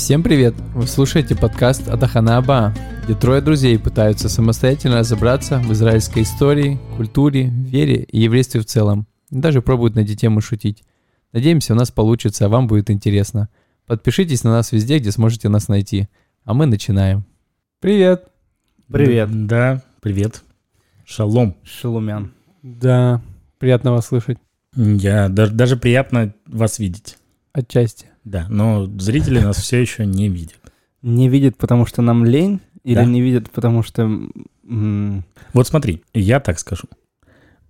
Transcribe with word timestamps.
Всем 0.00 0.22
привет! 0.22 0.54
Вы 0.74 0.86
слушаете 0.86 1.36
подкаст 1.36 1.86
Атахана 1.86 2.38
Аба, 2.38 2.74
где 3.04 3.14
трое 3.14 3.42
друзей 3.42 3.78
пытаются 3.78 4.30
самостоятельно 4.30 5.00
разобраться 5.00 5.58
в 5.58 5.70
израильской 5.74 6.22
истории, 6.22 6.80
культуре, 6.96 7.50
вере 7.50 8.04
и 8.04 8.20
еврействе 8.20 8.62
в 8.62 8.64
целом. 8.64 9.06
И 9.30 9.36
даже 9.36 9.60
пробуют 9.60 9.96
на 9.96 10.00
эти 10.00 10.16
темы 10.16 10.40
шутить. 10.40 10.84
Надеемся, 11.34 11.74
у 11.74 11.76
нас 11.76 11.90
получится, 11.90 12.46
а 12.46 12.48
вам 12.48 12.66
будет 12.66 12.90
интересно. 12.90 13.50
Подпишитесь 13.86 14.42
на 14.42 14.52
нас 14.52 14.72
везде, 14.72 14.98
где 14.98 15.12
сможете 15.12 15.50
нас 15.50 15.68
найти. 15.68 16.08
А 16.44 16.54
мы 16.54 16.64
начинаем. 16.64 17.26
Привет! 17.78 18.24
Привет. 18.90 19.46
Да, 19.46 19.82
привет. 20.00 20.42
Шалом. 21.04 21.56
Шелумян. 21.62 22.32
Да, 22.62 23.20
приятно 23.58 23.92
вас 23.92 24.06
слышать. 24.06 24.38
Я 24.74 25.28
даже, 25.28 25.52
даже 25.52 25.76
приятно 25.76 26.32
вас 26.46 26.78
видеть. 26.78 27.18
Отчасти. 27.52 28.09
Да, 28.24 28.46
но 28.48 28.86
зрители 28.98 29.38
нас 29.40 29.56
все 29.56 29.80
еще 29.80 30.06
не 30.06 30.28
видят. 30.28 30.58
Не 31.02 31.28
видит, 31.28 31.56
потому 31.56 31.86
что 31.86 32.02
нам 32.02 32.24
лень? 32.24 32.60
Или 32.84 32.96
Да. 32.96 33.04
не 33.04 33.20
видит, 33.20 33.50
потому 33.50 33.82
что... 33.82 34.10
Вот 34.62 35.66
смотри, 35.66 36.02
я 36.14 36.40
так 36.40 36.58
скажу. 36.58 36.84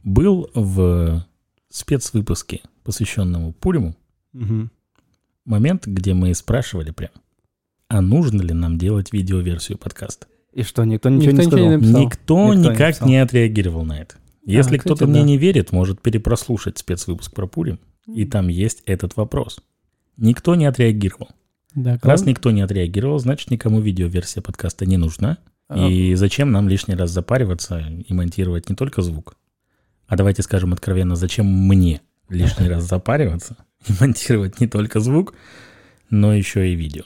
Был 0.03 0.51
в 0.55 1.25
спецвыпуске, 1.69 2.61
посвященному 2.85 3.53
Пуриму, 3.53 3.95
мгм. 4.33 4.71
момент, 5.45 5.87
где 5.87 6.15
мы 6.15 6.35
спрашивали 6.35 6.91
прям, 6.91 7.11
а 7.89 8.01
нужно 8.01 8.43
ли 8.43 8.55
нам 8.55 8.79
делать 8.79 9.13
видеоверсию 9.13 9.79
подкаста? 9.79 10.27
И 10.53 10.63
что, 10.63 10.85
никто 10.85 11.09
ничего 11.09 11.33
Никто 11.33 11.43
не 11.43 11.47
ничего 11.47 11.77
не 11.77 11.83
сказал? 11.83 12.03
Никто, 12.03 12.55
Никто 12.55 12.55
не 12.55 12.61
никак 12.61 12.79
написал. 12.89 13.09
не 13.09 13.17
отреагировал 13.19 13.85
на 13.85 14.01
это. 14.01 14.17
Если 14.45 14.79
кстати, 14.79 14.80
кто-то 14.80 15.07
мне 15.07 15.21
да. 15.21 15.27
не 15.27 15.39
верит, 15.39 15.71
может 15.71 16.01
перепрослушать 16.01 16.79
спецвыпуск 16.79 17.33
про 17.33 17.46
Пурим, 17.46 17.79
и 18.07 18.24
там 18.24 18.49
есть 18.49 18.83
этот 18.87 19.17
вопрос. 19.17 19.61
Никто 20.21 20.54
не 20.54 20.66
отреагировал. 20.66 21.29
Да, 21.74 21.99
Раз 22.02 22.24
никто 22.26 22.51
не 22.52 22.60
отреагировал, 22.60 23.18
значит, 23.18 23.51
никому 23.51 23.80
видеоверсия 23.80 24.43
подкаста 24.43 24.87
не 24.87 24.96
нужна. 24.96 25.38
А, 25.68 25.88
И 25.88 26.15
зачем 26.15 26.52
нам 26.52 26.68
лишний 26.68 26.95
раз 26.95 27.10
запариваться 27.10 27.79
и 28.07 28.12
монтировать 28.12 28.68
не 28.68 28.77
только 28.77 29.02
звук? 29.02 29.37
А 30.07 30.16
давайте 30.16 30.43
скажем 30.43 30.73
откровенно, 30.73 31.16
зачем 31.16 31.46
мне 31.46 32.01
лишний 32.29 32.68
раз 32.68 32.85
запариваться 32.85 33.57
и 33.88 33.93
монтировать 34.01 34.60
не 34.60 34.66
только 34.66 35.01
звук, 35.01 35.35
но 36.10 36.34
еще 36.34 36.71
и 36.71 36.74
видео? 36.74 37.05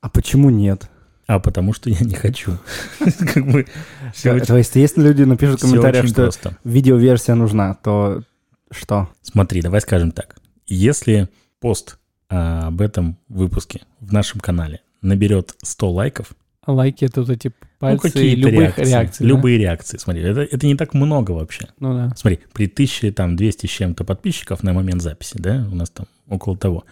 А 0.00 0.08
почему 0.10 0.50
нет? 0.50 0.90
А 1.28 1.38
потому 1.38 1.72
что 1.72 1.88
я 1.88 2.00
не 2.00 2.14
хочу. 2.16 2.58
Как 2.98 3.46
бы 3.46 3.66
всё 4.12 4.34
очень- 4.34 4.46
То 4.46 4.56
есть, 4.58 4.74
если 4.74 5.00
люди 5.02 5.22
напишут 5.22 5.60
в 5.60 5.62
комментариях, 5.62 6.06
что 6.08 6.22
просто. 6.24 6.58
видеоверсия 6.64 7.36
нужна, 7.36 7.74
то 7.74 8.24
что? 8.72 9.08
Смотри, 9.22 9.62
давай 9.62 9.80
скажем 9.80 10.10
так. 10.10 10.36
Если 10.66 11.28
пост 11.60 11.99
об 12.30 12.80
этом 12.80 13.16
выпуске 13.28 13.80
в 14.00 14.12
нашем 14.12 14.40
канале 14.40 14.80
наберет 15.02 15.54
100 15.62 15.90
лайков, 15.90 16.32
А 16.62 16.72
лайки 16.72 17.04
это 17.04 17.22
вот 17.22 17.30
эти 17.30 17.48
ну, 17.48 17.66
пальцы 17.78 18.02
какие-то 18.10 18.40
любых 18.48 18.60
реакции, 18.78 18.90
реакций. 18.90 19.24
да? 19.24 19.28
любые 19.28 19.58
реакции, 19.58 19.98
смотри, 19.98 20.22
это, 20.22 20.40
это 20.42 20.66
не 20.66 20.74
так 20.76 20.94
много 20.94 21.32
вообще. 21.32 21.68
Ну 21.80 21.94
да. 21.94 22.12
Смотри, 22.16 22.40
при 22.52 22.66
1200 22.66 23.66
с 23.66 23.70
чем-то 23.70 24.04
подписчиков 24.04 24.62
на 24.62 24.72
момент 24.72 25.02
записи, 25.02 25.36
да, 25.38 25.66
у 25.70 25.74
нас 25.74 25.90
там 25.90 26.06
около 26.28 26.56
того, 26.56 26.84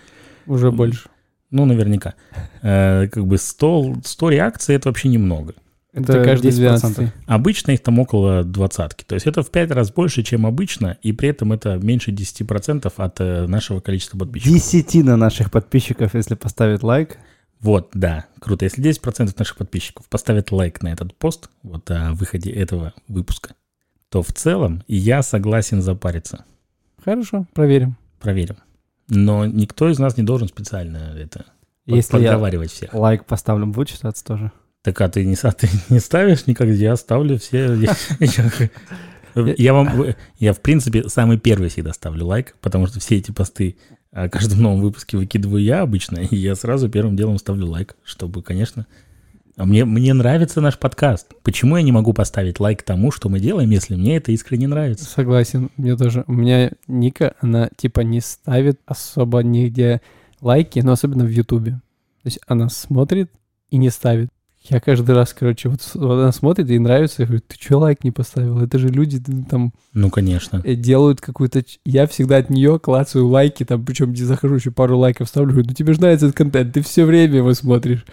Уже 0.47 0.71
больше. 0.73 1.09
ну, 1.51 1.65
наверняка, 1.67 2.15
Э, 2.63 3.07
как 3.09 3.27
бы 3.27 3.39
100, 3.39 3.97
100 4.05 4.31
реакций– 4.31 4.75
это 4.77 4.89
вообще 4.89 5.09
немного. 5.09 5.55
Это, 5.93 6.13
Это 6.13 6.25
каждый 6.25 6.51
10%. 6.51 6.55
12 6.55 7.13
Обычно 7.27 7.71
их 7.73 7.83
там 7.83 7.99
около 7.99 8.45
двадцатки, 8.45 9.05
то 9.05 9.15
есть 9.15 9.27
это 9.27 9.43
в 9.43 9.51
5 9.51 9.71
раз 9.71 9.91
больше, 9.91 10.23
чем 10.23 10.45
обычно, 10.47 10.99
и 11.03 11.13
при 11.13 11.31
этом 11.31 11.53
это 11.53 11.77
меньше 11.79 12.11
10% 12.11 12.93
от 12.95 13.21
э, 13.21 13.47
нашего 13.47 13.81
количества 13.81 14.19
подписчиков. 14.19 14.55
Десятина 14.55 15.17
наших 15.17 15.51
подписчиков, 15.51 16.15
если 16.15 16.35
поставить 16.35 16.83
лайк. 16.83 17.19
Вот, 17.61 17.91
да, 17.95 18.27
круто. 18.39 18.67
Если 18.67 18.85
10% 18.85 19.35
наших 19.37 19.57
подписчиков 19.57 20.07
поставят 20.09 20.53
лайк 20.53 20.83
на 20.83 20.89
этот 20.89 21.15
пост, 21.17 21.51
вот 21.63 21.91
о 21.91 22.13
выходе 22.13 22.51
этого 22.51 22.93
выпуска, 23.09 23.55
то 24.11 24.23
в 24.23 24.33
целом 24.33 24.85
я 24.89 25.23
согласен 25.23 25.83
запариться. 25.83 26.45
Хорошо, 27.03 27.47
проверим. 27.55 27.97
Проверим. 28.21 28.57
Но 29.09 29.47
никто 29.47 29.89
из 29.89 29.99
нас 29.99 30.17
не 30.17 30.23
должен 30.23 30.49
специально 30.49 31.15
это 31.19 31.47
Если 31.87 32.19
я 32.19 32.31
подговаривать 32.33 32.71
всех. 32.71 32.93
лайк 32.93 33.25
поставлю, 33.25 33.67
будет 33.67 33.89
считаться 33.89 34.25
тоже? 34.25 34.53
Так 34.83 35.01
а 35.01 35.09
ты 35.09 35.25
не, 35.25 35.35
са- 35.35 35.53
ты 35.53 35.69
не 35.89 36.01
ставишь 36.01 36.47
никак, 36.47 36.69
я 36.69 36.97
ставлю 36.97 37.39
все. 37.39 37.77
Я, 39.35 39.73
вам, 39.73 40.15
я 40.39 40.53
в 40.53 40.61
принципе 40.61 41.09
самый 41.09 41.39
первый 41.39 41.69
всегда 41.69 41.93
ставлю 41.93 42.27
лайк, 42.27 42.57
потому 42.61 42.89
что 42.89 42.99
все 42.99 43.19
эти 43.19 43.31
посты 43.31 43.77
о 44.11 44.29
каждом 44.29 44.63
новом 44.63 44.81
выпуске 44.81 45.17
выкидываю 45.17 45.63
я 45.63 45.83
обычно, 45.83 46.19
и 46.19 46.35
я 46.35 46.57
сразу 46.57 46.89
первым 46.89 47.15
делом 47.15 47.39
ставлю 47.39 47.69
лайк, 47.69 47.95
чтобы, 48.05 48.43
конечно... 48.43 48.87
А 49.57 49.65
мне, 49.65 49.85
мне 49.85 50.15
нравится 50.15 50.61
наш 50.61 50.79
подкаст. 50.79 51.35
Почему 51.43 51.77
я 51.77 51.83
не 51.83 51.91
могу 51.91 52.13
поставить 52.13 52.61
лайк 52.61 52.85
тому, 52.85 53.11
что 53.11 53.29
мы 53.29 53.41
делаем, 53.41 53.69
если 53.71 53.97
мне 53.97 54.17
это 54.17 54.31
искренне 54.31 54.69
нравится? 54.69 55.05
Согласен, 55.05 55.71
мне 55.77 55.97
тоже. 55.97 56.23
У 56.29 56.33
меня 56.33 56.71
Ника, 56.87 57.35
она 57.41 57.69
типа 57.77 58.01
не 58.03 58.21
ставит 58.21 58.81
особо 58.87 59.43
нигде 59.43 60.01
лайки, 60.41 60.79
но 60.79 60.93
особенно 60.93 61.25
в 61.25 61.31
Ютубе. 61.31 61.73
То 61.73 62.27
есть 62.27 62.39
она 62.47 62.69
смотрит 62.69 63.33
и 63.71 63.79
не 63.79 63.91
ставит. 63.91 64.31
Я 64.69 64.81
каждый 64.81 65.15
раз, 65.15 65.33
короче, 65.33 65.71
вот, 65.71 65.81
она 65.95 66.31
смотрит, 66.31 66.69
ей 66.69 66.79
нравится, 66.79 67.23
я 67.23 67.27
говорю, 67.27 67.43
ты 67.47 67.57
что 67.59 67.79
лайк 67.79 68.05
не 68.05 68.11
поставил? 68.11 68.61
Это 68.61 68.79
же 68.79 68.89
люди 68.89 69.21
там 69.49 69.73
Ну, 69.95 70.11
конечно. 70.11 70.61
э, 70.63 70.75
делают 70.75 71.21
какую-то... 71.23 71.63
Я 71.87 72.07
всегда 72.07 72.37
от 72.37 72.51
нее 72.51 72.79
клацаю 72.79 73.27
лайки, 73.29 73.65
там, 73.65 73.85
причем 73.85 74.13
не 74.13 74.23
захожу, 74.23 74.57
еще 74.57 74.71
пару 74.71 74.99
лайков 74.99 75.29
ставлю, 75.29 75.53
говорю, 75.53 75.69
ну 75.69 75.75
тебе 75.75 75.95
же 75.95 76.01
нравится 76.01 76.27
этот 76.27 76.37
контент, 76.37 76.75
ты 76.75 76.83
все 76.83 77.05
время 77.07 77.37
его 77.37 77.55
смотришь. 77.55 78.05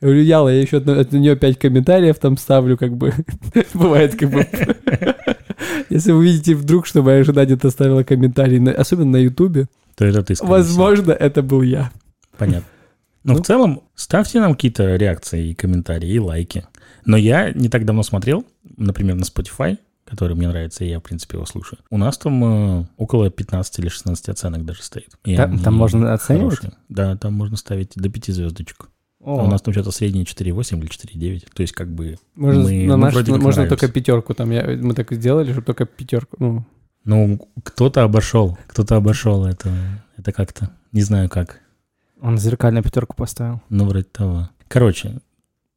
Я 0.00 0.06
говорю, 0.08 0.22
Яла, 0.22 0.48
я 0.48 0.60
еще 0.60 0.78
от, 0.78 0.88
от 0.88 1.12
нее 1.12 1.36
пять 1.36 1.58
комментариев 1.58 2.18
там 2.18 2.38
ставлю, 2.38 2.76
как 2.78 2.96
бы. 2.96 3.12
Бывает, 3.74 4.16
как 4.18 4.30
бы. 4.30 4.46
Если 5.90 6.12
вы 6.12 6.24
видите 6.24 6.54
вдруг, 6.54 6.86
что 6.86 7.02
моя 7.02 7.22
жена 7.22 7.44
где-то 7.44 7.70
ставила 7.70 8.02
комментарий, 8.02 8.66
особенно 8.72 9.12
на 9.12 9.16
Ютубе, 9.18 9.66
То 9.96 10.06
это 10.06 10.22
ты, 10.22 10.34
возможно, 10.40 11.12
это 11.12 11.42
был 11.42 11.62
я. 11.62 11.90
Понятно. 12.38 12.66
Но 13.24 13.34
Ну. 13.34 13.42
в 13.42 13.46
целом, 13.46 13.82
ставьте 13.94 14.40
нам 14.40 14.54
какие-то 14.54 14.96
реакции 14.96 15.50
и 15.50 15.54
комментарии, 15.54 16.10
и 16.10 16.18
лайки. 16.18 16.64
Но 17.04 17.16
я 17.16 17.50
не 17.52 17.68
так 17.68 17.84
давно 17.84 18.02
смотрел, 18.02 18.44
например, 18.76 19.16
на 19.16 19.22
Spotify, 19.24 19.78
который 20.04 20.34
мне 20.36 20.48
нравится, 20.48 20.84
и 20.84 20.88
я, 20.88 20.98
в 21.00 21.02
принципе, 21.02 21.36
его 21.36 21.46
слушаю. 21.46 21.78
У 21.90 21.98
нас 21.98 22.18
там 22.18 22.80
э, 22.82 22.86
около 22.96 23.30
15 23.30 23.78
или 23.78 23.88
16 23.88 24.28
оценок 24.28 24.64
даже 24.64 24.82
стоит. 24.82 25.10
И 25.24 25.36
Та- 25.36 25.44
они 25.44 25.58
там 25.58 25.74
можно 25.74 26.12
оценивать? 26.12 26.56
хорошие. 26.58 26.78
Да, 26.88 27.16
там 27.16 27.34
можно 27.34 27.56
ставить 27.56 27.92
до 27.94 28.08
5 28.08 28.32
звездочек. 28.32 28.88
О, 29.22 29.38
А 29.40 29.44
у 29.44 29.46
нас 29.48 29.60
там 29.62 29.72
что-то 29.74 29.90
среднее 29.90 30.24
4,8 30.24 30.80
или 30.80 30.88
4,9. 30.88 31.46
То 31.54 31.60
есть 31.62 31.74
как 31.74 31.92
бы... 31.94 32.16
Можно, 32.34 32.62
Мы- 32.62 32.86
на 32.86 32.96
мы 32.96 33.04
наш- 33.04 33.14
вроде 33.14 33.32
как 33.32 33.42
можно 33.42 33.62
нравимся. 33.62 33.78
только 33.80 33.92
пятерку 33.92 34.34
там. 34.34 34.50
Я, 34.50 34.64
мы 34.80 34.94
так 34.94 35.12
сделали, 35.12 35.52
чтобы 35.52 35.66
только 35.66 35.84
пятерку. 35.84 36.36
Ну, 36.38 36.64
Ну, 37.04 37.48
кто-то 37.62 38.02
обошел, 38.02 38.58
кто-то 38.66 38.96
обошел 38.96 39.44
это. 39.46 39.70
Это 40.16 40.32
как-то, 40.32 40.70
не 40.92 41.02
знаю 41.02 41.28
как. 41.28 41.60
Он 42.20 42.38
зеркальную 42.38 42.82
пятерку 42.82 43.14
поставил. 43.16 43.60
Ну, 43.68 43.84
вроде 43.86 44.04
того. 44.04 44.48
Короче, 44.68 45.20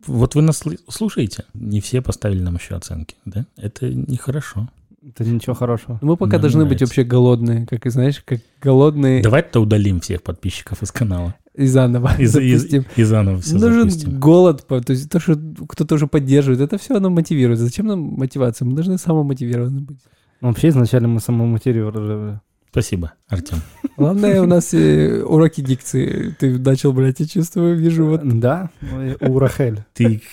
вот 0.06 0.36
вы 0.36 0.42
нас 0.42 0.62
сл- 0.66 0.80
слушаете, 0.90 1.46
не 1.54 1.80
все 1.82 2.02
поставили 2.02 2.42
нам 2.42 2.56
еще 2.56 2.76
оценки, 2.76 3.16
да? 3.26 3.46
Это 3.58 3.90
нехорошо. 3.90 4.70
Это 5.06 5.26
ничего 5.26 5.54
хорошего. 5.54 6.00
мы 6.02 6.16
пока 6.16 6.34
Нам 6.34 6.42
должны 6.42 6.60
быть 6.62 6.80
нравится. 6.80 6.86
вообще 6.86 7.04
голодные, 7.04 7.66
как 7.66 7.86
и 7.86 7.90
знаешь, 7.90 8.22
как 8.26 8.40
голодные 8.62 9.22
Давайте-то 9.22 9.60
удалим 9.60 10.00
всех 10.00 10.24
подписчиков 10.24 10.82
из 10.82 10.92
канала. 10.94 11.36
и 11.56 11.66
заново 11.68 12.12
И, 12.18 12.26
за- 12.26 12.40
и- 12.42 12.56
запустим. 12.56 12.86
и 12.96 13.04
заново 13.04 13.42
все 13.42 13.56
Нужен 13.56 13.90
запустим. 13.90 14.20
голод, 14.20 14.66
то 14.66 14.82
есть 14.88 15.10
то, 15.10 15.20
что 15.20 15.36
кто-то 15.68 15.96
уже 15.96 16.08
поддерживает, 16.08 16.62
это 16.62 16.78
все 16.78 16.96
оно 16.96 17.10
мотивирует. 17.10 17.60
Зачем 17.60 17.86
нам 17.88 18.00
мотивация? 18.00 18.66
Мы 18.66 18.76
должны 18.76 18.98
самомотивированы 18.98 19.82
быть. 19.82 19.98
Ну, 20.40 20.48
Вообще, 20.50 20.70
изначально 20.70 21.10
мы 21.10 21.20
самомотивировали. 21.20 22.40
Спасибо, 22.74 23.14
Артем. 23.28 23.58
Главное, 23.98 24.42
у 24.42 24.48
нас 24.48 24.74
уроки 24.74 25.62
дикции. 25.62 26.36
Ты 26.40 26.58
начал 26.58 26.92
брать, 26.92 27.20
я 27.20 27.28
чувствую, 27.28 27.78
вижу 27.78 28.08
вот. 28.08 28.22
Да, 28.40 28.72
ну, 28.82 29.16
у 29.20 29.38
Рахель. 29.38 29.84
Ты 29.94 30.24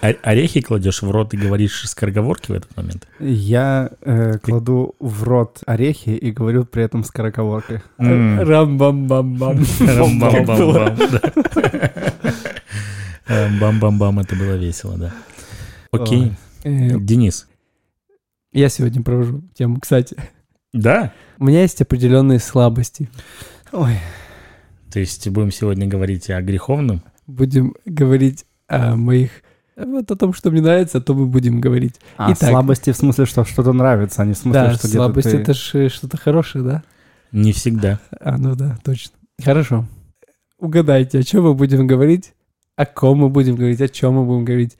орехи 0.00 0.62
кладешь 0.62 1.02
в 1.02 1.08
рот 1.08 1.32
и 1.32 1.36
говоришь 1.36 1.88
скороговорки 1.88 2.50
в 2.50 2.54
этот 2.56 2.76
момент? 2.76 3.06
Я 3.20 3.92
э, 4.00 4.38
кладу 4.38 4.96
в 4.98 5.22
рот 5.22 5.60
орехи 5.64 6.08
и 6.08 6.32
говорю 6.32 6.64
при 6.64 6.82
этом 6.82 7.04
скороговоркой. 7.04 7.82
М. 7.98 8.40
Рам-бам-бам-бам. 8.40 9.64
Рам-бам-бам-бам, 9.78 10.96
да. 11.12 11.92
Бам-бам-бам, 13.60 14.18
это 14.18 14.34
было 14.34 14.56
весело, 14.56 14.98
да. 14.98 15.14
Окей. 15.92 16.32
Э, 16.64 16.98
Денис. 16.98 17.46
Я 18.52 18.70
сегодня 18.70 19.02
провожу 19.02 19.44
тему. 19.54 19.78
Кстати, 19.78 20.16
Да? 20.80 21.12
у 21.38 21.44
меня 21.44 21.62
есть 21.62 21.80
определенные 21.82 22.38
слабости. 22.38 23.10
Ой, 23.72 23.98
То 24.90 25.00
есть 25.00 25.28
будем 25.28 25.50
сегодня 25.50 25.86
говорить 25.86 26.30
о 26.30 26.40
греховном? 26.40 27.02
Будем 27.26 27.74
говорить 27.84 28.44
о 28.68 28.96
моих... 28.96 29.30
Вот 29.76 30.10
о 30.10 30.16
том, 30.16 30.32
что 30.32 30.50
мне 30.50 30.62
нравится, 30.62 31.02
то 31.02 31.12
мы 31.12 31.26
будем 31.26 31.60
говорить. 31.60 32.00
а 32.16 32.32
Итак. 32.32 32.48
слабости 32.48 32.92
в 32.92 32.96
смысле, 32.96 33.26
что 33.26 33.44
что-то 33.44 33.74
нравится, 33.74 34.22
а 34.22 34.24
не 34.24 34.32
в 34.32 34.38
смысле, 34.38 34.62
да, 34.62 34.74
что 34.74 34.88
слабость 34.88 35.28
где-то 35.28 35.44
ты... 35.44 35.52
это 35.52 35.54
же 35.54 35.88
что-то 35.90 36.16
хорошее, 36.16 36.64
да? 36.64 36.82
Не 37.32 37.52
всегда. 37.52 38.00
А, 38.18 38.38
ну 38.38 38.54
да, 38.54 38.78
точно. 38.82 39.12
Хорошо. 39.44 39.84
Угадайте, 40.58 41.18
о 41.18 41.22
чем 41.22 41.44
мы 41.44 41.52
будем 41.52 41.86
говорить 41.86 42.32
о 42.76 42.84
ком 42.84 43.18
мы 43.18 43.28
будем 43.30 43.56
говорить, 43.56 43.80
о 43.80 43.88
чем 43.88 44.14
мы 44.14 44.24
будем 44.24 44.44
говорить. 44.44 44.76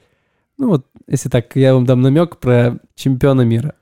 Ну 0.58 0.68
вот, 0.68 0.86
если 1.08 1.28
так, 1.28 1.56
я 1.56 1.74
вам 1.74 1.86
дам 1.86 2.02
намек 2.02 2.36
про 2.36 2.78
чемпиона 2.94 3.42
мира. 3.42 3.74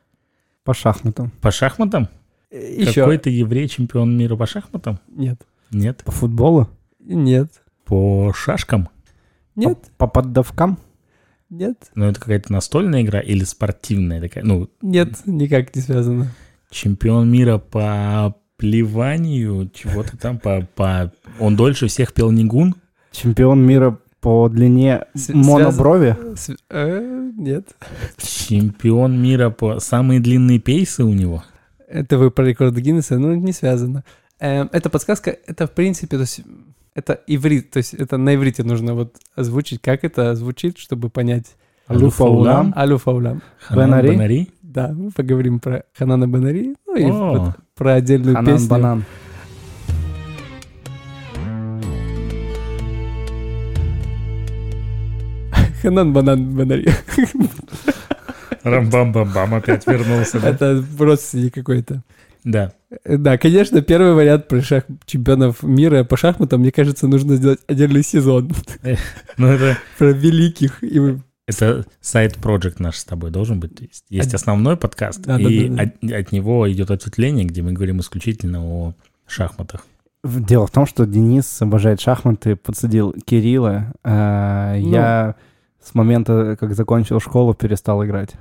По 0.64 0.72
шахматам. 0.74 1.30
По 1.40 1.50
шахматам? 1.50 2.08
Еще. 2.50 3.00
Какой-то 3.02 3.30
еврей 3.30 3.68
чемпион 3.68 4.16
мира 4.16 4.36
по 4.36 4.46
шахматам? 4.46 4.98
Нет. 5.08 5.40
Нет. 5.70 6.02
По 6.04 6.12
футболу? 6.12 6.68
Нет. 7.00 7.50
По 7.84 8.32
шашкам? 8.34 8.88
Нет. 9.56 9.78
По, 9.98 10.06
по 10.06 10.22
поддавкам? 10.22 10.78
Нет. 11.50 11.90
Ну, 11.94 12.06
это 12.06 12.18
какая-то 12.18 12.52
настольная 12.52 13.02
игра 13.02 13.20
или 13.20 13.44
спортивная 13.44 14.20
такая? 14.20 14.42
Ну, 14.44 14.68
Нет, 14.80 15.10
никак 15.26 15.74
не 15.76 15.82
связано. 15.82 16.28
чемпион 16.70 17.30
мира 17.30 17.58
по 17.58 18.34
плеванию, 18.56 19.70
чего-то 19.74 20.16
там, 20.16 20.38
по, 20.38 20.66
по... 20.74 21.12
Он 21.38 21.56
дольше 21.56 21.88
всех 21.88 22.12
пел 22.14 22.30
Нигун? 22.30 22.74
Чемпион 23.12 23.64
мира 23.64 23.98
по 24.24 24.48
длине 24.48 25.04
С- 25.12 25.34
моноброви? 25.34 26.16
С- 26.34 26.56
э, 26.70 27.30
нет. 27.36 27.76
Чемпион 28.16 29.20
мира 29.22 29.50
по... 29.50 29.80
Самые 29.80 30.18
длинные 30.18 30.58
пейсы 30.58 31.04
у 31.04 31.12
него? 31.12 31.44
Это 31.86 32.16
вы 32.16 32.30
про 32.30 32.46
рекорд 32.46 32.74
Гиннесса, 32.74 33.18
ну, 33.18 33.34
не 33.34 33.52
связано. 33.52 34.02
Эм, 34.40 34.70
это 34.72 34.88
подсказка, 34.88 35.36
это, 35.46 35.66
в 35.66 35.72
принципе, 35.72 36.16
то 36.16 36.22
есть, 36.22 36.40
это 36.94 37.20
иврит, 37.26 37.70
то 37.72 37.76
есть 37.76 37.92
это 37.92 38.16
на 38.16 38.34
иврите 38.34 38.64
нужно 38.64 38.94
вот 38.94 39.14
озвучить, 39.36 39.82
как 39.82 40.04
это 40.04 40.34
звучит, 40.34 40.78
чтобы 40.78 41.10
понять. 41.10 41.56
Алюфа 41.86 42.24
Улам? 42.24 42.72
Алю 42.74 42.96
Фаулам. 42.96 43.42
Ханан 43.60 43.90
Бенари? 43.90 44.08
Бенари? 44.10 44.50
Да, 44.62 44.88
мы 44.96 45.10
поговорим 45.10 45.60
про 45.60 45.84
Ханана 45.92 46.26
Банари, 46.26 46.74
ну 46.86 46.96
и 46.96 47.04
О. 47.04 47.32
вот 47.38 47.56
про 47.74 47.94
отдельную 47.94 48.36
Ханан 48.36 48.54
песню. 48.54 48.70
Банан. 48.70 49.04
Ханан 55.84 56.12
Банан 56.14 56.56
Банари. 56.56 56.88
Рам-бам-бам-бам, 58.62 59.54
опять 59.54 59.86
вернулся, 59.86 60.40
да? 60.40 60.48
Это 60.48 60.82
родственник 60.98 61.52
какой-то. 61.52 62.02
Да. 62.44 62.72
Да, 63.04 63.36
конечно, 63.36 63.82
первый 63.82 64.14
вариант 64.14 64.48
про 64.48 64.62
шах... 64.62 64.84
чемпионов 65.04 65.62
мира 65.62 66.04
по 66.04 66.16
шахматам, 66.16 66.60
мне 66.60 66.72
кажется, 66.72 67.06
нужно 67.06 67.36
сделать 67.36 67.60
отдельный 67.66 68.02
сезон 68.02 68.52
Ну, 69.36 69.48
это, 69.48 69.76
про 69.98 70.12
великих. 70.12 70.82
И 70.82 70.98
это 71.46 71.84
сайт-проект 72.00 72.80
наш 72.80 72.96
с 72.96 73.04
тобой 73.04 73.30
должен 73.30 73.60
быть. 73.60 73.80
Есть 73.80 74.04
Есть 74.08 74.28
Од- 74.30 74.34
основной 74.36 74.76
подкаст, 74.78 75.20
Да, 75.22 75.36
да, 75.36 75.42
и 75.42 75.68
да, 75.68 75.82
От, 75.82 76.12
от 76.12 76.32
него 76.32 76.70
идет 76.72 76.90
ответвление, 76.90 77.44
где 77.44 77.60
мы 77.60 77.72
говорим 77.72 78.00
исключительно 78.00 78.64
о 78.64 78.94
шахматах. 79.26 79.84
Дело 80.24 80.66
в 80.66 80.70
том, 80.70 80.86
что 80.86 81.04
Денис 81.04 81.60
обожает 81.60 82.00
шахматы, 82.00 82.56
подсадил 82.56 83.14
Кирилла. 83.26 83.92
а, 84.02 84.74
Ну. 84.78 84.90
Я 84.90 85.34
с 85.84 85.94
момента, 85.94 86.56
как 86.58 86.74
закончил 86.74 87.20
школу, 87.20 87.54
перестал 87.54 88.04
играть. 88.04 88.34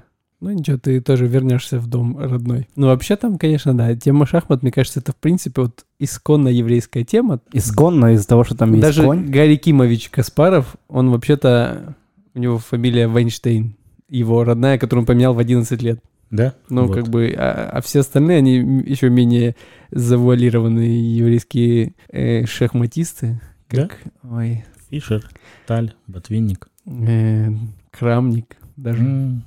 Ну 0.44 0.52
ничего, 0.52 0.78
ты 0.78 1.00
тоже 1.00 1.26
вернешься 1.26 1.80
в 1.80 1.88
дом 1.88 2.18
родной. 2.18 2.68
Ну 2.76 2.88
вообще 2.88 3.16
там, 3.16 3.38
конечно, 3.38 3.74
да, 3.78 3.96
тема 3.96 4.26
шахмат, 4.26 4.62
мне 4.62 4.74
кажется, 4.74 5.00
это 5.00 5.14
в 5.14 5.16
принципе 5.16 5.62
вот 5.62 5.86
исконно 6.00 6.50
еврейская 6.50 7.06
тема. 7.06 7.40
Исконно 7.54 8.14
из-за 8.14 8.28
того, 8.28 8.44
что 8.44 8.56
там 8.56 8.72
есть 8.72 8.82
Даже 8.82 9.04
конь. 9.04 9.26
Гарри 9.30 9.56
Кимович 9.56 10.10
Каспаров, 10.10 10.76
он 10.90 11.12
вообще-то, 11.12 11.96
у 12.34 12.40
него 12.40 12.58
фамилия 12.58 13.08
Вайнштейн, 13.08 13.76
его 14.10 14.44
родная, 14.44 14.78
которую 14.78 15.04
он 15.04 15.06
поменял 15.06 15.34
в 15.34 15.40
11 15.40 15.82
лет. 15.82 16.02
Да? 16.30 16.56
Ну, 16.68 16.88
Вот. 16.88 16.96
как 16.96 17.08
бы, 17.08 17.34
а, 17.38 17.70
а 17.72 17.82
все 17.82 18.02
остальные, 18.02 18.40
они 18.40 18.56
еще 18.86 19.10
менее 19.10 19.56
завуалированные 19.92 21.16
еврейские 21.16 21.94
э, 22.10 22.46
шахматисты. 22.46 23.40
Как, 23.70 23.98
ой, 24.30 24.66
Фишер, 24.90 25.24
Таль, 25.68 25.94
Ботвинник. 26.08 26.68
Э, 26.86 27.50
Крамник, 27.92 28.58
даже. 28.76 29.04
М, 29.04 29.44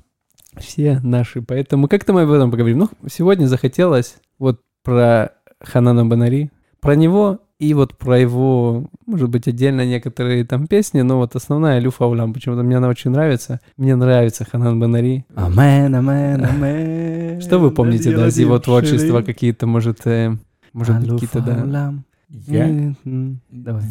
Все 0.57 0.99
наши. 1.03 1.41
Поэтому 1.41 1.87
как-то 1.87 2.13
мы 2.13 2.21
об 2.21 2.31
этом 2.31 2.49
поговорим. 2.51 2.79
Ну, 2.79 2.89
сегодня 3.09 3.45
захотелось 3.45 4.17
вот 4.39 4.61
про 4.83 5.33
Ханана 5.61 6.05
Банари, 6.05 6.51
про 6.79 6.95
него 6.95 7.39
и 7.59 7.73
вот 7.73 7.97
про 7.97 8.19
его, 8.19 8.85
может 9.05 9.29
быть, 9.29 9.47
отдельно 9.47 9.85
некоторые 9.85 10.45
там 10.45 10.67
песни, 10.67 11.01
но 11.01 11.17
вот 11.17 11.35
основная 11.35 11.79
Люфа 11.79 12.05
Улам, 12.05 12.33
почему-то 12.33 12.61
мне 12.63 12.77
она 12.77 12.87
очень 12.87 13.09
нравится. 13.11 13.59
Мне 13.77 13.95
нравится 13.95 14.45
Ханан 14.45 14.79
Банари. 14.79 15.25
Амен, 15.35 15.93
амен, 15.95 16.45
амен. 16.45 17.41
Что 17.41 17.57
вы 17.59 17.71
помните, 17.71 18.15
да, 18.15 18.27
из 18.27 18.37
его 18.37 18.59
творчества 18.59 19.21
какие-то, 19.23 19.65
может, 19.65 20.05
э, 20.05 20.35
может 20.73 20.99
быть, 20.99 21.09
Алюфа 21.09 21.25
какие-то, 21.27 21.65
да. 21.65 21.93
Я, 22.29 22.93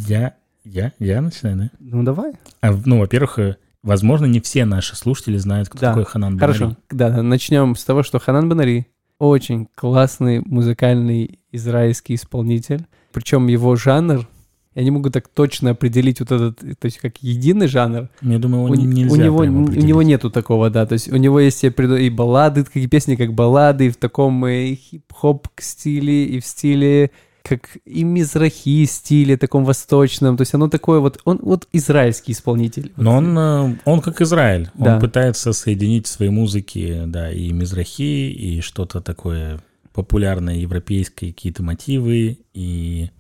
я, 0.09 0.35
я, 0.67 0.93
я 0.99 1.21
начинаю, 1.23 1.57
да? 1.57 1.71
Ну, 1.81 2.03
давай. 2.03 2.33
А, 2.61 2.73
ну, 2.85 2.99
во-первых, 2.99 3.39
э, 3.39 3.57
возможно, 3.83 4.27
не 4.27 4.41
все 4.41 4.65
наши 4.65 4.97
слушатели 4.97 5.37
знают, 5.39 5.69
кто 5.69 5.79
Да. 5.79 5.89
такой 5.91 6.05
Ханан 6.05 6.37
Банари. 6.37 6.59
Хорошо, 6.59 6.77
да, 6.91 7.23
начнем 7.23 7.77
с 7.77 7.85
того, 7.85 8.03
что 8.03 8.19
Ханан 8.19 8.49
Банари 8.49 8.87
очень 9.19 9.69
классный 9.75 10.41
музыкальный 10.45 11.39
израильский 11.53 12.15
исполнитель. 12.17 12.87
Причем 13.13 13.47
его 13.47 13.75
жанр, 13.77 14.29
я 14.75 14.83
не 14.85 14.91
могу 14.91 15.09
так 15.09 15.29
точно 15.29 15.71
определить 15.71 16.21
вот 16.21 16.33
этот, 16.33 16.59
то 16.59 16.85
есть 16.85 16.99
как 16.99 17.17
единый 17.23 17.67
жанр. 17.67 18.11
Я 18.21 18.39
думаю, 18.39 18.65
его 18.65 18.73
У, 18.73 18.75
не- 18.77 18.87
у 18.87 18.91
нельзя 18.91 19.25
него, 19.25 19.39
у 19.39 19.45
него 19.47 20.03
нету 20.03 20.31
такого, 20.31 20.69
да. 20.69 20.85
То 20.85 20.93
есть 20.95 21.11
у 21.11 21.17
него 21.17 21.41
есть 21.41 21.65
и 21.65 21.69
и 21.69 22.11
баллады, 22.11 22.65
такие 22.65 22.87
песни, 22.89 23.15
как 23.17 23.33
баллады, 23.33 23.87
и 23.87 23.91
в 23.91 23.97
таком 23.97 24.45
э, 24.45 24.75
хип-хоп 24.75 25.49
стиле, 25.59 26.27
и 26.27 26.41
в 26.41 26.45
стиле 26.45 27.11
как 27.49 27.77
и 27.85 28.03
мизрахи 28.03 28.85
стиле, 28.87 29.37
таком 29.37 29.65
восточном. 29.65 30.37
То 30.37 30.43
есть 30.43 30.55
оно 30.55 30.69
такое 30.69 30.99
вот, 31.01 31.21
он 31.25 31.39
вот 31.43 31.69
израильский 31.73 32.33
исполнитель. 32.33 32.93
Но 32.97 33.17
он, 33.17 33.39
э, 33.39 33.77
он 33.85 34.01
как 34.01 34.21
Израиль. 34.21 34.71
Да. 34.75 34.95
Он 34.95 35.01
пытается 35.01 35.53
соединить 35.53 36.07
в 36.07 36.11
своей 36.11 36.31
музыке, 36.33 37.05
да, 37.07 37.31
и 37.31 37.53
мизрахи, 37.53 38.03
и 38.33 38.61
что-то 38.61 39.01
такое 39.01 39.61
популярное 39.93 40.57
европейское, 40.57 41.31
какие-то 41.31 41.63
мотивы, 41.63 42.39
и 42.53 43.11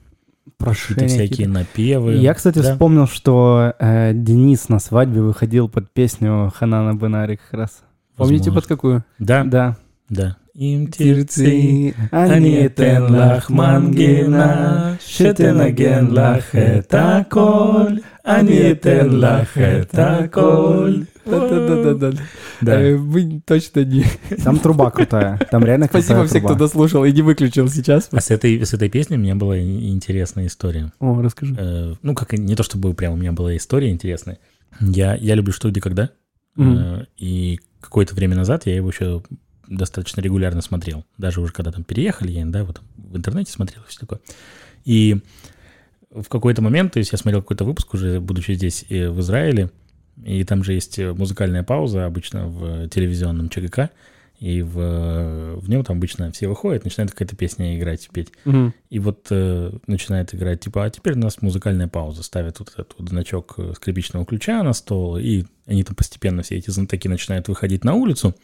какие-то 0.45 0.57
Прошение 0.59 1.09
всякие 1.09 1.29
какие-то. 1.29 1.53
напевы. 1.53 2.15
Я, 2.17 2.35
кстати, 2.35 2.59
Да. 2.61 2.73
вспомнил, 2.73 3.07
что 3.07 3.75
э, 3.79 4.13
Денис 4.15 4.69
на 4.69 4.79
свадьбе 4.79 5.21
выходил 5.21 5.69
под 5.69 5.91
песню 5.93 6.53
Ханана 6.55 6.97
Бенари 6.97 7.37
как 7.37 7.53
раз. 7.53 7.83
Помните 8.17 8.51
Возможно. 8.51 8.61
под 8.61 8.67
какую? 8.69 9.05
Да, 9.19 9.45
да. 9.45 9.77
Да. 10.09 10.37
Им 10.56 10.88
тирцы, 10.92 11.94
אני 12.14 12.66
אתן 12.66 13.04
לך 13.14 13.50
מנגינה, 13.52 14.96
שתנגן 15.00 16.08
לך 16.12 16.56
את 16.56 16.94
הכל, 16.98 17.88
אני 18.26 18.72
אתן 18.72 19.10
לך 19.10 19.58
את 19.58 19.96
הכל. 19.98 20.94
Да-да-да-да. 21.26 22.10
Да. 22.64 22.80
Э, 22.82 22.96
Вы 22.98 23.42
точно 23.46 23.82
не... 23.86 24.04
Там 24.44 24.58
труба 24.60 24.90
крутая. 24.92 25.38
Там 25.52 25.64
реально 25.64 25.88
крутая 25.88 26.04
Спасибо 26.04 26.26
всем, 26.28 26.40
кто 26.42 26.48
труба. 26.50 26.60
дослушал 26.60 27.06
и 27.06 27.12
не 27.12 27.22
выключил 27.22 27.68
сейчас. 27.70 28.10
А 28.12 28.20
с 28.20 28.32
этой, 28.32 28.66
с 28.66 28.74
этой 28.74 28.90
песней 28.90 29.18
у 29.18 29.20
меня 29.20 29.36
была 29.36 29.56
и- 29.58 29.90
интересная 29.90 30.48
история. 30.48 30.92
О, 31.00 31.22
расскажи. 31.22 31.56
Э, 31.58 31.94
ну, 32.02 32.14
как 32.16 32.34
и- 32.34 32.38
не 32.40 32.56
то 32.56 32.64
чтобы 32.64 32.94
прям 32.94 33.14
у 33.14 33.18
меня 33.18 33.32
была 33.34 33.56
история 33.56 33.90
интересная. 33.92 34.40
Я, 34.80 35.16
я 35.16 35.36
люблю 35.36 35.54
«Что, 35.54 35.70
где, 35.70 35.80
когда». 35.80 36.10
Мгм. 36.56 36.78
Э, 36.78 37.06
И 37.18 37.60
какое-то 37.80 38.14
время 38.16 38.36
назад 38.36 38.66
я 38.66 38.76
его 38.76 38.90
еще 38.90 39.22
достаточно 39.69 40.21
регулярно 40.21 40.63
смотрел. 40.63 41.05
Даже 41.19 41.41
уже 41.41 41.53
когда 41.53 41.73
там 41.73 41.85
переехали, 41.85 42.33
я 42.33 42.45
да, 42.47 42.65
вот 42.65 42.81
в 42.97 43.17
интернете 43.17 43.53
смотрел 43.53 43.83
и 43.83 43.89
все 43.89 44.01
такое. 44.01 44.21
И 44.85 45.21
в 46.11 46.29
какой-то 46.29 46.63
момент, 46.63 46.93
то 46.93 46.99
есть 46.99 47.13
я 47.13 47.19
смотрел 47.19 47.43
какой-то 47.43 47.65
выпуск 47.65 47.95
уже, 47.95 48.21
будучи 48.21 48.53
здесь 48.53 48.85
э, 48.89 49.09
в 49.09 49.21
Израиле, 49.21 49.71
и 50.25 50.45
там 50.45 50.65
же 50.65 50.73
есть 50.73 50.99
э, 50.99 51.13
музыкальная 51.13 51.63
пауза 51.63 52.07
обычно 52.07 52.47
в 52.47 52.89
телевизионном 52.89 53.49
ЧГК, 53.49 53.91
и 54.39 54.61
в, 54.61 55.57
в 55.57 55.69
нем 55.69 55.83
там 55.83 55.97
обычно 55.97 56.31
все 56.31 56.47
выходят, 56.47 56.85
начинает 56.85 57.11
какая-то 57.11 57.37
песня 57.37 57.77
играть, 57.77 58.09
петь. 58.13 58.33
Мгм. 58.45 58.75
И 58.91 58.99
вот 58.99 59.27
э, 59.31 59.73
начинает 59.87 60.35
играть, 60.35 60.61
типа, 60.61 60.85
а 60.85 60.91
теперь 60.91 61.15
у 61.15 61.19
нас 61.19 61.41
музыкальная 61.41 61.89
пауза. 61.89 62.23
Ставят 62.23 62.59
вот 62.59 62.73
этот 62.75 62.95
вот 62.99 63.09
значок 63.09 63.55
э, 63.57 63.73
скрипичного 63.75 64.27
ключа 64.27 64.63
на 64.63 64.75
стол, 64.75 65.17
и 65.17 65.45
они 65.65 65.85
там 65.85 65.95
постепенно 65.95 66.43
все 66.43 66.57
эти 66.57 66.71
знатоки 66.71 67.09
начинают 67.09 67.49
выходить 67.49 67.83
на 67.83 67.95
улицу, 67.95 68.35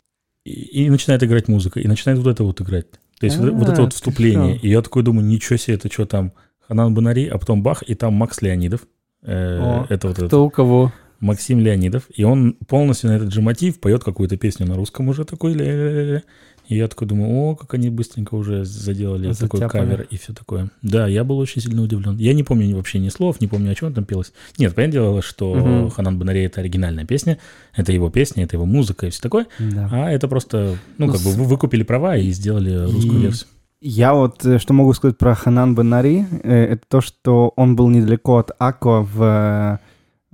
и, 0.44 0.84
и 0.84 0.90
начинает 0.90 1.22
играть 1.22 1.48
музыка, 1.48 1.80
и 1.80 1.88
начинает 1.88 2.18
вот 2.18 2.30
это 2.30 2.44
вот 2.44 2.60
играть. 2.60 2.86
То 3.18 3.26
есть 3.26 3.36
вот, 3.38 3.50
вот 3.50 3.68
это 3.68 3.82
А, 3.82 3.84
вот 3.84 3.92
вступление. 3.92 4.56
И 4.56 4.68
я 4.68 4.82
такой 4.82 5.02
думаю, 5.02 5.26
ничего 5.26 5.56
себе, 5.56 5.76
это 5.76 5.90
что 5.90 6.06
там, 6.06 6.32
Ханан 6.66 6.94
Банари, 6.94 7.26
а 7.26 7.38
потом 7.38 7.62
бах, 7.62 7.82
и 7.82 7.94
там 7.94 8.14
Макс 8.14 8.42
Леонидов. 8.42 8.82
Э, 9.22 9.58
О, 9.60 9.86
это 9.88 10.08
вот 10.08 10.16
Кто 10.16 10.44
у 10.44 10.50
кого? 10.50 10.92
Максим 11.20 11.60
Леонидов, 11.60 12.02
и 12.12 12.24
он 12.24 12.54
полностью 12.66 13.10
на 13.10 13.14
этот 13.14 13.32
же 13.32 13.42
мотив 13.42 13.78
поет 13.78 14.02
какую-то 14.02 14.36
песню 14.36 14.66
на 14.66 14.74
русском 14.74 15.08
уже 15.08 15.24
такой. 15.24 15.54
ля-ля-ля-ля. 15.54 16.22
И 16.68 16.76
я 16.76 16.88
такой 16.88 17.06
думаю, 17.08 17.30
о, 17.30 17.54
как 17.56 17.74
они 17.74 17.90
быстренько 17.90 18.34
уже 18.34 18.64
заделали 18.64 19.32
такой 19.32 19.60
Затяпали. 19.60 19.82
кавер 19.90 20.06
и 20.10 20.16
все 20.16 20.32
такое. 20.32 20.70
Да, 20.80 21.06
я 21.08 21.24
был 21.24 21.38
очень 21.38 21.60
сильно 21.60 21.82
удивлен. 21.82 22.16
Я 22.16 22.32
не 22.34 22.44
помню 22.44 22.74
вообще 22.76 22.98
ни 22.98 23.08
слов, 23.10 23.40
не 23.40 23.46
помню, 23.48 23.72
о 23.72 23.74
чем 23.74 23.92
там 23.92 24.04
пелось. 24.04 24.32
Нет, 24.58 24.74
понятное 24.74 24.92
дело, 25.02 25.22
что 25.22 25.54
Мгм. 25.54 25.90
Ханан 25.90 26.18
Банаре 26.18 26.44
это 26.44 26.60
оригинальная 26.60 27.04
песня, 27.04 27.38
это 27.76 27.92
его 27.92 28.08
песня, 28.10 28.44
это 28.44 28.56
его 28.56 28.64
музыка 28.64 29.06
и 29.06 29.10
все 29.10 29.20
такое. 29.20 29.46
Да. 29.58 29.88
А 29.92 30.10
это 30.10 30.28
просто, 30.28 30.76
ну, 30.98 31.06
Ну, 31.06 31.12
как 31.12 31.20
бы 31.22 31.30
с- 31.30 31.36
вы 31.36 31.44
выкупили 31.44 31.82
права 31.82 32.16
и 32.16 32.30
сделали 32.30 32.74
русскую 32.84 33.18
И- 33.18 33.22
версию. 33.22 33.48
Я 33.84 34.14
вот, 34.14 34.46
э, 34.46 34.58
что 34.60 34.72
могу 34.74 34.92
сказать 34.94 35.18
про 35.18 35.34
Ханан 35.34 35.74
Бенари, 35.74 36.24
э, 36.44 36.64
это 36.74 36.82
то, 36.88 37.00
что 37.00 37.52
он 37.56 37.74
был 37.74 37.88
недалеко 37.88 38.36
от 38.38 38.52
Ако 38.60 39.02
в, 39.12 39.80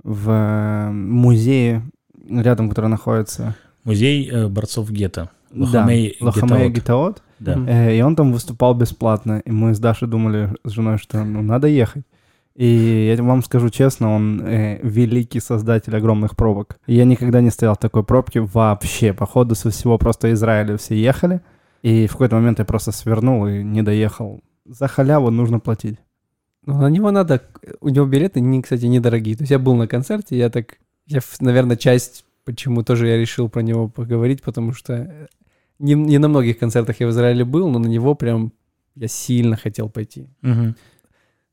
в 0.03 0.89
музее 0.93 1.83
рядом, 2.29 2.69
который 2.69 2.87
находится. 2.89 3.55
Музей 3.83 4.29
э, 4.29 4.47
борцов 4.47 4.91
гетто. 4.91 5.29
Лохамей 5.51 6.17
да, 6.19 6.25
Лохамей 6.27 6.69
Гетаот. 6.69 7.23
Да. 7.39 7.57
Э, 7.67 7.95
и 7.95 8.01
он 8.01 8.15
там 8.15 8.31
выступал 8.31 8.73
бесплатно. 8.73 9.41
И 9.45 9.51
мы 9.51 9.73
с 9.73 9.79
Дашей 9.79 10.07
думали 10.07 10.53
с 10.63 10.71
женой, 10.71 10.97
что 10.97 11.23
ну, 11.23 11.41
надо 11.41 11.67
ехать. 11.67 12.03
И 12.55 13.13
я 13.15 13.23
вам 13.23 13.41
скажу 13.41 13.69
честно, 13.69 14.13
он 14.13 14.41
э, 14.41 14.79
великий 14.83 15.39
создатель 15.39 15.95
огромных 15.95 16.35
пробок. 16.35 16.77
Я 16.87 17.05
никогда 17.05 17.39
не 17.39 17.51
стоял 17.51 17.75
в 17.75 17.79
такой 17.79 18.03
пробке 18.03 18.41
вообще. 18.41 19.13
Походу 19.13 19.55
со 19.55 19.69
всего 19.69 19.97
просто 19.97 20.33
Израиля 20.33 20.75
все 20.77 20.95
ехали. 20.95 21.41
И 21.83 22.07
в 22.07 22.11
какой-то 22.11 22.35
момент 22.35 22.59
я 22.59 22.65
просто 22.65 22.91
свернул 22.91 23.47
и 23.47 23.63
не 23.63 23.81
доехал. 23.81 24.41
За 24.65 24.87
халяву 24.87 25.31
нужно 25.31 25.59
платить. 25.59 25.99
Ну, 26.65 26.81
на 26.81 26.87
него 26.87 27.11
надо... 27.11 27.41
У 27.79 27.89
него 27.89 28.05
билеты, 28.05 28.41
не, 28.41 28.61
кстати, 28.61 28.85
недорогие. 28.85 29.37
То 29.37 29.43
есть 29.43 29.51
я 29.51 29.59
был 29.59 29.75
на 29.75 29.87
концерте, 29.87 30.37
я 30.37 30.49
так... 30.49 30.79
Я, 31.05 31.21
наверное, 31.39 31.77
часть, 31.77 32.25
почему 32.43 32.83
тоже 32.83 33.07
я 33.07 33.17
решил 33.17 33.49
про 33.49 33.61
него 33.61 33.87
поговорить, 33.87 34.43
потому 34.43 34.73
что 34.73 34.93
э, 34.93 35.27
не, 35.79 35.93
не 35.93 36.17
на 36.17 36.27
многих 36.27 36.59
концертах 36.59 36.99
я 36.99 37.07
в 37.07 37.11
Израиле 37.11 37.45
был, 37.45 37.69
но 37.69 37.79
на 37.79 37.87
него 37.87 38.15
прям 38.15 38.53
я 38.95 39.07
сильно 39.07 39.55
хотел 39.55 39.89
пойти. 39.89 40.27
Угу. 40.43 40.75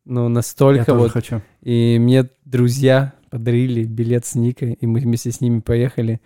Ну, 0.07 0.29
настолько 0.29 0.93
я 0.93 0.99
вот... 0.99 1.13
хочу. 1.13 1.43
И 1.63 1.99
мне 1.99 2.29
друзья 2.45 3.15
подарили 3.31 3.85
билет 3.85 4.27
с 4.27 4.35
Никой, 4.35 4.73
и 4.75 4.87
мы 4.87 5.01
вместе 5.01 5.31
с 5.31 5.41
ними 5.41 5.61
поехали. 5.61 6.21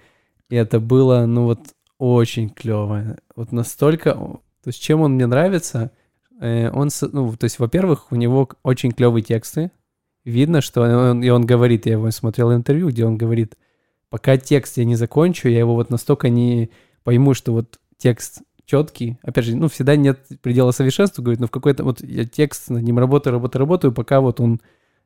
И 0.49 0.57
это 0.57 0.81
было, 0.81 1.27
ну 1.27 1.45
вот, 1.45 1.61
очень 1.99 2.51
клево. 2.51 3.17
Вот 3.37 3.53
настолько... 3.53 4.13
То 4.15 4.69
есть 4.69 4.83
чем 4.83 5.01
он 5.01 5.15
мне 5.15 5.27
нравится, 5.27 5.91
э, 6.39 6.71
он, 6.71 6.91
ну, 7.13 7.35
то 7.35 7.45
есть, 7.45 7.59
во-первых, 7.59 8.13
у 8.13 8.17
него 8.17 8.49
очень 8.63 8.93
клевые 8.93 9.23
тексты. 9.23 9.71
Видно, 10.25 10.61
что 10.61 10.83
он, 10.83 11.23
и 11.23 11.31
он 11.31 11.47
говорит, 11.47 11.87
я 11.87 11.93
его 11.93 12.11
смотрел 12.11 12.53
интервью, 12.53 12.91
где 12.91 13.07
он 13.07 13.17
говорит, 13.17 13.57
пока 14.11 14.37
текст 14.37 14.77
я 14.77 14.85
не 14.85 14.97
закончу, 14.97 15.49
я 15.49 15.61
его 15.61 15.75
вот 15.75 15.89
настолько 15.89 16.29
не 16.29 16.71
пойму, 17.05 17.33
что 17.33 17.53
вот 17.53 17.80
текст 18.01 18.43
четкий. 18.65 19.19
Опять 19.23 19.45
же, 19.45 19.57
ну, 19.57 19.69
всегда 19.69 19.97
нет 19.97 20.21
предела 20.43 20.71
совершенства, 20.71 21.23
говорит, 21.23 21.41
но 21.41 21.47
в 21.47 21.51
какой-то 21.51 21.85
вот 21.85 22.03
я 22.03 22.25
текст 22.25 22.71
над 22.71 22.83
ним 22.83 22.99
работаю, 22.99 23.33
работаю, 23.35 23.61
работаю, 23.61 23.93
пока 23.93 24.21
вот 24.21 24.41
он 24.41 24.61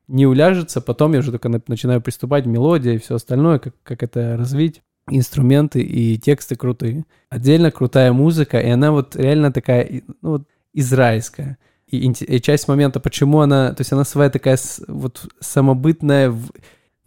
не 0.07 0.27
уляжется, 0.27 0.81
потом 0.81 1.13
я 1.13 1.19
уже 1.19 1.31
только 1.31 1.49
начинаю 1.67 1.99
приступать, 2.01 2.45
мелодия 2.45 2.93
и 2.93 2.99
все 2.99 3.15
остальное, 3.15 3.59
как, 3.59 3.73
как 3.83 4.03
это 4.03 4.37
развить 4.37 4.81
инструменты 5.09 5.81
и 5.81 6.17
тексты 6.17 6.55
крутые. 6.55 7.05
Отдельно 7.29 7.71
крутая 7.71 8.13
музыка, 8.13 8.59
и 8.59 8.69
она 8.69 8.91
вот 8.91 9.15
реально 9.15 9.51
такая, 9.51 10.03
ну, 10.21 10.29
вот 10.29 10.43
израильская. 10.73 11.57
И, 11.87 12.07
и 12.07 12.41
часть 12.41 12.67
момента, 12.67 12.99
почему 12.99 13.41
она, 13.41 13.73
то 13.73 13.81
есть 13.81 13.93
она 13.93 14.03
своя 14.03 14.29
такая 14.29 14.57
вот 14.87 15.27
самобытная, 15.39 16.35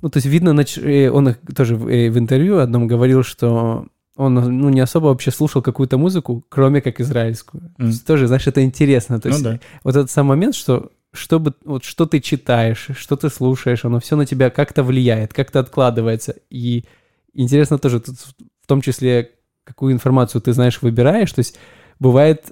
ну, 0.00 0.08
то 0.08 0.16
есть 0.18 0.26
видно, 0.26 0.58
э, 0.76 1.10
он 1.10 1.34
тоже 1.54 1.74
э, 1.74 2.10
в 2.10 2.18
интервью 2.18 2.58
одном 2.58 2.86
говорил, 2.86 3.22
что 3.24 3.86
он 4.18 4.34
ну, 4.34 4.68
не 4.68 4.80
особо 4.80 5.06
вообще 5.06 5.30
слушал 5.30 5.62
какую-то 5.62 5.96
музыку, 5.96 6.44
кроме 6.48 6.80
как 6.80 7.00
израильскую. 7.00 7.72
Mm. 7.78 7.92
То 7.92 8.06
тоже, 8.06 8.26
знаешь, 8.26 8.48
это 8.48 8.64
интересно. 8.64 9.20
То 9.20 9.28
ну 9.28 9.34
есть 9.34 9.44
да. 9.44 9.60
вот 9.84 9.94
этот 9.94 10.10
сам 10.10 10.26
момент, 10.26 10.56
что 10.56 10.90
чтобы, 11.12 11.54
вот 11.64 11.84
что 11.84 12.04
ты 12.04 12.18
читаешь, 12.18 12.88
что 12.96 13.14
ты 13.14 13.30
слушаешь, 13.30 13.84
оно 13.84 14.00
все 14.00 14.16
на 14.16 14.26
тебя 14.26 14.50
как-то 14.50 14.82
влияет, 14.82 15.32
как-то 15.32 15.60
откладывается. 15.60 16.34
И 16.50 16.84
интересно 17.32 17.78
тоже, 17.78 18.00
тут, 18.00 18.16
в 18.18 18.66
том 18.66 18.80
числе, 18.80 19.30
какую 19.62 19.92
информацию 19.92 20.42
ты 20.42 20.52
знаешь, 20.52 20.82
выбираешь. 20.82 21.32
То 21.32 21.38
есть 21.38 21.56
бывает 22.00 22.50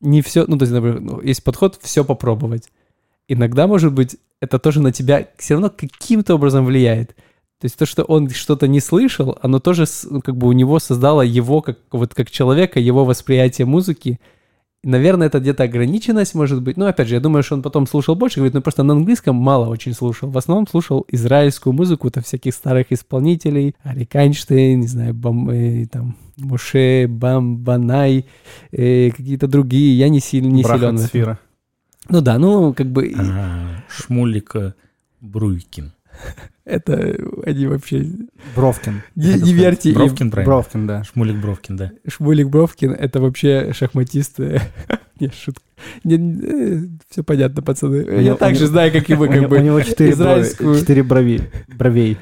не 0.00 0.22
все, 0.22 0.44
ну, 0.46 0.56
то 0.56 0.62
есть, 0.62 0.72
например, 0.72 1.00
ну, 1.00 1.20
есть 1.20 1.42
подход 1.42 1.80
все 1.82 2.04
попробовать. 2.04 2.70
Иногда, 3.26 3.66
может 3.66 3.92
быть, 3.92 4.18
это 4.40 4.60
тоже 4.60 4.80
на 4.80 4.92
тебя 4.92 5.26
все 5.36 5.54
равно 5.54 5.68
каким-то 5.68 6.36
образом 6.36 6.64
влияет. 6.64 7.16
То 7.60 7.64
есть 7.64 7.76
то, 7.76 7.86
что 7.86 8.04
он 8.04 8.30
что-то 8.30 8.68
не 8.68 8.80
слышал, 8.80 9.36
оно 9.42 9.58
тоже 9.58 9.84
ну, 10.10 10.20
как 10.20 10.36
бы 10.36 10.46
у 10.46 10.52
него 10.52 10.78
создало 10.78 11.22
его 11.22 11.60
как 11.60 11.78
вот 11.90 12.14
как 12.14 12.30
человека, 12.30 12.78
его 12.78 13.04
восприятие 13.04 13.66
музыки, 13.66 14.20
Наверное, 14.84 15.26
это 15.26 15.40
где-то 15.40 15.64
ограниченность, 15.64 16.36
может 16.36 16.62
быть. 16.62 16.76
Ну, 16.76 16.86
опять 16.86 17.08
же, 17.08 17.14
я 17.14 17.20
думаю, 17.20 17.42
что 17.42 17.56
он 17.56 17.62
потом 17.62 17.84
слушал 17.88 18.14
больше, 18.14 18.36
говорит, 18.36 18.54
ну, 18.54 18.62
просто 18.62 18.84
на 18.84 18.94
английском 18.94 19.34
мало 19.34 19.68
очень 19.68 19.92
слушал. 19.92 20.30
В 20.30 20.38
основном 20.38 20.68
слушал 20.68 21.04
израильскую 21.08 21.72
музыку, 21.72 22.08
то 22.12 22.22
всяких 22.22 22.54
старых 22.54 22.92
исполнителей, 22.92 23.74
Арик 23.82 24.14
Айнштейн, 24.14 24.78
не 24.78 24.86
знаю, 24.86 25.14
Бам, 25.14 25.50
э, 25.50 25.86
там, 25.86 26.16
Муше, 26.36 27.06
Бам, 27.08 27.58
Банай, 27.58 28.26
э, 28.70 29.10
какие-то 29.10 29.48
другие. 29.48 29.98
Я 29.98 30.08
не, 30.08 30.20
сильно, 30.20 30.48
не 30.48 30.62
силен. 30.62 30.98
Сфера. 30.98 31.40
Ну 32.08 32.20
да, 32.20 32.38
ну, 32.38 32.72
как 32.72 32.86
бы... 32.86 33.12
А, 33.18 33.82
Шмулика 33.88 34.76
Бруйкин. 35.20 35.92
Это 36.68 37.16
они 37.46 37.66
вообще... 37.66 38.06
Бровкин. 38.54 39.02
Не, 39.16 39.34
не 39.40 39.54
верьте 39.54 39.92
Бровкин, 39.92 40.30
правильно? 40.30 40.52
Бровкин, 40.52 40.86
да. 40.86 41.02
Шмулик 41.02 41.36
Бровкин, 41.36 41.76
да. 41.76 41.92
Шмулик 42.06 42.48
Бровкин— 42.48 42.92
это 42.98 43.20
вообще 43.20 43.72
шахматисты. 43.72 44.60
Нет, 45.20 45.32
шутка. 45.34 45.62
все 46.02 47.22
понятно, 47.24 47.62
пацаны. 47.62 48.22
Я 48.22 48.34
также 48.34 48.66
знаю, 48.66 48.92
как 48.92 49.08
и 49.08 49.14
вы, 49.14 49.28
как 49.28 49.48
бы. 49.48 49.56
У 49.56 49.60
него 49.60 49.80
четыре 49.80 51.02
брови, 51.02 51.40
бровей. 51.68 52.18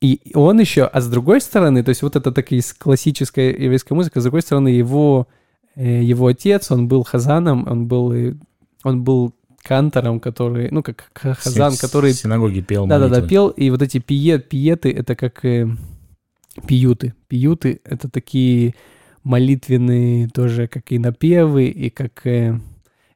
И 0.00 0.20
он 0.34 0.60
еще, 0.60 0.84
а 0.84 1.00
с 1.00 1.08
другой 1.08 1.40
стороны, 1.40 1.82
то 1.82 1.88
есть 1.88 2.02
вот 2.02 2.14
это 2.14 2.30
такая 2.30 2.62
классическая 2.78 3.50
еврейская 3.50 3.94
музыка, 3.94 4.20
с 4.20 4.22
другой 4.22 4.42
стороны, 4.42 4.68
его, 4.68 5.26
э, 5.74 6.02
его 6.02 6.28
отец, 6.28 6.70
он 6.70 6.86
был 6.86 7.02
хазаном, 7.02 7.66
он 7.68 7.86
был, 7.86 8.14
он 8.84 9.02
был 9.02 9.34
кантором, 9.62 10.20
который, 10.20 10.68
ну, 10.70 10.82
как 10.82 11.10
Хазан, 11.14 11.72
С- 11.72 11.80
который... 11.80 12.12
В 12.12 12.16
синагоге 12.16 12.62
пел 12.62 12.86
Да-да-да, 12.86 13.22
пел, 13.22 13.48
и 13.48 13.70
вот 13.70 13.82
эти 13.82 13.98
пие, 13.98 14.38
пиеты, 14.38 14.90
это 14.90 15.14
как 15.16 15.44
э, 15.44 15.68
пиюты. 16.66 17.14
Пиюты— 17.28 17.80
это 17.84 18.08
такие 18.08 18.74
молитвенные 19.24 20.28
тоже, 20.28 20.68
как 20.68 20.90
и 20.92 20.98
напевы, 20.98 21.66
и 21.66 21.90
как... 21.90 22.26
Э, 22.26 22.58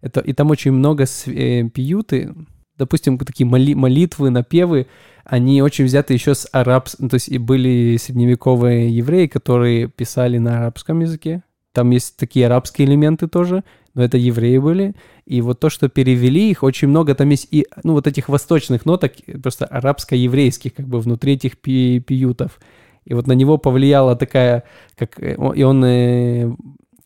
это, 0.00 0.20
и 0.20 0.32
там 0.32 0.50
очень 0.50 0.72
много 0.72 1.06
с, 1.06 1.26
э, 1.28 1.68
пиюты, 1.68 2.34
допустим, 2.76 3.18
такие 3.18 3.46
моли, 3.46 3.75
молитвы, 3.75 4.30
напевы, 4.30 4.87
они 5.25 5.62
очень 5.62 5.84
взяты 5.84 6.14
еще 6.14 6.34
с 6.34 6.49
ну, 6.52 7.08
то 7.08 7.14
есть 7.14 7.28
и 7.28 7.38
были 7.38 7.96
средневековые 7.96 8.94
евреи, 8.94 9.26
которые 9.26 9.88
писали 9.88 10.38
на 10.38 10.58
арабском 10.58 11.00
языке. 11.00 11.42
Там 11.72 11.90
есть 11.90 12.16
такие 12.16 12.46
арабские 12.46 12.86
элементы 12.86 13.28
тоже, 13.28 13.64
но 13.94 14.02
это 14.02 14.18
евреи 14.18 14.58
были. 14.58 14.94
И 15.26 15.40
вот 15.40 15.60
то, 15.60 15.70
что 15.70 15.88
перевели 15.88 16.50
их, 16.50 16.62
очень 16.62 16.88
много 16.88 17.14
там 17.14 17.28
есть 17.30 17.48
и, 17.50 17.66
ну, 17.82 17.92
вот 17.92 18.06
этих 18.06 18.28
восточных 18.28 18.84
ноток, 18.84 19.12
просто 19.42 19.64
арабско-еврейских, 19.66 20.74
как 20.74 20.86
бы 20.86 21.00
внутри 21.00 21.34
этих 21.34 21.58
пи 21.58 22.00
пиютов. 22.00 22.60
И 23.04 23.14
вот 23.14 23.26
на 23.26 23.32
него 23.32 23.58
повлияла 23.58 24.16
такая, 24.16 24.64
как, 24.96 25.20
э, 25.22 25.36
и 25.54 25.62
он 25.62 25.84
э, 25.84 26.50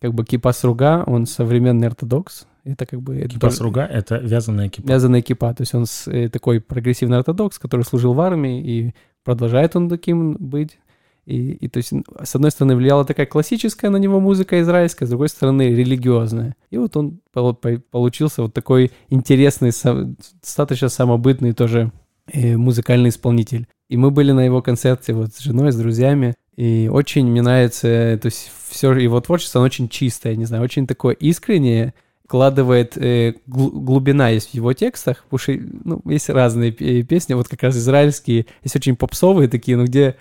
как 0.01 0.15
бы 0.15 0.25
кипас 0.25 0.65
руга, 0.65 1.05
он 1.07 1.27
современный 1.27 1.89
ортодокс. 1.89 2.47
Это 2.65 2.85
как 2.85 3.01
бы... 3.01 3.21
Кипас 3.29 3.61
руга— 3.61 3.83
это 3.91 4.17
вязаная 4.17 4.69
кипа. 4.69 4.89
Вязаная 4.89 5.23
кипа, 5.23 5.55
то 5.55 5.63
есть 5.63 5.75
он 5.75 5.87
э, 6.07 6.29
такой 6.29 6.61
прогрессивный 6.61 7.19
ортодокс, 7.19 7.59
который 7.59 7.83
служил 7.83 8.13
в 8.13 8.21
армии, 8.21 8.61
и 8.61 8.95
продолжает 9.25 9.77
он 9.77 9.89
таким 9.89 10.35
быть. 10.35 10.79
И, 11.27 11.53
и 11.55 11.69
то 11.69 11.79
есть, 11.79 11.93
с 12.23 12.35
одной 12.37 12.53
стороны, 12.53 12.77
влияла 12.77 13.05
такая 13.05 13.27
классическая 13.27 13.91
на 13.91 13.97
него 13.97 14.21
музыка 14.21 14.61
израильская, 14.61 15.07
с 15.07 15.11
другой 15.11 15.29
стороны, 15.29 15.75
религиозная. 15.75 16.55
И 16.71 16.79
вот 16.79 16.97
он 16.97 17.19
получился 17.33 18.43
вот 18.43 18.55
такой 18.55 18.93
интересный, 19.11 19.73
достаточно 20.41 20.89
самобытный 20.89 21.53
тоже 21.53 21.91
э, 22.33 22.57
музыкальный 22.57 23.11
исполнитель. 23.11 23.67
И 23.89 23.97
мы 23.97 24.13
были 24.13 24.31
на 24.31 24.45
его 24.45 24.63
концерте 24.63 25.15
вот 25.15 25.35
с 25.35 25.41
женой, 25.41 25.73
с 25.73 25.77
друзьями. 25.77 26.35
И 26.57 26.89
очень 26.91 27.27
мне 27.27 27.43
нравится, 27.43 28.19
то 28.23 28.27
есть 28.27 28.51
все 28.69 28.93
его 28.93 29.21
творчество, 29.21 29.61
оно 29.61 29.67
очень 29.67 29.89
чистое, 29.89 30.37
не 30.37 30.45
знаю, 30.45 30.63
очень 30.63 30.87
такое 30.87 31.15
искреннее, 31.15 31.93
вкладывает 32.25 32.97
э, 32.97 33.35
глубина 33.47 34.31
есть 34.31 34.51
в 34.51 34.55
его 34.55 34.73
текстах, 34.73 35.25
потому 35.25 35.39
что 35.39 35.53
ну, 35.85 36.01
есть 36.07 36.29
разные 36.29 36.73
песни, 36.73 37.35
вот 37.35 37.49
как 37.49 37.63
раз 37.63 37.77
израильские, 37.77 38.47
есть 38.63 38.75
очень 38.75 38.97
попсовые 38.97 39.49
такие, 39.49 39.77
но 39.77 39.85
где 39.85 40.17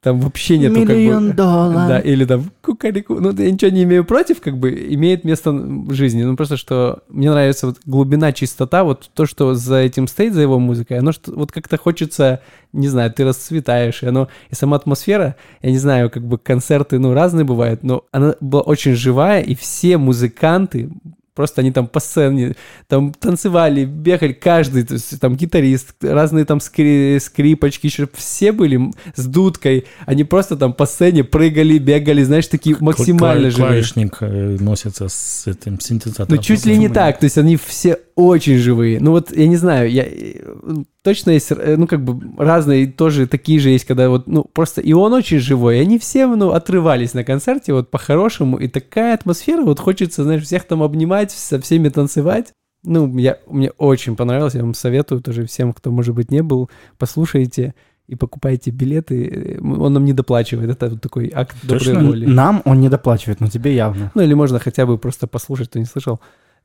там 0.00 0.20
вообще 0.20 0.58
нету 0.58 0.78
Миллион 0.78 1.28
как 1.28 1.30
бы... 1.30 1.36
долларов. 1.36 1.88
Да, 1.88 1.98
или 1.98 2.24
там 2.24 2.52
кукарику. 2.62 3.14
Ну, 3.20 3.32
я 3.32 3.50
ничего 3.50 3.70
не 3.72 3.82
имею 3.82 4.04
против, 4.04 4.40
как 4.40 4.56
бы, 4.56 4.70
имеет 4.94 5.24
место 5.24 5.50
в 5.50 5.92
жизни. 5.92 6.22
Ну, 6.22 6.36
просто 6.36 6.56
что 6.56 7.00
мне 7.08 7.28
нравится 7.30 7.66
вот 7.66 7.78
глубина, 7.84 8.32
чистота, 8.32 8.84
вот 8.84 9.10
то, 9.12 9.26
что 9.26 9.54
за 9.54 9.78
этим 9.78 10.06
стоит, 10.06 10.34
за 10.34 10.42
его 10.42 10.60
музыкой, 10.60 10.98
оно 10.98 11.10
что 11.10 11.32
вот 11.32 11.50
как-то 11.50 11.78
хочется, 11.78 12.40
не 12.72 12.86
знаю, 12.86 13.12
ты 13.12 13.24
расцветаешь, 13.24 14.04
и 14.04 14.06
оно, 14.06 14.28
и 14.50 14.54
сама 14.54 14.76
атмосфера, 14.76 15.34
я 15.62 15.70
не 15.72 15.78
знаю, 15.78 16.10
как 16.10 16.24
бы 16.24 16.38
концерты, 16.38 17.00
ну, 17.00 17.12
разные 17.12 17.44
бывают, 17.44 17.82
но 17.82 18.04
она 18.12 18.36
была 18.40 18.62
очень 18.62 18.94
живая, 18.94 19.40
и 19.40 19.56
все 19.56 19.98
музыканты 19.98 20.90
Просто 21.38 21.60
они 21.60 21.70
там 21.70 21.86
по 21.86 22.00
сцене, 22.00 22.56
там 22.88 23.12
танцевали, 23.12 23.84
бегали, 23.84 24.32
каждый, 24.32 24.82
то 24.82 24.94
есть 24.94 25.20
там 25.20 25.36
гитарист, 25.36 25.94
разные 26.02 26.44
там 26.44 26.58
скри 26.58 27.16
скрипочки, 27.20 27.86
еще 27.86 28.08
все 28.12 28.50
были 28.50 28.90
с 29.14 29.24
дудкой. 29.24 29.86
Они 30.04 30.24
просто 30.24 30.56
там 30.56 30.72
по 30.72 30.84
сцене 30.84 31.22
прыгали, 31.22 31.78
бегали, 31.78 32.24
знаешь, 32.24 32.48
такие 32.48 32.76
максимально 32.80 33.52
живые. 33.52 33.68
Клавишник 33.68 34.16
э, 34.18 34.56
носится 34.58 35.06
с 35.08 35.46
этим 35.46 35.78
синтезатором. 35.78 36.34
Ну, 36.34 36.42
чуть 36.42 36.66
ли 36.66 36.76
не 36.76 36.88
так, 36.88 37.20
то 37.20 37.24
есть 37.26 37.38
они 37.38 37.56
все 37.56 38.00
очень 38.16 38.56
живые. 38.56 38.98
Ну, 38.98 39.12
вот, 39.12 39.30
я 39.30 39.46
не 39.46 39.56
знаю, 39.56 39.88
я... 39.92 40.04
э, 40.04 40.82
Точно 41.04 41.30
есть, 41.30 41.52
э, 41.52 41.76
ну, 41.78 41.86
как 41.86 42.04
бы 42.04 42.20
разные 42.36 42.88
тоже 42.88 43.26
такие 43.28 43.60
же 43.60 43.70
есть, 43.70 43.84
когда 43.86 44.10
вот, 44.10 44.26
ну, 44.26 44.44
просто 44.44 44.80
и 44.80 44.92
он 44.92 45.12
очень 45.14 45.38
живой, 45.38 45.78
и 45.78 45.80
они 45.80 45.98
все, 45.98 46.26
ну, 46.26 46.50
отрывались 46.50 47.14
на 47.14 47.22
концерте 47.22 47.72
вот 47.72 47.90
по-хорошему, 47.90 48.58
и 48.58 48.66
такая 48.66 49.14
атмосфера, 49.14 49.62
вот 49.62 49.78
хочется, 49.78 50.24
знаешь, 50.24 50.42
всех 50.42 50.64
там 50.64 50.82
обнимать, 50.82 51.27
со 51.30 51.60
всеми 51.60 51.88
танцевать. 51.88 52.52
Ну, 52.84 53.18
я, 53.18 53.38
мне 53.48 53.70
очень 53.72 54.16
понравилось, 54.16 54.54
я 54.54 54.62
вам 54.62 54.74
советую 54.74 55.20
тоже 55.20 55.44
всем, 55.46 55.72
кто, 55.72 55.90
может 55.90 56.14
быть, 56.14 56.30
не 56.30 56.42
был, 56.42 56.70
послушайте 56.96 57.74
и 58.06 58.14
покупайте 58.14 58.70
билеты. 58.70 59.58
Э, 59.58 59.60
Он 59.60 59.92
нам 59.92 60.04
не 60.04 60.12
доплачивает, 60.12 60.70
это 60.70 60.88
вот 60.88 61.00
такой 61.00 61.30
акт 61.34 61.56
Точно? 61.68 61.94
доброй 61.94 62.06
воли. 62.08 62.26
Нам 62.26 62.62
он 62.64 62.80
не 62.80 62.88
доплачивает, 62.88 63.40
но 63.40 63.48
тебе 63.48 63.74
явно. 63.74 64.10
Ну, 64.14 64.22
или 64.22 64.34
можно 64.34 64.58
хотя 64.58 64.86
бы 64.86 64.96
просто 64.98 65.26
послушать, 65.26 65.68
кто 65.70 65.78
не 65.78 65.84
слышал. 65.84 66.20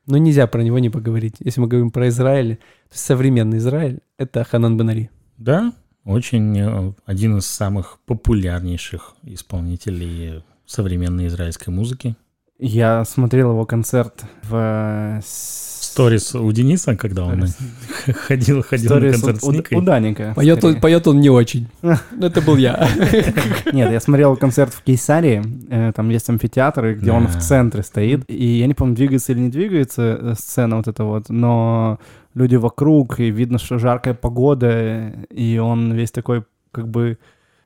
Но 0.06 0.18
нельзя 0.18 0.46
про 0.46 0.62
него 0.62 0.78
не 0.78 0.90
поговорить. 0.90 1.36
Если 1.40 1.60
мы 1.60 1.66
говорим 1.66 1.90
про 1.90 2.08
Израиль, 2.08 2.58
то 2.90 2.98
современный 2.98 3.58
Израиль— 3.58 4.00
это 4.18 4.44
Ханан 4.44 4.76
Бенари. 4.76 5.10
Да, 5.38 5.72
очень 6.04 6.58
э, 6.58 6.92
один 7.06 7.38
из 7.38 7.46
самых 7.46 7.98
популярнейших 8.06 9.14
исполнителей 9.22 10.44
современной 10.66 11.26
израильской 11.26 11.72
музыки. 11.72 12.16
Я 12.58 13.04
смотрел 13.04 13.50
его 13.50 13.64
концерт 13.66 14.24
в... 14.42 14.54
э, 14.54 15.20
с- 15.24 15.72
Сторис 15.94 16.34
у 16.34 16.50
Дениса, 16.50 16.96
когда 16.96 17.24
он 17.24 17.44
ходил, 18.26 18.62
ходил 18.62 18.94
на 18.96 19.12
концерт 19.12 19.40
с 19.40 19.44
у, 19.44 19.48
у- 19.48 19.52
Никой. 19.52 19.78
у 19.78 19.80
Даника. 19.80 20.32
Поет 20.34 20.64
он, 20.64 20.80
поет 20.80 21.06
он 21.06 21.20
не 21.20 21.30
очень. 21.30 21.68
Это 22.20 22.40
был 22.42 22.56
я. 22.56 22.88
Нет, 23.72 23.92
я 23.92 24.00
смотрел 24.00 24.36
концерт 24.36 24.72
в 24.74 24.82
Кейсарии, 24.82 25.42
э, 25.70 25.92
там 25.94 26.08
есть 26.08 26.28
амфитеатр, 26.28 26.94
где 26.94 27.12
он 27.12 27.28
в 27.28 27.38
центре 27.38 27.82
стоит, 27.84 28.24
и 28.28 28.44
я 28.58 28.66
не 28.66 28.74
помню, 28.74 28.96
двигается 28.96 29.32
или 29.32 29.40
не 29.40 29.50
двигается 29.50 30.18
э, 30.20 30.34
сцена 30.36 30.76
вот 30.78 30.88
эта 30.88 31.04
вот, 31.04 31.28
но 31.28 32.00
люди 32.34 32.56
вокруг, 32.56 33.20
и 33.20 33.30
видно, 33.30 33.58
что 33.58 33.78
жаркая 33.78 34.14
погода, 34.14 35.12
и 35.30 35.58
он 35.58 35.92
весь 35.92 36.10
такой 36.10 36.42
как 36.72 36.88
бы 36.88 37.18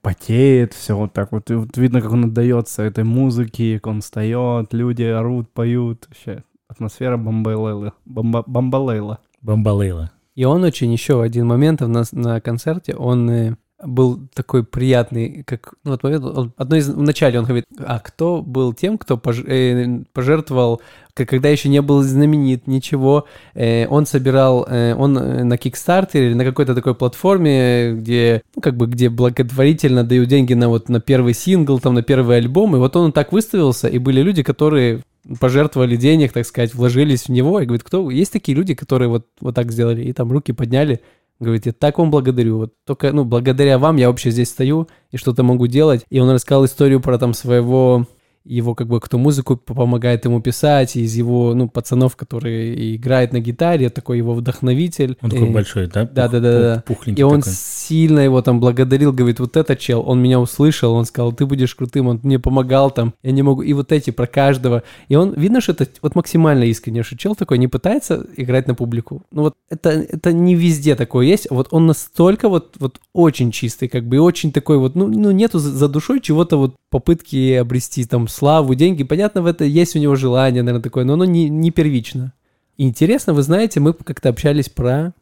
потеет, 0.02 0.72
все 0.74 0.96
вот 0.96 1.12
так 1.12 1.32
вот, 1.32 1.50
и 1.50 1.54
вот 1.54 1.76
видно, 1.76 2.00
как 2.00 2.12
он 2.12 2.26
отдается 2.26 2.82
этой 2.82 3.04
музыке, 3.04 3.78
как 3.80 3.88
он 3.88 4.00
встает, 4.00 4.72
люди 4.72 5.02
орут, 5.02 5.50
поют, 5.50 6.06
вообще 6.08 6.44
атмосфера 6.68 7.16
бомбалейла, 7.16 7.94
бомба, 8.04 8.44
бомбалейла. 8.46 9.18
Бомбалейла. 9.40 10.10
И 10.34 10.44
он 10.44 10.62
очень 10.64 10.92
еще 10.92 11.22
один 11.22 11.46
момент 11.46 11.80
на, 11.80 12.04
на 12.12 12.40
концерте, 12.40 12.94
он 12.94 13.30
э, 13.30 13.56
был 13.84 14.28
такой 14.34 14.64
приятный, 14.64 15.44
как 15.46 15.74
ну, 15.84 15.92
вот 15.92 16.02
момент, 16.02 16.24
он- 16.24 16.52
одно 16.56 16.76
из 16.76 16.88
вначале 16.88 17.38
он 17.38 17.44
говорит, 17.44 17.66
а 17.78 18.00
кто 18.00 18.42
был 18.42 18.72
тем, 18.72 18.98
кто 18.98 19.14
пож- 19.16 19.48
э, 19.48 20.04
пожертвовал, 20.12 20.82
когда 21.14 21.48
еще 21.48 21.68
не 21.68 21.80
был 21.82 22.02
знаменит, 22.02 22.66
ничего, 22.66 23.26
э, 23.54 23.86
он 23.86 24.06
собирал, 24.06 24.66
э, 24.68 24.94
он 24.94 25.16
э, 25.18 25.44
на 25.44 25.54
Kickstarter 25.54 26.26
или 26.26 26.34
на 26.34 26.44
какой-то 26.44 26.74
такой 26.74 26.94
платформе, 26.94 27.92
где, 27.92 28.42
ну, 28.56 28.62
как 28.62 28.76
бы, 28.76 28.86
где 28.86 29.08
благотворительно 29.08 30.04
дают 30.04 30.28
деньги 30.28 30.54
на 30.54 30.68
вот 30.68 30.88
на 30.88 31.00
первый 31.00 31.34
сингл, 31.34 31.78
там, 31.78 31.94
на 31.94 32.02
первый 32.02 32.38
альбом, 32.38 32.74
и 32.74 32.78
вот 32.78 32.96
он 32.96 33.12
так 33.12 33.32
выставился, 33.32 33.88
и 33.88 33.98
были 33.98 34.22
люди, 34.22 34.42
которые 34.42 35.02
пожертвовали 35.40 35.96
денег, 35.96 36.32
так 36.32 36.46
сказать, 36.46 36.74
вложились 36.74 37.24
в 37.24 37.28
него, 37.28 37.60
и 37.60 37.66
говорит, 37.66 37.84
кто, 37.84 38.10
есть 38.10 38.32
такие 38.32 38.56
люди, 38.56 38.74
которые 38.74 39.08
вот, 39.08 39.26
вот 39.40 39.54
так 39.54 39.70
сделали, 39.70 40.02
и 40.02 40.12
там 40.12 40.32
руки 40.32 40.52
подняли, 40.52 41.00
Говорит, 41.40 41.66
я 41.66 41.72
так 41.72 41.98
вам 41.98 42.10
благодарю. 42.10 42.58
Вот 42.58 42.74
только, 42.84 43.12
ну, 43.12 43.24
благодаря 43.24 43.78
вам 43.78 43.96
я 43.96 44.08
вообще 44.08 44.30
здесь 44.30 44.50
стою 44.50 44.88
и 45.10 45.16
что-то 45.16 45.42
могу 45.44 45.68
делать. 45.68 46.04
И 46.10 46.18
он 46.18 46.30
рассказал 46.30 46.64
историю 46.64 47.00
про 47.00 47.18
там 47.18 47.32
своего, 47.32 48.06
его 48.48 48.74
как 48.74 48.88
бы, 48.88 49.00
кто 49.00 49.18
музыку 49.18 49.56
помогает 49.56 50.24
ему 50.24 50.40
писать, 50.40 50.96
из 50.96 51.14
его, 51.14 51.54
ну, 51.54 51.68
пацанов, 51.68 52.16
которые 52.16 52.96
играет 52.96 53.32
на 53.32 53.40
гитаре, 53.40 53.90
такой 53.90 54.18
его 54.18 54.34
вдохновитель. 54.34 55.16
Он 55.22 55.30
такой 55.30 55.48
И- 55.48 55.52
большой, 55.52 55.86
да? 55.86 56.08
да, 56.12 56.24
Пух- 56.24 56.32
да, 56.32 56.40
да, 56.40 56.60
да. 56.60 56.82
пух- 56.86 56.98
Пухленький 56.98 57.20
И 57.20 57.24
он 57.24 57.40
такой. 57.40 57.52
сильно 57.54 58.20
его 58.20 58.42
там 58.42 58.60
благодарил, 58.60 59.12
говорит, 59.12 59.40
вот 59.40 59.56
этот 59.56 59.78
чел, 59.78 60.02
он 60.06 60.20
меня 60.22 60.40
услышал, 60.40 60.92
он 60.94 61.04
сказал, 61.04 61.32
ты 61.32 61.46
будешь 61.46 61.74
крутым, 61.74 62.08
он 62.08 62.20
мне 62.22 62.38
помогал 62.38 62.90
там, 62.90 63.14
я 63.22 63.30
не 63.32 63.42
могу, 63.42 63.62
и 63.62 63.72
вот 63.72 63.92
эти 63.92 64.10
про 64.10 64.26
каждого. 64.26 64.82
И 65.08 65.14
он, 65.16 65.32
видно, 65.34 65.60
что 65.60 65.72
это 65.72 65.86
вот 66.02 66.14
максимально 66.14 66.64
искренне, 66.64 67.02
что 67.02 67.16
чел 67.16 67.34
такой 67.34 67.58
не 67.58 67.68
пытается 67.68 68.26
играть 68.36 68.66
на 68.66 68.74
публику. 68.74 69.22
Ну 69.30 69.42
вот 69.42 69.54
это, 69.70 69.90
это 69.90 70.32
не 70.32 70.54
везде 70.54 70.94
такое 70.96 71.26
есть, 71.26 71.48
вот 71.50 71.68
он 71.70 71.86
настолько 71.86 72.48
вот, 72.48 72.76
вот 72.78 72.98
очень 73.12 73.50
чистый, 73.52 73.88
как 73.88 74.04
бы, 74.06 74.16
и 74.16 74.18
очень 74.18 74.52
такой 74.52 74.78
вот, 74.78 74.94
ну, 74.94 75.06
ну 75.08 75.30
нету 75.30 75.58
за, 75.58 75.70
за 75.70 75.88
душой 75.88 76.20
чего-то 76.20 76.56
вот 76.56 76.74
попытки 76.90 77.54
обрести 77.54 78.04
там 78.04 78.28
славу, 78.28 78.74
деньги. 78.74 79.02
Понятно, 79.04 79.42
в 79.42 79.46
это 79.46 79.64
есть 79.64 79.96
у 79.96 79.98
него 79.98 80.14
желание, 80.16 80.62
наверное, 80.62 80.82
такое, 80.82 81.04
но 81.04 81.14
оно 81.14 81.24
не, 81.24 81.48
не 81.48 81.70
первично. 81.70 82.32
И 82.76 82.84
интересно, 82.86 83.32
вы 83.34 83.42
знаете, 83.42 83.80
мы 83.80 83.92
как-то 83.92 84.28
общались 84.28 84.68
про 84.68 85.12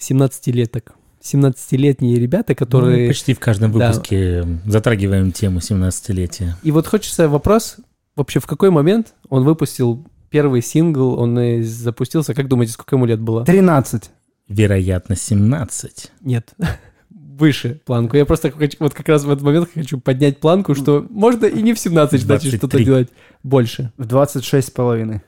17-леток. 0.00 0.94
17-летние 1.22 2.18
ребята, 2.18 2.50
Ну, 2.52 2.56
которые... 2.56 3.08
почти 3.08 3.32
в 3.32 3.40
каждом 3.40 3.72
Да. 3.72 3.88
выпуске 3.90 4.46
затрагиваем 4.66 5.32
тему 5.32 5.60
17-летия. 5.60 6.54
И 6.62 6.70
вот 6.70 6.86
хочется 6.86 7.28
вопрос, 7.28 7.76
вообще 8.14 8.40
в 8.40 8.46
какой 8.46 8.70
момент 8.70 9.14
он 9.30 9.44
выпустил 9.44 10.04
первый 10.28 10.60
сингл, 10.60 11.18
он 11.18 11.62
запустился, 11.62 12.34
как 12.34 12.48
думаете, 12.48 12.72
сколько 12.72 12.96
ему 12.96 13.06
лет 13.06 13.20
было? 13.20 13.44
13. 13.44 14.10
Вероятно, 14.48 15.16
17. 15.16 16.10
Нет, 16.20 16.52
выше 17.38 17.80
планку. 17.84 18.16
Я 18.16 18.24
просто 18.26 18.50
хочу- 18.50 18.76
вот 18.80 18.94
как 18.94 19.08
раз 19.08 19.24
в 19.24 19.30
этот 19.30 19.42
момент 19.44 19.68
хочу 19.74 19.98
поднять 20.00 20.38
планку, 20.38 20.74
что 20.74 21.04
можно 21.10 21.46
и 21.46 21.62
не 21.62 21.72
в 21.74 21.78
17 21.78 22.26
начать 22.26 22.48
что-то 22.48 22.68
23. 22.68 22.84
делать 22.84 23.08
больше. 23.42 23.92
В 23.96 24.06
26 24.06 24.68
с 24.68 24.70
половиной. 24.70 25.20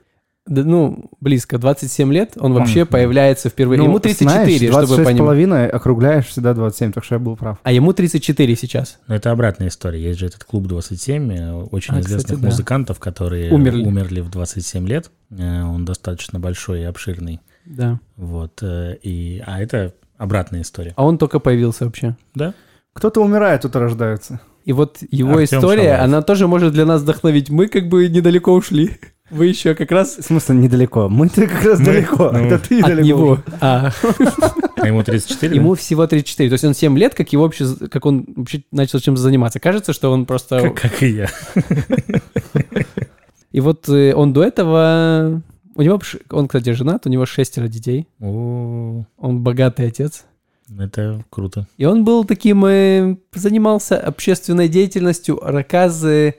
Да, 0.46 0.62
ну, 0.62 1.10
близко, 1.20 1.58
27 1.58 2.12
лет, 2.12 2.34
он 2.38 2.54
вообще 2.54 2.82
Мгм. 2.84 2.92
появляется 2.92 3.48
впервые. 3.48 3.78
Ну, 3.78 3.86
ему 3.86 3.98
34, 3.98 4.30
знаешь, 4.44 4.60
чтобы 4.60 4.70
26 4.70 4.96
вы 4.98 5.02
с 5.02 5.06
понимали. 5.06 5.18
половиной 5.26 5.68
округляешь 5.68 6.26
всегда 6.26 6.54
27, 6.54 6.92
так 6.92 7.02
что 7.02 7.16
я 7.16 7.18
был 7.18 7.36
прав. 7.36 7.58
А 7.64 7.72
ему 7.72 7.92
34 7.92 8.54
сейчас. 8.54 9.00
Но 9.08 9.16
это 9.16 9.32
обратная 9.32 9.66
история. 9.66 10.00
Есть 10.00 10.20
же 10.20 10.26
этот 10.26 10.44
клуб 10.44 10.68
27, 10.68 11.32
э, 11.32 11.52
очень 11.52 11.94
А, 11.94 11.98
известных 12.00 12.26
кстати, 12.26 12.40
да. 12.40 12.46
музыкантов, 12.46 13.00
которые 13.00 13.52
Умерли. 13.52 13.84
умерли 13.84 14.20
в 14.20 14.30
27 14.30 14.86
лет. 14.86 15.10
Э, 15.36 15.62
Он 15.64 15.84
достаточно 15.84 16.38
большой 16.38 16.82
и 16.82 16.84
обширный. 16.84 17.40
Да. 17.64 17.98
Вот. 18.14 18.60
э, 18.62 18.98
И, 19.02 19.42
а 19.44 19.60
это 19.60 19.94
обратная 20.18 20.62
история. 20.62 20.92
А 20.96 21.04
он 21.04 21.18
только 21.18 21.38
появился 21.38 21.84
вообще. 21.84 22.16
Да? 22.34 22.54
Кто-то 22.92 23.20
умирает, 23.22 23.60
кто-то 23.60 23.78
рождается. 23.80 24.40
И 24.64 24.72
вот 24.72 24.98
его 25.10 25.36
Артём 25.36 25.60
история, 25.60 25.82
Шалаев. 25.82 26.00
она 26.02 26.22
тоже 26.22 26.48
может 26.48 26.72
для 26.72 26.84
нас 26.86 27.02
вдохновить. 27.02 27.50
Мы 27.50 27.68
как 27.68 27.88
бы 27.88 28.08
недалеко 28.08 28.52
ушли. 28.52 28.98
Вы 29.30 29.46
еще 29.46 29.74
как 29.74 29.90
раз 29.90 30.16
В 30.18 30.22
смысле, 30.22 30.54
недалеко. 30.56 31.08
Мы-то 31.08 31.46
как 31.48 31.64
раз 31.64 31.78
Мы- 31.80 31.84
далеко. 31.86 32.30
ну, 32.32 32.38
Это 32.38 32.58
ты 32.60 32.80
от 32.80 32.86
далеко. 32.86 33.06
него. 33.06 33.38
А, 33.60 33.90
А 34.76 34.86
ему 34.86 35.02
34? 35.02 35.50
да? 35.50 35.54
ему 35.56 35.74
всего 35.74 36.06
34. 36.06 36.48
То 36.48 36.52
есть 36.54 36.64
он 36.64 36.74
7 36.74 36.96
лет, 36.96 37.14
как 37.14 37.32
его 37.32 37.42
вообще, 37.44 37.66
как 37.90 38.06
он 38.06 38.24
вообще 38.36 38.62
начал 38.70 39.00
чем-то 39.00 39.20
заниматься. 39.20 39.58
Кажется, 39.60 39.92
что 39.92 40.12
он 40.12 40.26
просто... 40.26 40.60
Как, 40.60 40.74
как 40.80 41.02
и 41.02 41.08
я. 41.08 41.28
И 43.52 43.60
вот 43.60 43.88
э, 43.88 44.14
он 44.14 44.32
до 44.32 44.42
этого... 44.44 45.42
У 45.76 45.82
него, 45.82 46.00
он, 46.30 46.48
кстати, 46.48 46.70
женат, 46.72 47.06
у 47.06 47.10
него 47.10 47.26
шестеро 47.26 47.68
детей. 47.68 48.08
О, 48.20 49.04
Он 49.18 49.40
богатый 49.42 49.86
отец. 49.88 50.24
это 50.78 51.22
круто. 51.30 51.66
И 51.76 51.84
он 51.84 52.04
был 52.04 52.24
таким, 52.24 52.64
э, 52.64 53.16
занимался 53.34 53.98
общественной 53.98 54.68
деятельностью, 54.68 55.38
раказы, 55.42 56.34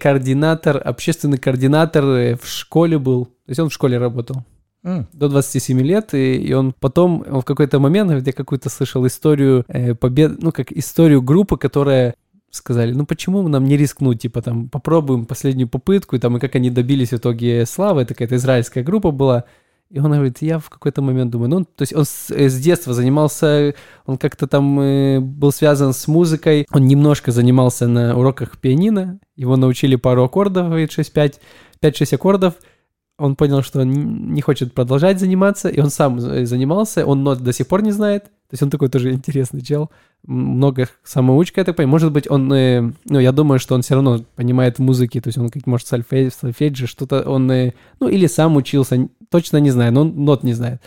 координатор, 0.00 0.80
общественный 0.82 1.38
координатор 1.38 2.04
э, 2.04 2.36
в 2.36 2.46
школе 2.46 2.98
был. 2.98 3.26
То 3.26 3.50
есть 3.50 3.60
он 3.60 3.68
в 3.68 3.72
школе 3.72 3.98
работал 3.98 4.44
М, 4.84 5.06
до 5.12 5.28
27 5.28 5.80
лет, 5.80 6.14
и, 6.14 6.36
и 6.36 6.52
он 6.52 6.72
потом 6.78 7.24
он 7.28 7.40
в 7.40 7.44
какой-то 7.44 7.80
момент, 7.80 8.10
где 8.12 8.32
какую-то 8.32 8.70
слышал 8.70 9.06
историю 9.06 9.64
э, 9.68 9.94
побед, 9.94 10.40
ну 10.40 10.52
как 10.52 10.72
историю 10.72 11.20
группы, 11.20 11.56
которая 11.56 12.14
сказали, 12.50 12.92
ну 12.92 13.06
почему 13.06 13.46
нам 13.48 13.64
не 13.64 13.76
рискнуть, 13.76 14.22
типа 14.22 14.42
там 14.42 14.68
попробуем 14.68 15.26
последнюю 15.26 15.68
попытку, 15.68 16.16
и 16.16 16.18
там 16.18 16.36
и 16.36 16.40
как 16.40 16.54
они 16.54 16.70
добились 16.70 17.10
в 17.10 17.16
итоге 17.16 17.66
славы, 17.66 18.02
это 18.02 18.14
какая-то 18.14 18.36
израильская 18.36 18.82
группа 18.82 19.10
была. 19.10 19.44
И 19.90 19.98
он 20.00 20.12
говорит, 20.12 20.42
я 20.42 20.58
в 20.58 20.68
какой-то 20.68 21.00
момент 21.00 21.30
думаю, 21.30 21.48
ну, 21.48 21.64
то 21.64 21.80
есть 21.80 21.94
он 21.94 22.04
с, 22.04 22.30
э, 22.30 22.50
с 22.50 22.58
детства 22.60 22.92
занимался, 22.92 23.74
он 24.04 24.18
как-то 24.18 24.46
там 24.46 24.78
э, 24.80 25.18
был 25.20 25.50
связан 25.50 25.94
с 25.94 26.06
музыкой, 26.06 26.66
он 26.70 26.86
немножко 26.86 27.32
занимался 27.32 27.88
на 27.88 28.14
уроках 28.14 28.58
пианино, 28.58 29.18
его 29.34 29.56
научили 29.56 29.96
пару 29.96 30.24
аккордов, 30.24 30.66
говорит, 30.66 30.90
6-5, 30.90 31.36
5-6 31.80 32.14
аккордов, 32.16 32.54
он 33.18 33.34
понял, 33.34 33.62
что 33.62 33.80
он 33.80 34.32
не 34.34 34.42
хочет 34.42 34.74
продолжать 34.74 35.20
заниматься, 35.20 35.70
и 35.70 35.80
он 35.80 35.88
сам 35.88 36.18
э, 36.18 36.44
занимался, 36.44 37.06
он 37.06 37.24
нот 37.24 37.40
до 37.40 37.54
сих 37.54 37.66
пор 37.66 37.82
не 37.82 37.92
знает, 37.92 38.30
То 38.50 38.54
есть 38.54 38.62
он 38.62 38.70
такой 38.70 38.88
тоже 38.88 39.12
интересный 39.12 39.60
чел. 39.60 39.90
Много 40.26 40.88
самоучка, 41.04 41.60
я 41.60 41.64
так 41.66 41.76
понимаю. 41.76 41.90
Может 41.92 42.12
быть, 42.12 42.30
он, 42.30 42.50
э, 42.52 42.92
ну, 43.04 43.18
я 43.18 43.30
думаю, 43.32 43.58
что 43.58 43.74
он 43.74 43.82
все 43.82 43.94
равно 43.94 44.24
понимает 44.36 44.78
в 44.78 44.82
музыке, 44.82 45.20
то 45.20 45.28
есть 45.28 45.36
он, 45.36 45.50
как 45.50 45.66
может, 45.66 45.86
сольфедж, 45.86 46.30
сольфеджи, 46.40 46.86
что-то 46.86 47.20
он, 47.28 47.50
э, 47.50 47.72
ну, 48.00 48.08
или 48.08 48.26
сам 48.26 48.56
учился, 48.56 49.06
точно 49.30 49.58
не 49.58 49.70
знаю, 49.70 49.92
но 49.92 50.00
он 50.00 50.24
нот 50.24 50.44
не 50.44 50.54
знает. 50.54 50.80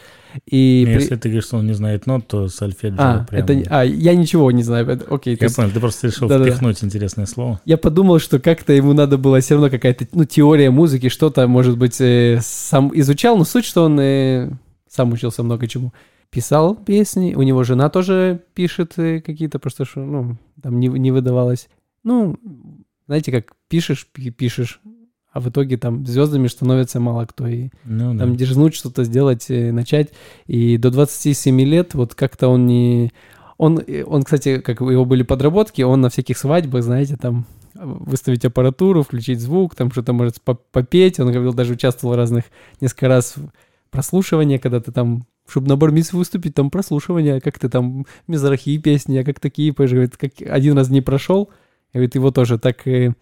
И 0.47 0.85
Ну, 0.87 0.93
при- 0.93 1.01
Если 1.03 1.15
ты 1.17 1.29
говоришь, 1.29 1.43
что 1.45 1.57
он 1.57 1.67
не 1.67 1.73
знает 1.73 2.07
нот, 2.07 2.27
то 2.27 2.47
сольфеджио 2.47 2.95
А, 2.97 3.25
прям... 3.29 3.43
это, 3.45 3.63
а, 3.69 3.83
я 3.85 4.15
ничего 4.15 4.51
не 4.51 4.63
знаю. 4.63 4.87
это- 4.89 5.05
Окей, 5.13 5.37
Я 5.39 5.45
есть 5.45 5.55
понял, 5.55 5.69
ты 5.69 5.79
просто 5.79 6.07
решил 6.07 6.27
Да-да-да. 6.27 6.49
впихнуть 6.49 6.83
интересное 6.83 7.27
слово. 7.27 7.61
я 7.65 7.77
подумал, 7.77 8.17
что 8.17 8.39
как-то 8.39 8.73
ему 8.73 8.93
надо 8.93 9.19
было 9.19 9.39
все 9.39 9.53
равно 9.53 9.69
какая-то, 9.69 10.07
ну, 10.13 10.25
теория 10.25 10.71
музыки, 10.71 11.09
что-то, 11.09 11.47
может 11.47 11.77
быть, 11.77 12.01
э, 12.01 12.39
сам 12.41 12.91
изучал, 12.95 13.37
но 13.37 13.43
суть, 13.43 13.65
что 13.65 13.83
он 13.83 13.99
э, 13.99 14.49
сам 14.89 15.13
учился 15.13 15.43
много 15.43 15.67
чему. 15.67 15.93
Писал 16.31 16.75
песни, 16.75 17.33
у 17.35 17.41
него 17.43 17.63
жена 17.63 17.89
тоже 17.89 18.39
пишет 18.53 18.93
э, 18.97 19.19
какие-то, 19.21 19.59
просто 19.59 19.85
что, 19.85 19.99
ну, 19.99 20.37
там 20.61 20.79
не, 20.79 20.87
не 20.87 21.11
выдавалось. 21.11 21.67
Ну, 22.03 22.37
знаете, 23.05 23.31
как 23.31 23.53
пишешь, 23.67 24.07
пи- 24.11 24.29
пишешь, 24.31 24.79
а 25.33 25.39
в 25.41 25.49
итоге 25.49 25.77
там 25.77 26.05
звездами 26.05 26.47
становится 26.47 26.99
мало 27.01 27.25
кто. 27.25 27.47
И 27.47 27.69
Ну, 27.83 28.13
да. 28.13 28.19
там 28.19 28.35
дерзнуть 28.37 28.75
что-то 28.75 29.03
сделать, 29.03 29.45
э, 29.49 29.71
начать. 29.73 30.09
И 30.47 30.77
до 30.77 30.89
27 30.89 31.59
лет 31.61 31.93
вот 31.95 32.15
как-то 32.15 32.47
он 32.47 32.65
не... 32.65 33.11
Он, 33.57 33.79
э, 33.85 34.03
он, 34.03 34.23
кстати, 34.23 34.59
как 34.59 34.79
у 34.81 34.89
него 34.89 35.03
были 35.05 35.23
подработки, 35.23 35.81
он 35.81 35.99
на 36.01 36.09
всяких 36.09 36.37
свадьбах, 36.37 36.83
знаете, 36.83 37.17
там 37.17 37.45
выставить 37.73 38.45
аппаратуру, 38.45 39.03
включить 39.03 39.39
звук, 39.41 39.75
там 39.75 39.91
что-то 39.91 40.13
может 40.13 40.41
по- 40.41 40.55
попеть. 40.55 41.19
Он 41.19 41.31
говорил, 41.31 41.53
даже 41.53 41.73
участвовал 41.73 42.15
в 42.15 42.17
разных 42.17 42.45
несколько 42.79 43.07
раз 43.09 43.35
в 43.35 43.49
прослушивании, 43.89 44.57
когда 44.57 44.79
ты 44.79 44.91
там, 44.91 45.25
чтобы 45.51 45.67
на 45.67 45.75
бармис 45.75 46.13
выступить, 46.13 46.55
там 46.55 46.69
прослушивание, 46.69 47.41
как 47.41 47.59
ты 47.59 47.69
там 47.69 48.05
мизрахи 48.27 48.77
песни, 48.77 49.17
а 49.17 49.23
как 49.23 49.39
такие 49.39 49.73
поешь, 49.73 49.91
говорит, 49.91 50.17
как 50.17 50.31
один 50.41 50.77
раз 50.77 50.89
не 50.89 51.01
прошел, 51.01 51.49
говорит, 51.93 52.15
его 52.15 52.31
тоже 52.31 52.57
так 52.57 52.87
э, 52.87 53.13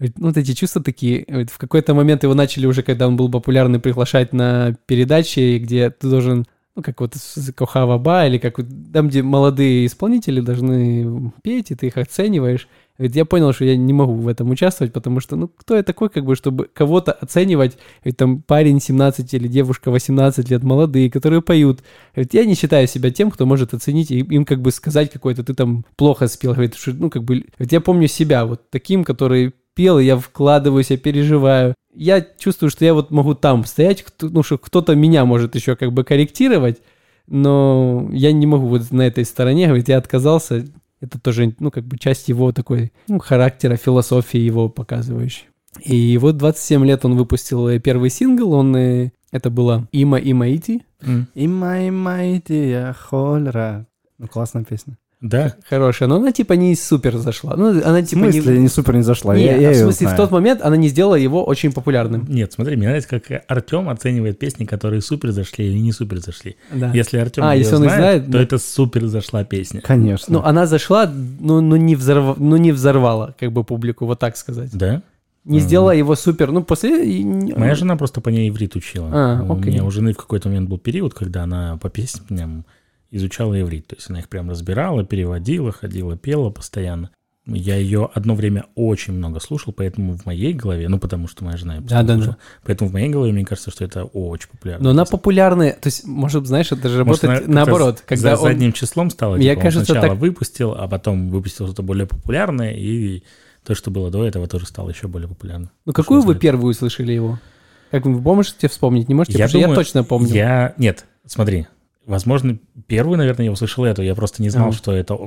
Говорит, 0.00 0.18
Ну, 0.18 0.28
вот 0.28 0.36
эти 0.38 0.54
чувства 0.54 0.82
такие. 0.82 1.24
говорит, 1.28 1.50
В 1.50 1.58
какой-то 1.58 1.94
момент 1.94 2.22
его 2.22 2.34
начали 2.34 2.66
уже, 2.66 2.82
когда 2.82 3.06
он 3.06 3.16
был 3.16 3.30
популярный, 3.30 3.80
приглашать 3.80 4.32
на 4.32 4.74
передачи, 4.86 5.58
где 5.58 5.90
ты 5.90 6.08
должен, 6.08 6.46
ну, 6.74 6.82
как 6.82 7.00
вот 7.00 7.14
Кохава 7.54 7.98
Ба, 7.98 8.26
или 8.26 8.38
как 8.38 8.56
там, 8.92 9.08
где 9.08 9.22
молодые 9.22 9.84
исполнители 9.84 10.40
должны 10.40 11.32
петь, 11.42 11.70
и 11.70 11.74
ты 11.74 11.88
их 11.88 11.98
оцениваешь. 11.98 12.66
Говорит, 13.00 13.16
я 13.16 13.24
понял, 13.24 13.54
что 13.54 13.64
я 13.64 13.78
не 13.78 13.94
могу 13.94 14.12
в 14.12 14.28
этом 14.28 14.50
участвовать, 14.50 14.92
потому 14.92 15.20
что, 15.20 15.34
ну, 15.34 15.48
кто 15.48 15.74
я 15.74 15.82
такой, 15.82 16.10
как 16.10 16.26
бы, 16.26 16.36
чтобы 16.36 16.68
кого-то 16.70 17.12
оценивать, 17.12 17.78
Говорит, 18.04 18.18
там 18.18 18.42
парень 18.42 18.78
17 18.78 19.32
или 19.32 19.48
девушка 19.48 19.90
18 19.90 20.50
лет, 20.50 20.62
молодые, 20.62 21.10
которые 21.10 21.40
поют. 21.40 21.82
Говорит, 22.14 22.34
я 22.34 22.44
не 22.44 22.54
считаю 22.54 22.86
себя 22.86 23.10
тем, 23.10 23.30
кто 23.30 23.46
может 23.46 23.72
оценить 23.72 24.10
и 24.10 24.18
им 24.18 24.44
как 24.44 24.60
бы 24.60 24.70
сказать 24.70 25.10
какой-то, 25.10 25.42
ты 25.42 25.54
там 25.54 25.86
плохо 25.96 26.28
спел. 26.28 26.52
Говорит, 26.52 26.74
что, 26.74 26.92
ну, 26.92 27.08
как 27.08 27.24
бы, 27.24 27.36
говорит, 27.56 27.72
я 27.72 27.80
помню 27.80 28.06
себя 28.06 28.44
вот 28.44 28.68
таким, 28.68 29.02
который 29.02 29.54
пел, 29.74 29.98
я 29.98 30.18
вкладываюсь, 30.18 30.90
я 30.90 30.98
переживаю. 30.98 31.74
Я 31.94 32.20
чувствую, 32.20 32.68
что 32.68 32.84
я 32.84 32.92
вот 32.92 33.10
могу 33.10 33.32
там 33.32 33.64
стоять, 33.64 34.02
кто- 34.02 34.28
ну, 34.28 34.42
что 34.42 34.58
кто-то 34.58 34.94
меня 34.94 35.24
может 35.24 35.54
еще 35.54 35.74
как 35.74 35.90
бы 35.94 36.04
корректировать, 36.04 36.82
но 37.26 38.10
я 38.12 38.30
не 38.32 38.46
могу 38.46 38.66
вот 38.66 38.90
на 38.90 39.06
этой 39.06 39.24
стороне, 39.24 39.68
говорит, 39.68 39.88
я 39.88 39.96
отказался. 39.96 40.66
Это 41.00 41.18
тоже, 41.18 41.54
ну, 41.58 41.70
как 41.70 41.84
бы 41.84 41.98
часть 41.98 42.28
его 42.28 42.52
такой, 42.52 42.92
ну, 43.08 43.18
характера, 43.18 43.76
философии 43.76 44.38
его 44.38 44.68
показывающей. 44.68 45.48
И 45.82 46.18
вот 46.18 46.36
27 46.36 46.84
лет 46.84 47.04
он 47.04 47.16
выпустил 47.16 47.68
э, 47.68 47.78
первый 47.78 48.10
сингл, 48.10 48.52
он, 48.52 48.76
э, 48.76 49.12
это 49.30 49.50
было 49.50 49.88
«Има 49.92 50.18
Има 50.18 50.48
Ити». 50.48 50.82
Има, 51.34 51.86
има, 51.86 52.36
иди, 52.36 52.70
я 52.70 52.92
хольра. 52.92 53.86
Ну, 54.18 54.28
классная 54.28 54.64
песня. 54.64 54.98
Да, 55.20 55.54
Хорошая, 55.68 56.08
но 56.08 56.16
она 56.16 56.32
типа 56.32 56.54
не 56.54 56.74
супер 56.74 57.18
зашла. 57.18 57.54
Ну, 57.54 57.68
она 57.84 58.00
В 58.00 58.04
типа 58.06 58.20
не... 58.24 58.32
смысле, 58.32 58.58
не 58.58 58.68
супер 58.68 58.96
не 58.96 59.02
зашла? 59.02 59.36
Не, 59.36 59.44
я, 59.44 59.50
а 59.52 59.56
я 59.56 59.68
в 59.68 59.72
её 59.72 59.82
смысле, 59.84 60.06
в 60.06 60.10
знаю. 60.10 60.16
тот 60.16 60.30
момент 60.30 60.62
она 60.62 60.76
не 60.78 60.88
сделала 60.88 61.14
его 61.14 61.44
очень 61.44 61.72
популярным. 61.72 62.24
нет, 62.26 62.52
смотри, 62.54 62.76
мне 62.76 62.86
нравится, 62.86 63.20
как 63.20 63.44
Артем 63.48 63.90
оценивает 63.90 64.38
песни, 64.38 64.64
которые 64.64 65.02
супер 65.02 65.32
зашли 65.32 65.66
или 65.66 65.78
не 65.78 65.92
супер 65.92 66.20
зашли. 66.20 66.56
Да. 66.72 66.90
Если 66.94 67.18
Артем 67.18 67.44
А, 67.44 67.54
если 67.54 67.74
он 67.74 67.82
знает, 67.82 67.98
знает, 67.98 68.26
то 68.26 68.30
да. 68.32 68.42
это 68.42 68.58
супер 68.58 69.06
зашла 69.08 69.44
песня. 69.44 69.82
Конечно. 69.82 70.32
Ну, 70.38 70.42
она 70.42 70.64
зашла, 70.66 71.06
но, 71.40 71.60
но, 71.60 71.76
не 71.76 71.96
взорв... 71.96 72.38
но 72.38 72.56
не 72.56 72.72
взорвала, 72.72 73.34
как 73.38 73.52
бы, 73.52 73.62
публику, 73.62 74.06
вот 74.06 74.18
так 74.18 74.38
сказать. 74.38 74.70
Да? 74.72 75.02
Не 75.44 75.58
Мгм. 75.58 75.66
сделала 75.66 75.90
его 75.90 76.14
супер. 76.16 76.50
Ну, 76.50 76.62
после... 76.62 77.22
не- 77.22 77.52
Моя 77.54 77.74
жена 77.74 77.96
просто 77.96 78.22
по 78.22 78.30
ней 78.30 78.48
иврит 78.48 78.74
учила. 78.74 79.08
А, 79.12 79.42
У 79.46 79.52
окей. 79.58 79.72
меня 79.72 79.84
у 79.84 79.90
жены 79.90 80.14
в 80.14 80.16
какой-то 80.16 80.48
момент 80.48 80.68
был 80.70 80.78
период, 80.78 81.12
когда 81.12 81.42
она 81.42 81.76
по 81.76 81.90
песням 81.90 82.64
изучала 83.10 83.60
иврит. 83.60 83.86
То 83.88 83.96
есть 83.96 84.10
она 84.10 84.20
их 84.20 84.28
прям 84.28 84.50
разбирала, 84.50 85.04
переводила, 85.04 85.72
ходила, 85.72 86.16
пела 86.16 86.50
постоянно. 86.50 87.10
Я 87.46 87.76
ее 87.76 88.08
одно 88.14 88.34
время 88.34 88.66
очень 88.74 89.14
много 89.14 89.40
слушал, 89.40 89.72
поэтому 89.72 90.16
в 90.16 90.26
моей 90.26 90.52
голове, 90.52 90.88
ну 90.88 90.98
потому 90.98 91.26
что 91.26 91.42
моя 91.42 91.56
жена 91.56 91.80
постоянно 91.80 92.06
Да-да-да. 92.06 92.24
слушала, 92.24 92.42
поэтому 92.64 92.90
в 92.90 92.92
моей 92.92 93.08
голове 93.08 93.32
мне 93.32 93.44
кажется, 93.44 93.70
что 93.70 93.84
это 93.84 94.04
очень 94.04 94.48
популярно. 94.50 94.84
Но 94.84 94.90
она 94.90 95.04
популярная, 95.04 95.72
то 95.72 95.86
есть, 95.88 96.04
может, 96.04 96.46
знаешь, 96.46 96.70
это 96.70 96.88
же 96.88 97.04
Может, 97.04 97.24
работает 97.24 97.48
она 97.48 97.64
наоборот. 97.64 98.04
Когда 98.06 98.36
за 98.36 98.42
он... 98.42 98.48
задним 98.52 98.72
числом 98.72 99.10
стало, 99.10 99.36
Мне 99.36 99.50
типа, 99.50 99.62
кажется, 99.62 99.86
сначала 99.86 100.08
так- 100.10 100.18
выпустил, 100.18 100.72
а 100.72 100.86
потом 100.86 101.30
выпустил 101.30 101.66
что-то 101.66 101.82
более 101.82 102.06
популярное, 102.06 102.72
и 102.72 103.24
то, 103.64 103.74
что 103.74 103.90
было 103.90 104.10
до 104.10 104.24
этого, 104.24 104.46
тоже 104.46 104.66
стало 104.66 104.90
еще 104.90 105.08
более 105.08 105.28
популярным. 105.28 105.70
Ну, 105.86 105.92
какую 105.92 106.20
вы 106.20 106.34
первую 106.34 106.70
услышали 106.70 107.12
его? 107.12 107.38
Как 107.90 108.04
вы 108.04 108.20
можете 108.20 108.68
вспомнить? 108.68 109.08
Не 109.08 109.14
можете? 109.14 109.38
Я 109.38 109.48
думаю, 109.48 109.70
я 109.70 109.74
точно 109.74 110.04
помню. 110.04 110.28
Я... 110.28 110.74
Нет, 110.76 111.06
смотри. 111.26 111.66
Возможно, 112.06 112.58
первую, 112.86 113.18
наверное, 113.18 113.46
я 113.46 113.52
услышал 113.52 113.84
эту. 113.84 114.02
Я 114.02 114.14
просто 114.14 114.42
не 114.42 114.48
знал, 114.50 114.68
Ага. 114.68 114.76
что 114.76 114.92
это 114.92 115.18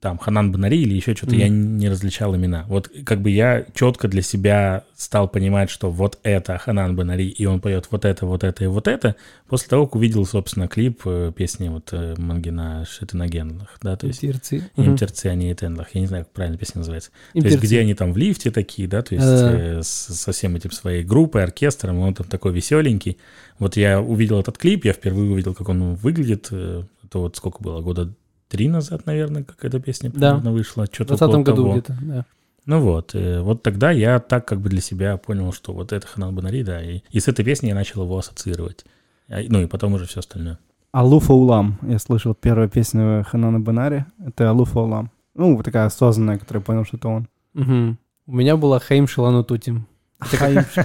там 0.00 0.18
Ханан 0.18 0.50
Банари 0.50 0.80
или 0.80 0.94
еще 0.94 1.14
что-то. 1.14 1.32
Мгм. 1.32 1.40
Я 1.40 1.48
не 1.48 1.88
различал 1.88 2.34
имена. 2.34 2.64
Вот 2.68 2.90
как 3.04 3.20
бы 3.22 3.30
я 3.30 3.64
четко 3.74 4.08
для 4.08 4.20
себя 4.22 4.82
стал 4.96 5.28
понимать, 5.28 5.70
что 5.70 5.90
вот 5.92 6.18
это 6.24 6.58
Ханан 6.58 6.96
Банари, 6.96 7.28
и 7.28 7.44
он 7.46 7.60
поет 7.60 7.86
вот 7.90 8.04
это, 8.04 8.26
вот 8.26 8.42
это 8.42 8.64
и 8.64 8.66
вот 8.66 8.88
это, 8.88 9.14
после 9.48 9.68
того, 9.68 9.86
как 9.86 9.94
увидел, 9.94 10.26
собственно, 10.26 10.66
клип 10.66 11.02
э, 11.04 11.32
песни 11.36 11.68
вот 11.68 11.90
э, 11.92 12.14
Мангина 12.18 12.84
Шитинагенлах, 12.84 13.78
да, 13.82 13.96
то 13.96 14.06
есть 14.08 14.24
Имперцы. 14.24 14.68
Мгм. 14.76 14.90
Имтерциане 14.92 15.50
и 15.52 15.54
Тенлах. 15.54 15.88
Я 15.94 16.00
не 16.00 16.06
знаю, 16.08 16.24
как 16.24 16.32
правильно 16.32 16.58
песня 16.58 16.78
называется. 16.80 17.10
То 17.32 17.40
есть, 17.40 17.60
где 17.60 17.80
они 17.80 17.94
там 17.94 18.12
в 18.12 18.16
лифте 18.16 18.50
такие, 18.50 18.88
да, 18.88 19.02
то 19.02 19.14
есть 19.14 19.26
э, 19.26 19.82
с- 19.82 20.14
со 20.14 20.32
всем 20.32 20.56
этим 20.56 20.72
своей 20.72 21.04
группой, 21.04 21.44
оркестром, 21.44 22.00
он 22.00 22.12
там 22.14 22.26
такой 22.26 22.52
веселенький. 22.52 23.18
Вот 23.60 23.76
я 23.76 24.00
увидел 24.00 24.40
этот 24.40 24.58
клип, 24.58 24.84
я 24.84 24.92
впервые 24.92 25.30
увидел, 25.30 25.54
как 25.54 25.68
он 25.68 25.94
выглядит. 25.94 26.48
э, 26.50 26.82
Это 27.04 27.18
вот 27.20 27.36
сколько 27.36 27.62
было, 27.62 27.80
года 27.82 28.12
три 28.48 28.68
назад, 28.68 29.06
наверное, 29.06 29.44
как 29.44 29.64
эта 29.64 29.80
песня 29.80 30.10
Да. 30.12 30.30
примерно 30.32 30.52
вышла. 30.52 30.84
В 30.84 30.94
Что-то 30.94 31.16
20 31.16 31.22
около 31.28 31.42
году 31.42 31.56
того. 31.62 31.72
где-то, 31.72 31.96
да. 32.00 32.24
Ну 32.66 32.80
вот, 32.80 33.14
э, 33.14 33.40
вот 33.42 33.62
тогда 33.62 33.90
я 33.92 34.18
так 34.18 34.44
как 34.46 34.60
бы 34.60 34.68
для 34.68 34.80
себя 34.80 35.16
понял, 35.18 35.52
что 35.52 35.72
вот 35.72 35.92
это 35.92 36.04
Ханан 36.06 36.34
Банари, 36.34 36.62
да, 36.64 36.82
и, 36.82 37.00
и 37.10 37.20
с 37.20 37.28
этой 37.28 37.44
песней 37.44 37.68
я 37.70 37.74
начал 37.76 38.02
его 38.02 38.18
ассоциировать. 38.18 38.84
А, 39.28 39.36
Ну 39.48 39.60
и 39.62 39.66
потом 39.66 39.94
уже 39.94 40.06
все 40.06 40.20
остальное. 40.20 40.58
Алуфа 40.92 41.32
Улам. 41.32 41.78
Я 41.82 41.98
слышал 41.98 42.34
первую 42.34 42.68
песню 42.68 43.24
Ханана 43.28 43.60
Бенари. 43.60 44.04
Это 44.24 44.50
Алуфа 44.50 44.80
Улам. 44.80 45.10
Ну, 45.34 45.56
вот 45.56 45.64
такая 45.64 45.86
осознанная, 45.86 46.38
которая 46.38 46.62
понял, 46.62 46.84
что 46.84 46.96
это 46.96 47.08
он. 47.08 47.28
Мгм. 47.54 47.98
У 48.26 48.32
меня 48.34 48.56
была 48.56 48.78
Хаим 48.80 49.06
Шилану 49.06 49.44
Тутим. 49.44 49.86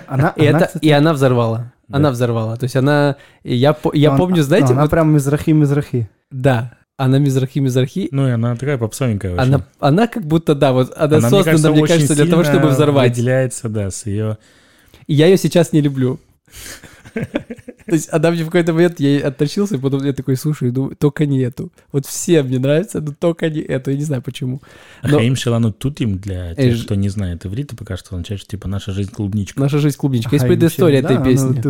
Она, 0.08 0.34
И, 0.36 0.46
она, 0.46 0.58
это, 0.60 0.66
кстати, 0.68 0.86
и 0.86 0.90
она 0.92 1.14
взорвала. 1.14 1.72
Да. 1.88 1.98
Она 1.98 2.12
взорвала. 2.12 2.58
То 2.58 2.66
есть 2.66 2.76
она... 2.76 3.16
и 3.44 3.56
Я, 3.56 3.76
я 3.94 4.12
помню, 4.16 4.44
знаете... 4.44 4.74
Она 4.74 4.82
вот- 4.84 4.92
прям 4.92 5.14
Мизрахи-Мизрахи. 5.16 6.10
да, 6.30 6.74
она 7.06 7.18
Мизрахи-Мизрахи. 7.18 8.10
Ну 8.12 8.28
и 8.28 8.32
она 8.32 8.56
такая 8.56 8.78
попсовенькая 8.78 9.34
очень. 9.34 9.42
Она, 9.42 9.66
она 9.80 10.08
как 10.08 10.24
будто, 10.24 10.54
да, 10.54 10.72
вот 10.72 10.94
она, 10.96 11.18
Она, 11.18 11.30
создана, 11.30 11.72
мне 11.76 11.88
кажется, 11.88 12.16
для 12.16 12.28
того, 12.28 12.44
чтобы 12.44 12.68
взорвать. 12.68 13.10
выделяется, 13.10 13.70
да, 13.70 13.90
с 13.90 14.06
ее... 14.06 14.38
И 15.08 15.16
я 15.16 15.26
ее 15.26 15.38
сейчас 15.38 15.74
не 15.74 15.82
люблю. 15.82 16.20
То 17.14 17.96
есть 17.96 18.08
она 18.12 18.32
мне 18.32 18.44
в 18.44 18.46
какой-то 18.46 18.74
момент, 18.74 19.00
я 19.00 19.10
ей 19.10 19.20
оттащился, 19.20 19.76
и 19.76 19.80
потом 19.80 20.06
я 20.06 20.14
такой, 20.14 20.38
слушай, 20.38 20.72
ну 20.72 20.92
только 20.98 21.26
не 21.26 21.40
эту. 21.40 21.72
Вот 21.92 22.06
все 22.06 22.44
мне 22.44 22.60
нравятся, 22.60 23.02
но 23.02 23.14
только 23.18 23.50
не 23.50 23.60
эту. 23.60 23.92
Я 23.92 23.98
не 23.98 24.04
знаю 24.04 24.22
почему. 24.22 24.62
Но- 25.04 25.18
Хаим 25.18 25.36
Шелану 25.36 25.74
Тутим, 25.74 26.20
для 26.20 26.56
тех, 26.56 26.76
ж- 26.76 26.86
кто 26.86 26.96
не 26.96 27.10
знает 27.10 27.46
иврита, 27.46 27.76
пока 27.76 27.98
что 27.98 28.16
означает, 28.16 28.42
что 28.42 28.52
типа 28.52 28.68
наша 28.70 28.92
жизнь 28.92 29.12
клубничка. 29.12 29.60
Наша 29.60 29.80
жизнь 29.80 29.98
клубничка. 29.98 30.36
Есть 30.36 30.48
предыстория 30.48 31.00
этой 31.00 31.22
песни. 31.22 31.62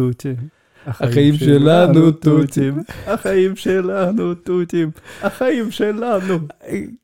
Ахаим 0.86 1.36
шелану 1.38 2.14
тутим. 2.14 2.86
Ахаим 3.08 3.56
шелану 3.58 4.36
тутим. 4.36 4.94
Ахаим 5.22 5.72
шелану. 5.72 6.50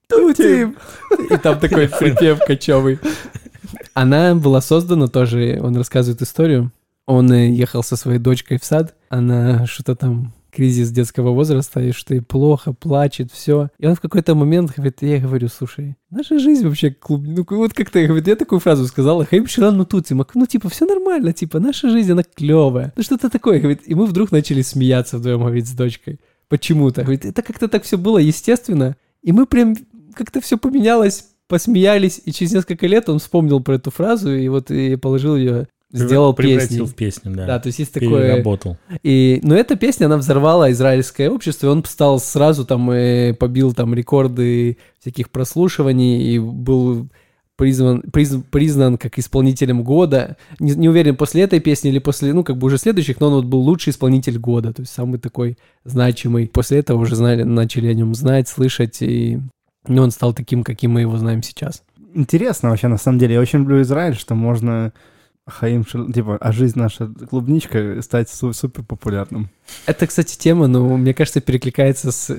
Тутим. 0.08 0.76
И 1.30 1.38
там 1.38 1.60
такой 1.60 1.88
припев 1.88 2.40
кочевый. 2.40 3.00
Она 3.94 4.36
была 4.36 4.62
создана 4.62 5.08
тоже, 5.08 5.60
он 5.62 5.76
рассказывает 5.76 6.22
историю. 6.22 6.72
Он 7.06 7.32
ехал 7.34 7.84
со 7.84 7.96
своей 7.96 8.20
дочкой 8.20 8.60
в 8.60 8.66
сад, 8.66 8.96
она 9.10 9.66
что-то 9.66 9.96
там 9.96 10.34
кризис 10.58 10.89
детского 10.89 11.30
возраста, 11.30 11.80
и 11.80 11.91
что 11.91 12.15
ей 12.15 12.22
плохо, 12.22 12.74
плачет, 12.74 13.32
все. 13.32 13.70
И 13.78 13.86
он 13.86 13.93
в 13.93 14.02
какой-то 14.02 14.34
момент 14.34 14.74
говорит, 14.76 15.04
я 15.04 15.20
говорю, 15.20 15.50
слушай, 15.50 15.96
наша 16.10 16.39
жизнь 16.39 16.67
вообще 16.67 16.89
клуб... 16.89 17.22
Ну, 17.24 17.46
вот 17.48 17.74
как-то, 17.76 18.04
говорит, 18.04 18.28
я 18.28 18.36
такую 18.36 18.60
фразу 18.60 18.88
сказала, 18.88 19.24
Хайм 19.24 19.46
ну 19.58 19.86
тут, 19.86 20.08
ну, 20.10 20.46
типа, 20.48 20.70
все 20.70 20.88
нормально, 20.88 21.32
типа, 21.32 21.60
наша 21.60 21.91
жизнь, 21.91 22.12
она 22.12 22.24
клевая. 22.24 22.91
Ну, 22.96 23.04
что-то 23.04 23.30
такое, 23.30 23.60
говорит. 23.60 23.82
И 23.86 23.93
мы 23.93 24.08
вдруг 24.08 24.32
начали 24.32 24.63
смеяться 24.63 25.20
вдвоем, 25.20 25.41
говорит, 25.41 25.67
с 25.67 25.74
дочкой. 25.74 26.20
почему-то. 26.50 27.04
Говорит, 27.04 27.26
это 27.26 27.43
как-то 27.43 27.67
так 27.67 27.84
все 27.84 28.00
было 28.00 28.17
естественно, 28.17 28.98
и 29.22 29.32
мы 29.32 29.46
прям 29.46 29.76
как-то 30.15 30.41
все 30.41 30.58
поменялось, 30.58 31.26
посмеялись, 31.48 32.20
и 32.26 32.32
через 32.32 32.52
несколько 32.52 32.88
лет 32.88 33.10
он 33.10 33.20
вспомнил 33.20 33.60
про 33.60 33.76
эту 33.76 33.91
фразу, 33.91 34.34
и 34.34 34.48
вот 34.48 34.72
и 34.72 34.96
положил 34.96 35.36
ее, 35.36 35.67
сделал 35.91 36.34
Превратил 36.34 36.86
песней. 36.86 36.86
в 36.86 36.95
песню, 36.95 37.36
да. 37.36 37.45
Да, 37.45 37.60
то 37.60 37.67
есть 37.67 37.80
есть 37.80 37.93
такое... 37.93 38.32
Переработал. 38.32 38.78
И, 39.04 39.39
но 39.43 39.56
эта 39.56 39.76
песня, 39.76 40.06
она 40.06 40.17
взорвала 40.17 40.71
израильское 40.71 41.30
общество, 41.30 41.67
и 41.67 41.69
он 41.69 41.84
стал 41.86 42.19
сразу 42.19 42.65
там, 42.65 42.89
э, 42.91 43.34
побил 43.34 43.73
там 43.73 43.93
рекорды 43.93 44.78
всяких 45.00 45.30
прослушиваний, 45.30 46.21
и 46.34 46.39
был 46.39 47.08
призван, 47.56 48.04
приз- 48.12 48.43
признан 48.52 48.97
как 48.97 49.17
исполнителем 49.17 49.84
года. 49.84 50.38
Не, 50.60 50.73
не 50.73 50.89
уверен, 50.89 51.15
после 51.15 51.41
этой 51.43 51.60
песни 51.60 51.89
или 51.89 52.00
после, 52.00 52.34
ну, 52.34 52.43
как 52.43 52.58
бы 52.58 52.67
уже 52.67 52.78
следующих, 52.78 53.19
но 53.19 53.28
он 53.28 53.34
вот 53.34 53.45
был 53.45 53.60
лучший 53.60 53.91
исполнитель 53.91 54.38
года, 54.38 54.73
то 54.73 54.82
есть 54.82 54.93
самый 54.93 55.19
такой 55.19 55.58
значимый. 55.84 56.47
После 56.47 56.80
этого 56.80 57.00
уже 57.00 57.15
знали, 57.15 57.43
начали 57.43 57.88
о 57.88 57.93
нем 57.93 58.13
знать, 58.13 58.47
слышать, 58.47 59.02
и 59.02 59.39
ну, 59.88 60.04
он 60.04 60.12
стал 60.12 60.34
таким, 60.34 60.63
каким 60.63 60.91
мы 60.91 61.02
его 61.02 61.17
знаем 61.17 61.41
сейчас. 61.41 61.84
Интересно 62.13 62.69
вообще, 62.69 62.88
на 62.88 62.97
самом 62.97 63.19
деле. 63.19 63.36
Я 63.36 63.41
очень 63.41 63.60
люблю 63.60 63.82
Израиль, 63.82 64.15
что 64.15 64.36
можно 64.36 64.93
Хаим, 65.48 65.86
Шел- 65.86 66.12
типа, 66.12 66.38
а 66.40 66.52
жизнь 66.52 66.78
наша 66.78 67.08
клубничка 67.08 68.02
стать 68.02 68.30
су- 68.30 68.54
супер 68.54 68.84
популярным. 68.84 69.50
Это, 69.86 70.06
кстати, 70.06 70.38
тема, 70.38 70.68
ну, 70.68 70.98
мне 70.98 71.14
кажется, 71.14 71.40
перекликается 71.42 72.12
с, 72.12 72.30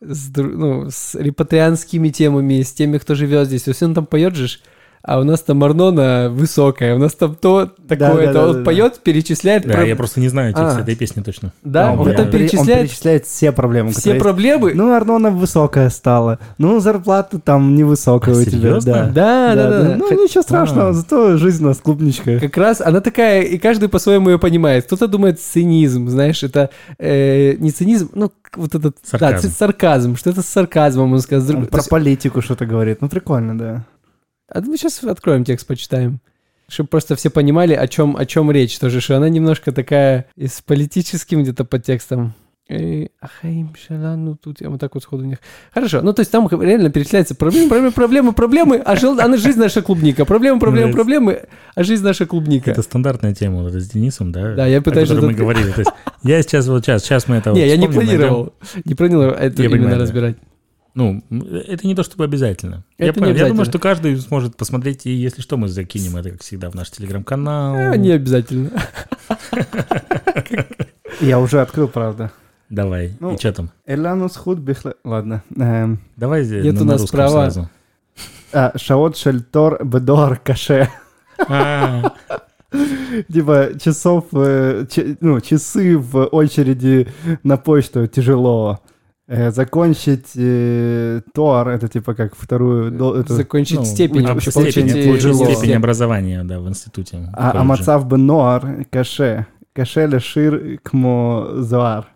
с, 0.00 0.30
ну, 0.36 0.88
с 0.90 1.14
репатрианскими 1.16 2.08
темами, 2.10 2.62
с 2.62 2.72
теми, 2.72 2.98
кто 2.98 3.14
живет 3.14 3.48
здесь. 3.48 3.66
Есть 3.66 3.82
он 3.82 3.94
там 3.94 4.06
поет 4.06 4.36
же, 4.36 4.58
а 5.02 5.20
у 5.20 5.24
нас 5.24 5.40
там 5.40 5.62
Арнона 5.64 6.28
высокая, 6.30 6.94
у 6.94 6.98
нас 6.98 7.14
там 7.14 7.34
то 7.34 7.70
такое, 7.88 8.26
да, 8.26 8.32
то 8.32 8.32
да, 8.32 8.46
он 8.48 8.56
да, 8.58 8.62
поет, 8.64 9.00
перечисляет. 9.02 9.66
Да, 9.66 9.74
про- 9.74 9.86
я 9.86 9.96
просто 9.96 10.20
не 10.20 10.28
знаю 10.28 10.52
текст 10.52 10.76
А. 10.78 10.80
этой 10.80 10.94
песни 10.96 11.22
точно. 11.22 11.52
Да, 11.62 11.92
он, 11.92 12.00
он 12.00 12.08
я- 12.10 12.14
там 12.14 12.30
пере- 12.30 12.44
он 12.44 12.48
перечисляет 12.50 12.80
перечисляет 12.88 13.26
все 13.26 13.52
проблемы. 13.52 13.90
все 13.92 14.14
проблемы. 14.14 14.72
Ну, 14.74 14.92
Арнона 14.92 15.30
высокая 15.30 15.90
стала. 15.90 16.38
Ну, 16.58 16.80
зарплата 16.80 17.38
там 17.38 17.74
невысокая 17.74 18.34
А, 18.34 18.38
у 18.38 18.42
тебя. 18.42 18.50
серьезно? 18.52 18.92
Да. 18.92 19.54
да, 19.54 19.54
да, 19.54 19.82
да. 19.82 19.96
Ну, 19.96 20.22
ничего 20.24 20.42
страшного, 20.42 20.90
А. 20.90 20.92
зато 20.92 21.36
жизнь 21.38 21.64
у 21.64 21.68
нас 21.68 21.78
клубничка. 21.78 22.38
Как 22.40 22.56
раз 22.56 22.80
она 22.80 23.00
такая, 23.00 23.42
и 23.42 23.58
каждый 23.58 23.88
по-своему 23.88 24.30
ее 24.30 24.38
понимает. 24.38 24.84
Кто-то 24.86 25.08
думает 25.08 25.40
цинизм, 25.40 26.08
знаешь, 26.08 26.42
это 26.42 26.70
э, 26.98 27.54
не 27.58 27.70
цинизм, 27.70 28.10
ну, 28.14 28.32
вот 28.56 28.74
этот, 28.74 28.96
да, 29.12 29.18
Сарказм. 29.18 29.48
ц- 29.48 29.54
сарказм, 29.54 30.16
что 30.16 30.30
это 30.30 30.42
с 30.42 30.46
сарказмом, 30.46 31.12
он 31.12 31.20
сказал. 31.20 31.56
Он 31.56 31.66
про 31.66 31.82
политику 31.82 32.40
что-то 32.42 32.66
говорит. 32.66 33.00
Ну, 33.02 33.08
прикольно, 33.08 33.56
да. 33.58 33.84
А 34.50 34.60
мы 34.60 34.76
сейчас 34.76 35.02
откроем 35.04 35.44
текст, 35.44 35.66
почитаем. 35.66 36.20
Чтобы 36.68 36.88
просто 36.88 37.16
все 37.16 37.30
понимали, 37.30 37.74
о 37.74 37.86
чем, 37.88 38.16
о 38.16 38.26
чем 38.26 38.50
речь. 38.50 38.78
Тоже, 38.78 39.00
что 39.00 39.16
она 39.16 39.28
немножко 39.28 39.72
такая 39.72 40.26
и 40.36 40.46
с 40.46 40.60
политическим 40.60 41.42
где-то 41.42 41.64
подтекстом. 41.64 42.34
Ахаим 42.68 43.74
шалану 43.74 44.36
тут 44.36 44.60
я 44.60 44.68
вот 44.68 44.78
так 44.78 44.94
вот 44.94 45.02
сходу 45.02 45.22
у 45.22 45.26
них. 45.26 45.38
Хорошо, 45.72 46.02
ну 46.02 46.12
то 46.12 46.20
есть 46.20 46.30
там 46.30 46.46
реально 46.60 46.90
перечисляются 46.90 47.34
проблемы, 47.34 47.68
проблемы, 47.70 47.92
проблемы, 47.92 48.32
проблемы, 48.32 48.76
а 48.76 48.94
жил, 48.94 49.18
она 49.18 49.38
жизнь 49.38 49.58
наша 49.58 49.80
клубника. 49.80 50.26
Проблемы, 50.26 50.60
проблемы, 50.60 50.88
Нравится. 50.88 50.96
проблемы, 50.96 51.42
а 51.74 51.82
жизнь 51.82 52.04
наша 52.04 52.26
клубника. 52.26 52.70
Это 52.70 52.82
стандартная 52.82 53.34
тема 53.34 53.62
вот 53.62 53.72
с 53.72 53.88
Денисом, 53.88 54.32
да? 54.32 54.54
Да, 54.54 54.66
я 54.66 54.82
пытаюсь 54.82 55.08
О 55.10 55.14
которой 55.14 55.30
мы 55.30 55.38
говорили. 55.38 55.70
То 55.72 55.80
есть 55.80 55.92
я 56.22 56.42
сейчас 56.42 56.68
вот 56.68 56.84
сейчас, 56.84 57.04
сейчас 57.04 57.26
мы 57.26 57.36
это 57.36 57.50
Не, 57.54 57.66
я 57.66 57.78
не 57.78 57.88
планировал. 57.88 58.52
Не 58.84 58.94
планировал 58.94 59.30
это 59.30 59.62
именно 59.62 59.96
разбирать. 59.96 60.36
Ну, 60.94 61.22
это 61.30 61.86
не 61.86 61.94
то 61.94 62.02
чтобы 62.02 62.24
обязательно. 62.24 62.84
я, 62.98 63.06
Это 63.08 63.20
не 63.20 63.24
понял. 63.24 63.26
я 63.26 63.30
обязательно. 63.32 63.48
думаю, 63.54 63.64
что 63.66 63.78
каждый 63.78 64.16
сможет 64.18 64.56
посмотреть, 64.56 65.06
и 65.06 65.10
если 65.10 65.42
что, 65.42 65.56
мы 65.56 65.68
закинем 65.68 66.16
это, 66.16 66.30
как 66.32 66.42
всегда, 66.42 66.70
в 66.70 66.74
наш 66.74 66.90
телеграм-канал. 66.90 67.74
А, 67.92 67.96
не 67.96 68.10
обязательно. 68.10 68.70
Я 71.20 71.38
уже 71.40 71.60
открыл, 71.60 71.88
правда. 71.88 72.32
Давай. 72.70 73.16
Ну, 73.20 73.34
и 73.34 73.38
что 73.38 73.52
там? 73.52 73.70
Эланус 73.86 74.36
худ 74.36 74.58
бихла... 74.58 74.94
Ладно. 75.04 75.42
Эм, 75.56 76.00
Давай 76.16 76.42
здесь 76.44 76.64
Нет 76.64 76.74
на, 76.74 76.80
у 76.82 76.84
на 76.84 76.92
нас 76.92 77.06
права. 77.10 77.30
сразу. 77.50 77.70
а, 78.52 78.72
Шаот 78.76 79.16
шельтор 79.16 79.84
бедор 79.84 80.36
каше. 80.38 80.88
А, 81.48 82.12
Типа 83.32 83.70
часов, 83.80 84.26
э, 84.32 84.84
ну, 85.20 85.40
часы 85.40 85.96
в 85.96 86.24
очереди 86.26 87.06
на 87.44 87.56
почту 87.56 88.06
тяжело. 88.08 88.80
Э, 89.30 89.50
закончить 89.50 90.30
э, 90.36 91.20
ТОАР, 91.34 91.68
это 91.68 91.88
типа 91.88 92.14
как 92.14 92.34
вторую... 92.34 93.20
Это, 93.20 93.34
закончить 93.34 93.80
ну, 93.80 93.84
степень. 93.84 94.26
А, 94.26 94.40
степень, 94.40 94.88
степень, 94.88 95.54
степень 95.54 95.74
образования, 95.74 96.44
да, 96.44 96.58
в 96.60 96.66
институте. 96.66 97.28
А, 97.34 97.60
амацав 97.60 98.06
бы 98.06 98.16
нор 98.16 98.86
каше, 98.90 99.44
каше 99.74 100.06
лешир 100.06 100.78
кмо 100.82 101.50
зоар. 101.56 102.06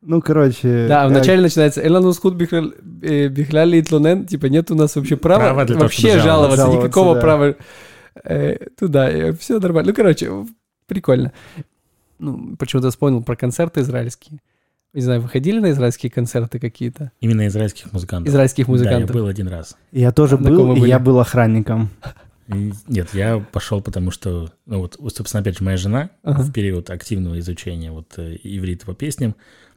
Ну, 0.00 0.22
короче... 0.22 0.86
Да, 0.88 1.04
э, 1.04 1.08
вначале 1.08 1.42
начинается 1.42 1.86
«Эланус 1.86 2.18
худ 2.18 2.40
э, 2.40 3.28
бихляли 3.28 3.78
итлунен», 3.78 4.24
типа 4.24 4.46
нет 4.46 4.70
у 4.70 4.74
нас 4.74 4.96
вообще 4.96 5.16
права, 5.16 5.44
права 5.44 5.64
для 5.66 5.76
вообще 5.76 6.12
того, 6.12 6.22
жаловаться, 6.22 6.56
жаловаться, 6.56 6.78
никакого 6.78 7.14
да. 7.14 7.20
права 7.20 7.54
э, 8.24 8.56
туда, 8.78 9.34
все 9.38 9.58
нормально. 9.58 9.90
Ну, 9.90 9.94
короче, 9.94 10.30
прикольно. 10.86 11.32
Ну, 12.18 12.56
почему-то 12.56 12.88
вспомнил 12.88 13.22
про 13.22 13.36
концерты 13.36 13.82
израильские. 13.82 14.40
Не 14.94 15.00
знаю, 15.00 15.20
выходили 15.22 15.58
на 15.58 15.70
израильские 15.70 16.10
концерты 16.12 16.58
какие-то? 16.58 17.12
Именно 17.20 17.46
израильских 17.46 17.92
музыкантов. 17.92 18.28
Израильских 18.32 18.66
Да, 18.66 18.72
музыкантов. 18.72 19.10
я 19.10 19.14
был 19.22 19.26
один 19.26 19.48
раз. 19.48 19.76
Я 19.90 20.12
тоже 20.12 20.36
На 20.36 20.48
ком 20.50 20.56
был, 20.68 20.72
и 20.76 20.80
были? 20.80 20.90
я 20.90 20.98
был 20.98 21.18
охранником. 21.18 21.88
Нет, 22.48 23.08
я 23.14 23.38
пошел, 23.52 23.80
потому 23.80 24.10
что, 24.10 24.50
ну 24.66 24.80
вот, 24.80 24.98
собственно, 25.14 25.40
опять 25.40 25.58
же, 25.58 25.64
моя 25.64 25.76
жена 25.78 26.10
Ага. 26.22 26.42
в 26.42 26.52
период 26.52 26.90
активного 26.90 27.38
изучения 27.38 27.90
вот 27.92 28.12
э, 28.18 28.36
иврита 28.42 28.84
по 28.84 28.94
песням 28.94 29.34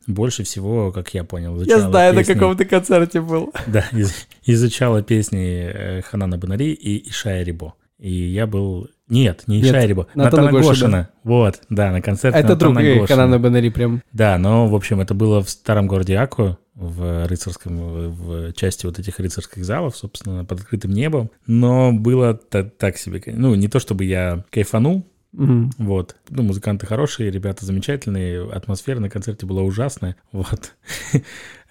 больше 0.07 0.43
всего, 0.43 0.91
как 0.91 1.13
я 1.13 1.23
понял, 1.23 1.55
Я 1.55 1.61
изучала 1.63 1.89
знаю, 1.91 2.13
на 2.13 2.19
песни- 2.21 2.33
каком 2.33 2.57
ты 2.57 2.65
концерте 2.65 3.21
был. 3.21 3.53
Да, 3.67 3.85
из- 3.93 4.27
изучала 4.45 5.01
песни 5.03 5.69
э, 5.73 6.01
Ханана 6.01 6.37
Банари 6.37 6.73
и 6.73 7.09
Ишая 7.09 7.43
Рибо. 7.43 7.75
И 7.99 8.11
я 8.11 8.45
был... 8.47 8.89
Нет, 9.07 9.43
не 9.47 9.57
Нет, 9.57 9.67
Ишая 9.67 9.85
Рибо, 9.85 10.07
Натана 10.15 10.43
Натана 10.45 10.51
Гошина. 10.63 11.09
Вот, 11.23 11.61
да, 11.69 11.91
на 11.91 12.01
концерте 12.01 12.39
Это 12.39 12.55
друг 12.55 12.73
Натана 12.73 12.93
Гошина. 12.93 13.07
Канана 13.07 13.39
Банари 13.39 13.69
прям. 13.69 14.01
Да, 14.13 14.37
но, 14.37 14.67
в 14.67 14.73
общем, 14.75 14.99
это 14.99 15.13
было 15.13 15.43
в 15.43 15.49
старом 15.49 15.87
городе 15.87 16.15
Аку, 16.17 16.57
в 16.73 17.27
рыцарском, 17.27 17.77
в 18.11 18.53
части 18.53 18.85
вот 18.85 18.97
этих 18.99 19.19
рыцарских 19.19 19.63
залов, 19.63 19.95
собственно, 19.95 20.43
под 20.43 20.61
открытым 20.61 20.91
небом. 20.91 21.29
Но 21.47 21.93
было 21.93 22.33
та- 22.33 22.63
так 22.63 22.97
себе. 22.97 23.21
Ну, 23.27 23.55
не 23.55 23.67
то 23.67 23.79
чтобы 23.79 24.03
я 24.05 24.43
кайфанул, 24.49 25.07
Мгм. 25.31 25.71
вот. 25.77 26.15
Ну, 26.29 26.43
музыканты 26.43 26.85
хорошие, 26.85 27.29
ребята 27.31 27.65
замечательные, 27.65 28.49
атмосфера 28.51 28.99
на 28.99 29.09
концерте 29.09 29.45
была 29.45 29.61
ужасная. 29.61 30.15
Вот. 30.31 30.73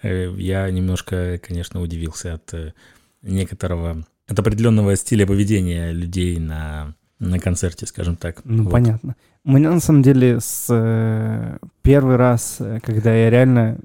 Э, 0.01 0.33
Я 0.37 0.69
немножко, 0.71 1.39
конечно, 1.45 1.81
удивился 1.81 2.35
от 2.35 2.53
э, 2.53 2.73
некоторого, 3.21 4.05
от 4.27 4.39
определенного 4.39 4.95
стиля 4.95 5.25
поведения 5.27 5.91
людей 5.91 6.37
на, 6.39 6.95
на 7.19 7.39
концерте, 7.39 7.85
скажем 7.85 8.15
так. 8.15 8.41
Ну, 8.43 8.63
Вот. 8.63 8.71
понятно. 8.71 9.15
У 9.43 9.51
меня, 9.51 9.71
на 9.71 9.79
самом 9.79 10.01
деле, 10.01 10.39
с 10.39 10.67
э, 10.69 11.57
первый 11.83 12.15
раз, 12.15 12.57
э, 12.59 12.79
когда 12.83 13.13
я 13.13 13.29
реально 13.29 13.77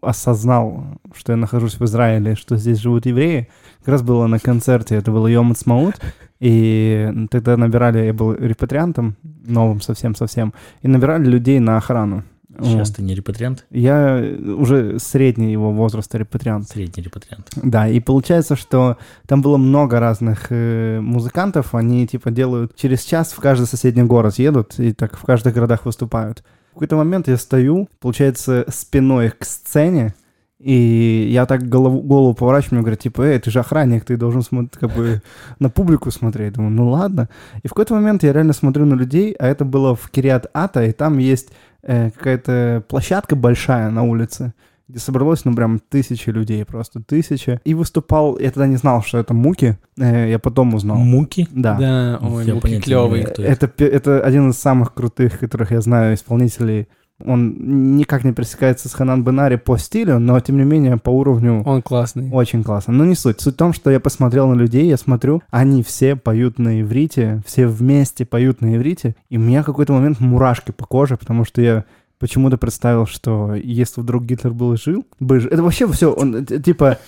осознал, 0.00 0.84
что 1.14 1.32
я 1.32 1.36
нахожусь 1.36 1.78
в 1.78 1.84
Израиле, 1.84 2.34
что 2.34 2.56
здесь 2.56 2.78
живут 2.78 3.06
евреи, 3.06 3.48
как 3.80 3.88
раз 3.88 4.02
было 4.02 4.26
на 4.26 4.38
концерте, 4.38 4.94
это 4.94 5.10
был 5.10 5.26
Йом 5.26 5.54
Смаут, 5.56 5.96
и 6.38 7.12
тогда 7.30 7.56
набирали, 7.56 8.06
я 8.06 8.14
был 8.14 8.32
репатриантом, 8.34 9.16
новым 9.44 9.80
совсем-совсем, 9.80 10.54
и 10.82 10.88
набирали 10.88 11.24
людей 11.24 11.58
на 11.58 11.76
охрану. 11.76 12.24
Сейчас 12.62 12.88
Вот. 12.88 12.96
ты 12.96 13.02
не 13.02 13.14
репатриант, 13.14 13.66
Я 13.70 14.22
уже 14.58 14.98
средний 14.98 15.52
его 15.52 15.72
возраста 15.72 16.18
репатриант. 16.18 16.68
средний 16.68 17.02
репатриант. 17.02 17.48
Да, 17.62 17.88
и 17.88 18.00
получается, 18.00 18.56
что 18.56 18.96
там 19.26 19.42
было 19.42 19.56
много 19.56 20.00
разных 20.00 20.46
э, 20.50 21.00
музыкантов, 21.00 21.74
они 21.74 22.06
типа 22.06 22.30
делают 22.30 22.74
через 22.76 23.02
час 23.02 23.32
в 23.32 23.40
каждый 23.40 23.66
соседний 23.66 24.02
город 24.04 24.38
едут 24.38 24.78
и 24.78 24.92
так 24.92 25.16
в 25.16 25.22
каждых 25.24 25.54
городах 25.54 25.84
выступают. 25.84 26.42
В 26.70 26.74
какой-то 26.74 26.96
момент 26.96 27.28
я 27.28 27.36
стою, 27.36 27.88
получается, 28.00 28.64
спиной 28.68 29.30
к 29.30 29.44
сцене, 29.44 30.14
и 30.58 31.28
я 31.30 31.44
так 31.44 31.68
голову, 31.68 32.00
голову 32.00 32.34
поворачиваю, 32.34 32.76
мне 32.76 32.80
говорят, 32.82 33.00
типа, 33.00 33.22
эй, 33.22 33.38
ты 33.38 33.50
же 33.50 33.60
охранник, 33.60 34.04
ты 34.06 34.16
должен 34.16 34.40
смотреть, 34.42 34.72
как 34.80 34.90
бы 34.94 35.20
на 35.58 35.68
публику 35.68 36.10
смотреть. 36.10 36.54
Думаю, 36.54 36.72
ну 36.72 36.88
ладно. 36.90 37.28
И 37.62 37.68
в 37.68 37.70
какой-то 37.70 37.94
момент 37.94 38.22
я 38.24 38.32
реально 38.32 38.54
смотрю 38.54 38.86
на 38.86 38.94
людей, 38.94 39.32
а 39.38 39.46
это 39.48 39.66
было 39.66 39.94
в 39.94 40.08
Кириат 40.10 40.46
Ата, 40.54 40.84
и 40.84 40.92
там 40.92 41.18
есть 41.18 41.50
э, 41.86 42.10
какая-то 42.10 42.84
площадка 42.88 43.36
большая 43.36 43.90
на 43.90 44.02
улице, 44.02 44.52
где 44.88 44.98
собралось, 44.98 45.44
ну, 45.44 45.54
прям 45.54 45.78
тысячи 45.78 46.30
людей, 46.30 46.64
просто 46.64 47.00
тысяча. 47.00 47.60
И 47.64 47.74
выступал, 47.74 48.38
я 48.38 48.50
тогда 48.50 48.66
не 48.66 48.76
знал, 48.76 49.02
что 49.02 49.18
это 49.18 49.34
Муки, 49.34 49.78
э, 49.98 50.30
я 50.30 50.38
потом 50.38 50.74
узнал. 50.74 50.98
Муки? 50.98 51.48
Да. 51.50 51.76
Да, 51.78 52.18
ой, 52.22 52.44
Я 52.44 52.54
Муки 52.54 52.80
клевый. 52.80 53.22
Это, 53.22 53.70
это 53.84 54.20
один 54.20 54.50
из 54.50 54.58
самых 54.58 54.94
крутых, 54.94 55.38
которых 55.38 55.70
я 55.70 55.80
знаю, 55.80 56.14
исполнителей. 56.14 56.88
Он 57.24 57.96
никак 57.96 58.24
не 58.24 58.32
пересекается 58.32 58.88
с 58.88 58.92
Ханан 58.94 59.24
Бенари 59.24 59.56
по 59.56 59.78
стилю, 59.78 60.18
но, 60.18 60.38
тем 60.40 60.58
не 60.58 60.64
менее, 60.64 60.98
по 60.98 61.10
уровню 61.10 61.62
Он 61.64 61.80
классный. 61.80 62.30
очень 62.30 62.62
классно. 62.62 62.92
Но 62.92 63.04
не 63.06 63.14
суть. 63.14 63.40
Суть 63.40 63.54
в 63.54 63.56
том, 63.56 63.72
что 63.72 63.90
я 63.90 64.00
посмотрел 64.00 64.48
на 64.48 64.54
людей, 64.54 64.86
я 64.86 64.98
смотрю, 64.98 65.42
они 65.50 65.82
все 65.82 66.14
поют 66.16 66.58
на 66.58 66.82
иврите, 66.82 67.42
все 67.46 67.66
вместе 67.66 68.26
поют 68.26 68.60
на 68.60 68.76
иврите, 68.76 69.16
и 69.30 69.38
у 69.38 69.40
меня 69.40 69.62
в 69.62 69.66
какой-то 69.66 69.94
момент 69.94 70.20
мурашки 70.20 70.72
по 70.72 70.84
коже, 70.84 71.16
потому 71.16 71.44
что 71.46 71.62
я 71.62 71.84
почему-то 72.18 72.58
представил, 72.58 73.06
что 73.06 73.54
если 73.54 74.00
вдруг 74.00 74.24
Гитлер 74.24 74.52
был 74.52 74.74
и 74.74 74.76
жил, 74.76 75.06
бы 75.20 75.40
жил. 75.40 75.50
Это 75.50 75.62
вообще 75.62 75.90
все, 75.90 76.12
он 76.12 76.36
э, 76.36 76.44
типа... 76.44 76.98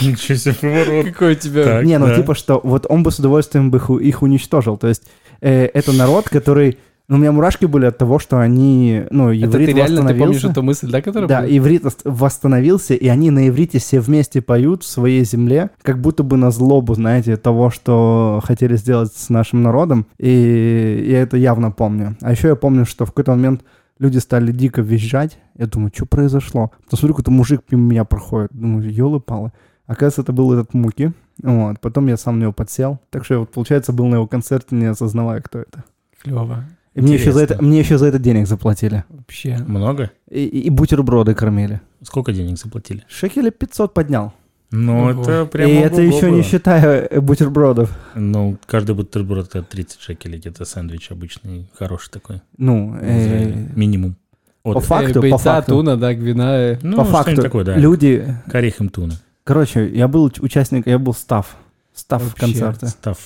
Ничего 0.00 0.36
себе 0.36 0.54
поворот. 0.54 1.06
Какой 1.06 1.32
у 1.32 1.36
тебя... 1.36 1.82
Не, 1.82 1.98
ну 1.98 2.14
типа, 2.14 2.34
что 2.34 2.60
вот 2.62 2.86
он 2.88 3.02
бы 3.02 3.10
с 3.10 3.18
удовольствием 3.18 3.70
бы 3.70 3.78
их 4.00 4.22
уничтожил. 4.22 4.76
То 4.76 4.88
есть 4.88 5.04
э, 5.40 5.66
это 5.66 5.92
народ, 5.92 6.28
который... 6.28 6.78
Ну, 7.12 7.18
у 7.18 7.20
меня 7.20 7.30
мурашки 7.30 7.66
были 7.66 7.84
от 7.84 7.98
того, 7.98 8.18
что 8.18 8.40
они... 8.40 9.04
Ну, 9.10 9.28
Это 9.28 9.44
иврит 9.44 9.66
ты 9.66 9.72
реально, 9.74 10.08
ты 10.08 10.14
помнишь 10.14 10.44
эту 10.44 10.62
мысль, 10.62 10.90
да, 10.90 11.02
которая 11.02 11.28
Да, 11.28 11.40
была? 11.42 11.58
иврит 11.58 11.84
восстановился, 12.04 12.94
и 12.94 13.06
они 13.06 13.30
на 13.30 13.48
иврите 13.48 13.80
все 13.80 14.00
вместе 14.00 14.40
поют 14.40 14.82
в 14.82 14.86
своей 14.86 15.22
земле, 15.26 15.72
как 15.82 16.00
будто 16.00 16.22
бы 16.22 16.38
на 16.38 16.50
злобу, 16.50 16.94
знаете, 16.94 17.36
того, 17.36 17.68
что 17.68 18.40
хотели 18.42 18.76
сделать 18.78 19.12
с 19.14 19.28
нашим 19.28 19.60
народом, 19.60 20.06
и 20.16 21.04
я 21.06 21.20
это 21.20 21.36
явно 21.36 21.70
помню. 21.70 22.16
А 22.22 22.30
еще 22.30 22.48
я 22.48 22.56
помню, 22.56 22.86
что 22.86 23.04
в 23.04 23.10
какой-то 23.10 23.32
момент 23.32 23.62
люди 23.98 24.16
стали 24.16 24.50
дико 24.50 24.80
визжать, 24.80 25.36
я 25.58 25.66
думаю, 25.66 25.92
что 25.94 26.06
произошло? 26.06 26.72
Потом 26.84 26.98
смотрю, 26.98 27.12
какой-то 27.16 27.30
мужик 27.30 27.60
мимо 27.70 27.90
меня 27.90 28.04
проходит, 28.06 28.52
думаю, 28.54 28.90
елы-палы. 28.90 29.52
Оказывается, 29.86 30.22
это 30.22 30.32
был 30.32 30.50
этот 30.54 30.72
Муки, 30.72 31.12
вот, 31.42 31.78
потом 31.78 32.06
я 32.06 32.16
сам 32.16 32.38
на 32.38 32.44
него 32.44 32.52
подсел, 32.52 33.00
так 33.10 33.26
что 33.26 33.34
я 33.34 33.40
вот, 33.40 33.50
получается, 33.50 33.92
был 33.92 34.06
на 34.06 34.14
его 34.14 34.26
концерте, 34.26 34.74
не 34.76 34.86
осознавая, 34.86 35.42
кто 35.42 35.58
это. 35.58 35.84
Клево. 36.22 36.64
Мне 36.94 37.14
еще, 37.14 37.32
за 37.32 37.42
это, 37.44 37.62
мне 37.62 37.78
еще 37.80 37.96
за 37.98 38.06
это 38.06 38.18
денег 38.18 38.46
заплатили. 38.46 39.04
Вообще. 39.08 39.56
Много? 39.66 40.10
И, 40.30 40.44
и- 40.44 40.70
бутерброды 40.70 41.34
кормили. 41.34 41.80
Сколько 42.02 42.32
денег 42.32 42.58
заплатили? 42.58 43.04
Шекеля 43.08 43.50
500 43.50 43.94
поднял. 43.94 44.32
Ну, 44.70 45.10
Ого. 45.10 45.22
это 45.22 45.44
прям 45.46 45.68
и 45.68 45.74
это 45.74 46.00
еще 46.00 46.26
не 46.30 46.36
было. 46.36 46.42
считая 46.42 47.06
э, 47.06 47.20
бутербродов. 47.20 47.90
Ну, 48.14 48.56
каждый 48.66 48.94
бутерброд 48.94 49.48
это 49.48 49.62
30 49.62 50.00
шекелей, 50.00 50.38
где-то 50.38 50.64
сэндвич 50.64 51.10
обычный, 51.10 51.66
хороший 51.78 52.10
такой. 52.10 52.40
Ну, 52.56 52.92
в 52.92 52.98
э. 53.02 53.52
Минимум. 53.76 54.16
по 54.62 54.78
От- 54.78 54.84
факту, 54.84 55.10
Э, 55.10 55.14
по 55.14 55.20
бойца, 55.20 55.38
факту, 55.56 55.72
туна, 55.72 55.96
да, 55.98 56.14
гвина. 56.14 56.42
э. 56.56 56.78
ну, 56.82 56.96
по 56.96 57.04
факту, 57.04 57.42
такое, 57.42 57.64
да. 57.64 57.76
люди... 57.76 58.34
Корейхем 58.50 58.88
туна. 58.88 59.14
Короче, 59.44 59.88
я 59.88 60.08
был 60.08 60.26
уч- 60.28 60.40
участник, 60.42 60.86
я 60.86 60.98
был 60.98 61.12
став. 61.14 61.54
Став 61.94 62.34
концерте. 62.34 62.86
Став. 62.86 63.18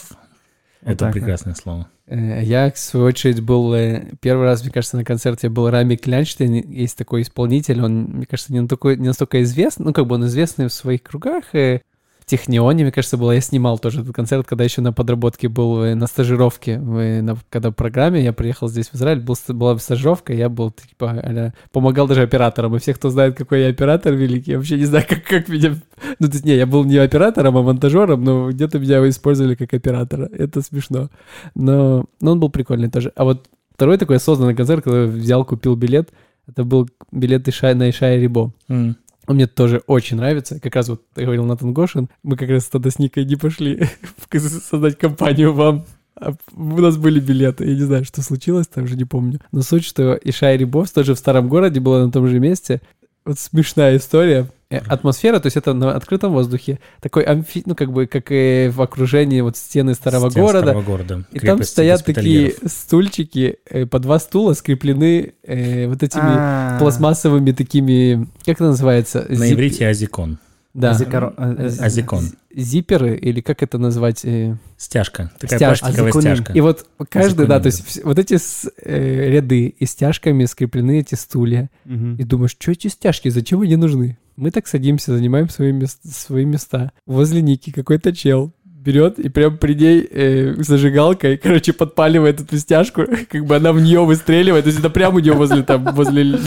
Вот 0.86 0.92
Это 0.92 0.98
так 1.06 1.14
вот. 1.14 1.20
прекрасное 1.20 1.54
слово. 1.54 1.88
Э, 2.06 2.44
Я, 2.44 2.70
в 2.70 2.78
свою 2.78 3.06
очередь, 3.06 3.40
был 3.40 3.74
э, 3.74 4.04
первый 4.20 4.44
раз, 4.44 4.62
мне 4.62 4.70
кажется, 4.70 4.96
на 4.96 5.04
концерте 5.04 5.48
был 5.48 5.68
Рами 5.68 5.96
Клянштейн. 5.96 6.70
Есть 6.70 6.96
такой 6.96 7.22
исполнитель, 7.22 7.82
он, 7.82 8.04
мне 8.04 8.26
кажется, 8.26 8.52
не, 8.52 8.64
такой, 8.68 8.96
не 8.96 9.08
настолько 9.08 9.42
известный, 9.42 9.86
ну, 9.86 9.92
как 9.92 10.06
бы 10.06 10.14
он 10.14 10.26
известный 10.26 10.68
в 10.68 10.72
своих 10.72 11.02
кругах. 11.02 11.46
В 11.52 11.80
Технионе, 12.28 12.82
мне 12.82 12.90
кажется, 12.90 13.16
было. 13.16 13.30
Я 13.30 13.40
снимал 13.40 13.78
тоже 13.78 14.00
этот 14.00 14.12
концерт, 14.12 14.44
когда 14.48 14.64
еще 14.64 14.80
на 14.80 14.92
подработке 14.92 15.48
был 15.48 15.80
э, 15.84 15.94
на 15.94 16.08
стажировке. 16.08 16.72
э, 16.72 17.22
на- 17.22 17.36
когда 17.50 17.70
в 17.70 17.74
программе 17.74 18.20
я 18.24 18.32
приехал 18.32 18.66
здесь 18.68 18.88
в 18.88 18.96
Израиль, 18.96 19.20
был, 19.20 19.36
была 19.50 19.78
стажировка, 19.78 20.32
я 20.32 20.48
был, 20.48 20.72
типа, 20.72 21.20
а-ля, 21.22 21.54
помогал 21.70 22.08
даже 22.08 22.22
операторам. 22.22 22.74
И 22.74 22.80
все, 22.80 22.94
кто 22.94 23.10
знает, 23.10 23.36
какой 23.36 23.60
я 23.62 23.68
оператор 23.68 24.12
великий, 24.14 24.50
я 24.50 24.56
вообще 24.56 24.76
не 24.76 24.86
знаю, 24.86 25.04
как, 25.08 25.22
как 25.22 25.48
меня... 25.48 25.76
Ну, 26.18 26.26
то 26.26 26.32
есть, 26.32 26.44
не, 26.44 26.56
я 26.56 26.66
был 26.66 26.82
не 26.84 26.96
оператором, 26.96 27.56
а 27.58 27.62
монтажером, 27.62 28.24
но 28.24 28.50
где-то 28.50 28.80
меня 28.80 29.08
использовали 29.08 29.54
как 29.54 29.72
оператора. 29.72 30.28
Это 30.36 30.62
смешно. 30.62 31.10
Но, 31.54 32.06
но 32.20 32.32
он 32.32 32.40
был 32.40 32.50
прикольный 32.50 32.90
тоже. 32.90 33.12
А 33.14 33.22
вот 33.22 33.48
второй 33.72 33.98
такой 33.98 34.16
осознанный 34.16 34.56
концерт, 34.56 34.82
когда 34.82 35.04
взял, 35.04 35.44
купил 35.44 35.76
билет, 35.76 36.10
это 36.48 36.64
был 36.64 36.88
билет 37.12 37.46
Иша, 37.48 37.72
на 37.74 37.88
Ишая 37.90 38.18
Рибо. 38.20 38.52
М. 38.68 38.96
Он 39.26 39.36
мне 39.36 39.46
тоже 39.46 39.82
очень 39.86 40.16
нравится. 40.16 40.60
Как 40.60 40.74
раз 40.74 40.88
вот 40.88 41.02
ты 41.14 41.24
говорил 41.24 41.44
Натан 41.44 41.72
Гошин. 41.72 42.08
Мы 42.22 42.36
как 42.36 42.48
раз 42.48 42.66
тогда 42.66 42.90
с 42.90 42.98
Никой 42.98 43.24
не 43.24 43.36
пошли 43.36 43.88
создать 44.32 44.98
компанию 44.98 45.52
вам. 45.52 45.84
А 46.18 46.34
У 46.54 46.80
нас 46.80 46.96
были 46.96 47.20
билеты. 47.20 47.66
Я 47.66 47.74
не 47.74 47.82
знаю, 47.82 48.04
что 48.04 48.22
случилось, 48.22 48.66
там 48.66 48.84
уже 48.84 48.96
не 48.96 49.04
помню. 49.04 49.40
Но 49.52 49.62
суть, 49.62 49.84
что 49.84 50.14
Ишай 50.14 50.56
Рибос 50.56 50.90
тоже 50.90 51.14
в 51.14 51.18
старом 51.18 51.48
городе 51.48 51.80
было 51.80 52.04
на 52.04 52.10
том 52.10 52.26
же 52.26 52.40
месте. 52.40 52.80
Вот 53.24 53.38
смешная 53.38 53.96
история. 53.96 54.48
Э, 54.68 54.78
Атмосфера, 54.88 55.38
то 55.38 55.46
есть 55.46 55.56
это 55.56 55.74
на 55.74 55.94
открытом 55.94 56.32
воздухе. 56.32 56.80
Такой 57.00 57.22
амфи... 57.22 57.62
ну 57.66 57.76
как 57.76 57.92
бы, 57.92 58.06
как 58.06 58.26
и 58.30 58.68
в 58.74 58.82
окружении 58.82 59.40
вот 59.40 59.56
стены 59.56 59.94
старого 59.94 60.28
Стен 60.30 60.42
города. 60.42 60.66
старого 60.66 60.82
города. 60.82 61.24
И 61.30 61.38
там 61.38 61.62
стоят 61.62 62.04
такие 62.04 62.52
стульчики, 62.66 63.58
э, 63.70 63.86
по 63.86 63.98
два 63.98 64.18
стула 64.18 64.54
скреплены 64.54 65.34
э, 65.44 65.86
вот 65.86 66.02
этими 66.02 66.22
А, 66.24 66.78
пластмассовыми 66.80 67.52
такими, 67.52 68.26
как 68.44 68.56
это 68.56 68.64
называется? 68.64 69.24
На 69.28 69.44
Зип- 69.46 69.54
иврите 69.54 69.86
азикон. 69.88 70.38
Да. 70.74 70.90
А- 71.12 71.34
а- 71.36 71.70
Азикон. 71.86 72.24
Зиперы, 72.54 73.16
или 73.16 73.40
как 73.40 73.62
это 73.62 73.78
назвать? 73.78 74.24
э, 74.24 74.56
Стяжка. 74.76 75.30
Такая 75.38 75.58
Стяжка. 75.58 75.84
пластиковая 75.86 76.10
Азиконим. 76.10 76.36
стяжка. 76.36 76.52
И 76.54 76.60
вот 76.60 76.86
каждый, 77.08 77.46
да, 77.46 77.56
Азиконим, 77.56 77.62
то 77.62 77.66
есть 77.68 77.80
вс- 77.98 78.00
вот 78.04 78.18
эти 78.18 78.36
с- 78.36 78.70
э, 78.84 79.30
ряды 79.30 79.68
и 79.78 79.86
стяжками 79.86 80.44
скреплены 80.44 81.00
эти 81.00 81.14
стулья. 81.14 81.70
Мгм. 81.84 82.16
И 82.16 82.24
думаешь, 82.24 82.50
что 82.58 82.72
эти 82.72 82.88
стяжки, 82.88 83.28
зачем 83.28 83.60
они 83.62 83.76
нужны? 83.76 84.18
Мы 84.36 84.50
так 84.50 84.66
садимся, 84.66 85.16
занимаем 85.16 85.48
свои, 85.48 85.72
мес- 85.72 85.98
свои 86.04 86.44
места. 86.44 86.92
Возле 87.06 87.40
Ники 87.42 87.70
какой-то 87.70 88.14
чел 88.14 88.52
берет 88.64 89.18
и 89.18 89.28
прям 89.28 89.56
при 89.58 89.74
ней 89.74 90.06
э, 90.08 90.54
зажигалкой, 90.58 91.38
короче, 91.38 91.72
подпаливает 91.72 92.40
эту 92.40 92.56
стяжку, 92.58 93.02
как 93.30 93.44
бы 93.46 93.56
она 93.56 93.72
в 93.72 93.80
нее 93.80 94.04
выстреливает, 94.04 94.64
то 94.64 94.68
есть 94.68 94.78
это 94.78 94.90
прямо 94.90 95.16
у 95.16 95.18
нее 95.20 95.32
возле 95.32 95.62
там, 95.62 95.84
возле 95.94 96.38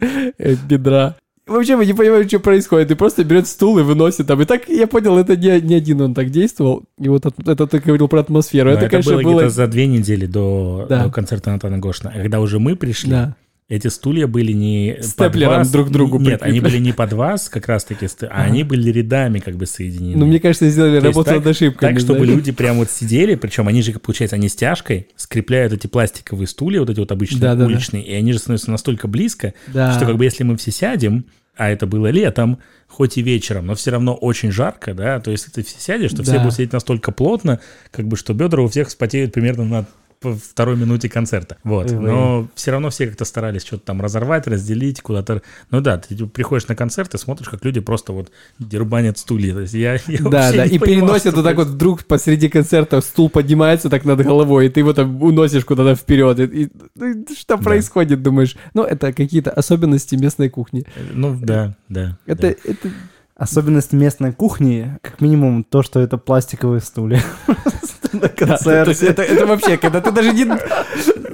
э, 0.00 0.56
бедра. 0.68 1.16
Вообще 1.46 1.76
мы 1.76 1.86
не 1.86 1.92
понимаем, 1.92 2.26
что 2.28 2.40
происходит. 2.40 2.90
И 2.90 2.96
просто 2.96 3.22
берет 3.22 3.46
стул 3.46 3.78
и 3.78 3.82
выносит 3.84 4.26
там. 4.26 4.42
И 4.42 4.44
так, 4.46 4.68
я 4.68 4.88
понял, 4.88 5.16
это 5.16 5.36
не, 5.36 5.60
не 5.60 5.76
один 5.76 6.00
он 6.00 6.12
так 6.12 6.30
действовал. 6.30 6.82
И 6.98 7.08
вот 7.08 7.24
от- 7.24 7.48
это 7.48 7.68
ты 7.68 7.78
говорил 7.78 8.08
про 8.08 8.18
атмосферу. 8.18 8.70
Но 8.70 8.74
это, 8.76 8.86
это 8.86 8.90
конечно, 8.90 9.12
было, 9.12 9.22
было... 9.22 9.32
где-то 9.42 9.50
за 9.50 9.68
две 9.68 9.86
недели 9.86 10.26
до, 10.26 10.86
Да. 10.88 11.04
до 11.04 11.10
концерта 11.12 11.52
Натана 11.52 11.78
Гошина. 11.78 12.12
А 12.12 12.18
когда 12.20 12.40
уже 12.40 12.58
мы 12.58 12.74
пришли, 12.74 13.10
Да. 13.12 13.36
Эти 13.68 13.88
стулья 13.88 14.28
были 14.28 14.52
не 14.52 14.94
под 14.96 15.04
Степлером 15.06 15.54
вас, 15.58 15.70
друг 15.72 15.88
к 15.88 15.90
другу 15.90 16.18
Нет, 16.20 16.40
они 16.42 16.60
прикреплены. 16.60 16.62
были 16.70 16.78
не 16.78 16.92
под 16.92 17.12
вас, 17.14 17.48
как 17.48 17.66
раз-таки, 17.66 18.06
ст- 18.06 18.22
а 18.22 18.26
Ага. 18.28 18.42
они 18.44 18.62
были 18.62 18.92
рядами 18.92 19.40
как 19.40 19.56
бы 19.56 19.66
соединены. 19.66 20.16
Ну, 20.16 20.26
мне 20.26 20.38
кажется, 20.38 20.68
сделали 20.70 21.00
То 21.00 21.06
работу 21.06 21.24
так- 21.24 21.36
над 21.38 21.46
ошибками. 21.48 21.90
Так, 21.90 21.98
чтобы 22.00 22.20
знаешь. 22.20 22.36
люди 22.36 22.52
прям 22.52 22.76
вот 22.76 22.90
сидели, 22.90 23.34
причем 23.34 23.66
они 23.66 23.82
же, 23.82 23.92
получается, 23.98 24.36
они 24.36 24.48
стяжкой 24.48 25.08
скрепляют 25.16 25.72
эти 25.72 25.88
пластиковые 25.88 26.46
стулья, 26.46 26.78
вот 26.78 26.90
эти 26.90 27.00
вот 27.00 27.10
обычные 27.10 27.40
Да-да-да. 27.40 27.66
уличные, 27.66 28.04
и 28.04 28.12
они 28.14 28.32
же 28.32 28.38
становятся 28.38 28.70
настолько 28.70 29.08
близко, 29.08 29.52
Да. 29.66 29.92
что 29.96 30.06
как 30.06 30.16
бы 30.16 30.22
если 30.24 30.44
мы 30.44 30.56
все 30.56 30.70
сядем, 30.70 31.24
а 31.56 31.68
это 31.68 31.86
было 31.88 32.08
летом, 32.08 32.58
хоть 32.86 33.18
и 33.18 33.22
вечером, 33.22 33.66
но 33.66 33.74
все 33.74 33.90
равно 33.90 34.14
очень 34.14 34.52
жарко, 34.52 34.94
да, 34.94 35.18
то 35.18 35.32
есть 35.32 35.44
если 35.48 35.62
ты 35.62 35.66
все 35.68 35.80
сядешь, 35.80 36.12
то 36.12 36.22
все 36.22 36.34
Да. 36.34 36.38
будут 36.38 36.54
сидеть 36.54 36.72
настолько 36.72 37.10
плотно, 37.10 37.58
как 37.90 38.06
бы, 38.06 38.16
что 38.16 38.32
бедра 38.32 38.62
у 38.62 38.68
всех 38.68 38.86
вспотеют 38.88 39.32
примерно 39.32 39.64
на 39.64 39.82
по 39.82 39.88
второй 40.20 40.76
минуте 40.76 41.08
концерта. 41.08 41.56
Вот. 41.64 41.90
Ой. 41.90 41.98
Но 41.98 42.48
все 42.54 42.70
равно 42.70 42.90
все 42.90 43.06
как-то 43.06 43.24
старались 43.24 43.64
что-то 43.64 43.84
там 43.84 44.00
разорвать, 44.00 44.46
разделить, 44.46 45.00
куда-то. 45.00 45.42
Ну 45.70 45.80
да, 45.80 45.98
ты 45.98 46.16
приходишь 46.26 46.68
на 46.68 46.74
концерт 46.74 47.14
и 47.14 47.18
смотришь, 47.18 47.48
как 47.48 47.64
люди 47.64 47.80
просто 47.80 48.12
вот 48.12 48.30
дербанят 48.58 49.18
стулья. 49.18 49.54
То 49.54 49.60
есть 49.60 49.74
я, 49.74 49.94
я 50.06 50.18
Да, 50.20 50.52
да, 50.52 50.64
и 50.64 50.78
переносят 50.78 51.34
вот 51.34 51.44
так 51.44 51.56
вот 51.56 51.68
вдруг 51.68 52.04
посреди 52.04 52.48
концерта 52.48 53.00
стул 53.00 53.30
поднимается 53.30 53.88
так 53.90 54.04
над 54.04 54.20
головой, 54.22 54.66
и 54.66 54.68
ты 54.68 54.80
его 54.80 54.92
там 54.92 55.22
уносишь 55.22 55.64
куда-то 55.64 55.94
вперед. 55.94 56.38
И, 56.40 56.44
и- 56.64 56.70
ну, 56.94 57.06
и 57.12 57.34
что 57.34 57.56
Да. 57.56 57.62
происходит, 57.62 58.22
думаешь? 58.22 58.56
Ну, 58.74 58.82
это 58.82 59.12
какие-то 59.12 59.50
особенности 59.50 60.14
местной 60.16 60.48
кухни. 60.48 60.84
Ну 61.12 61.38
да, 61.40 61.76
да. 61.88 62.18
Это, 62.26 62.42
да. 62.42 62.48
это 62.48 62.90
Особенность 63.36 63.92
местной 63.92 64.32
кухни, 64.32 64.98
как 65.02 65.20
минимум, 65.20 65.62
то, 65.62 65.82
что 65.82 66.00
это 66.00 66.16
пластиковые 66.16 66.80
стулья. 66.80 67.22
На 68.12 68.28
концерте. 68.28 69.06
это, 69.08 69.46
вообще, 69.46 69.76
когда 69.76 70.00
ты 70.00 70.10
даже 70.10 70.32
не... 70.32 70.44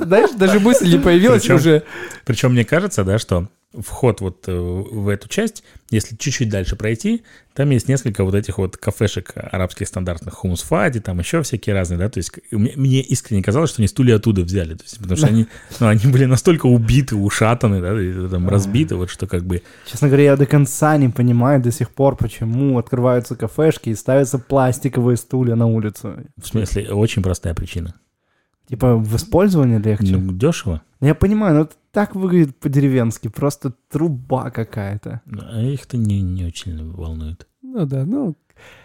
Знаешь, 0.05 0.31
даже 0.33 0.59
мысль 0.59 0.91
не 0.91 0.99
появилась 0.99 1.49
уже. 1.49 1.85
Причем 2.25 2.53
мне 2.53 2.65
кажется, 2.65 3.05
да, 3.05 3.19
что 3.21 3.47
вход 3.79 4.21
вот 4.21 4.45
э, 4.49 4.55
в 4.55 5.09
эту 5.09 5.29
часть, 5.29 5.63
если 5.91 6.17
чуть-чуть 6.17 6.49
дальше 6.49 6.77
пройти, 6.77 7.23
там 7.55 7.71
есть 7.71 7.89
несколько 7.89 8.25
вот 8.25 8.35
этих 8.35 8.59
вот 8.59 8.77
кафешек 8.77 9.33
арабских 9.35 9.89
стандартных, 9.89 10.35
хумус 10.35 10.63
фади, 10.63 11.01
там 11.01 11.19
еще 11.19 11.43
всякие 11.43 11.75
разные, 11.75 11.99
да, 11.99 12.09
то 12.09 12.19
есть 12.19 12.33
мне, 12.51 12.73
мне 12.77 13.01
искренне 13.01 13.43
казалось, 13.43 13.71
что 13.71 13.81
они 13.81 13.89
стулья 13.89 14.17
оттуда 14.17 14.43
взяли, 14.43 14.75
то 14.75 14.85
есть, 14.85 14.99
потому 14.99 15.17
что 15.17 15.27
они, 15.27 15.47
ну, 15.81 15.87
они 15.89 16.07
были 16.07 16.25
настолько 16.27 16.67
убиты, 16.67 17.17
ушатаны, 17.17 17.81
да, 17.81 18.01
и 18.01 18.29
там 18.29 18.49
разбиты, 18.49 18.97
вот 18.97 19.11
что 19.11 19.27
как 19.27 19.45
бы, 19.45 19.63
Честно 19.87 20.09
говоря, 20.09 20.25
я 20.25 20.37
до 20.37 20.47
конца 20.47 20.97
не 20.97 21.09
понимаю 21.09 21.61
до 21.61 21.73
сих 21.73 21.91
пор, 21.91 22.17
почему 22.17 22.79
открываются 22.79 23.37
кафешки 23.37 23.91
и 23.91 23.95
ставятся 23.95 24.39
пластиковые 24.39 25.17
стулья 25.17 25.55
на 25.55 25.67
улицу. 25.67 26.17
в 26.41 26.47
смысле, 26.47 26.93
очень 26.93 27.23
простая 27.23 27.55
причина. 27.55 27.95
Типа 28.69 28.97
в 28.97 29.17
использовании 29.17 29.79
легче. 29.79 30.17
Ну, 30.17 30.33
дешево, 30.33 30.83
Я 31.01 31.15
понимаю, 31.15 31.55
но 31.55 31.69
так 31.93 32.15
выглядит 32.15 32.59
по-деревенски, 32.59 33.29
просто 33.29 33.75
труба 33.91 34.51
какая-то. 34.51 35.21
А 35.27 35.63
их-то 35.63 35.97
не, 35.97 36.21
не 36.21 36.45
очень 36.45 36.93
волнует. 36.93 37.47
Ну 37.63 37.87
да, 37.87 38.05
ну, 38.05 38.37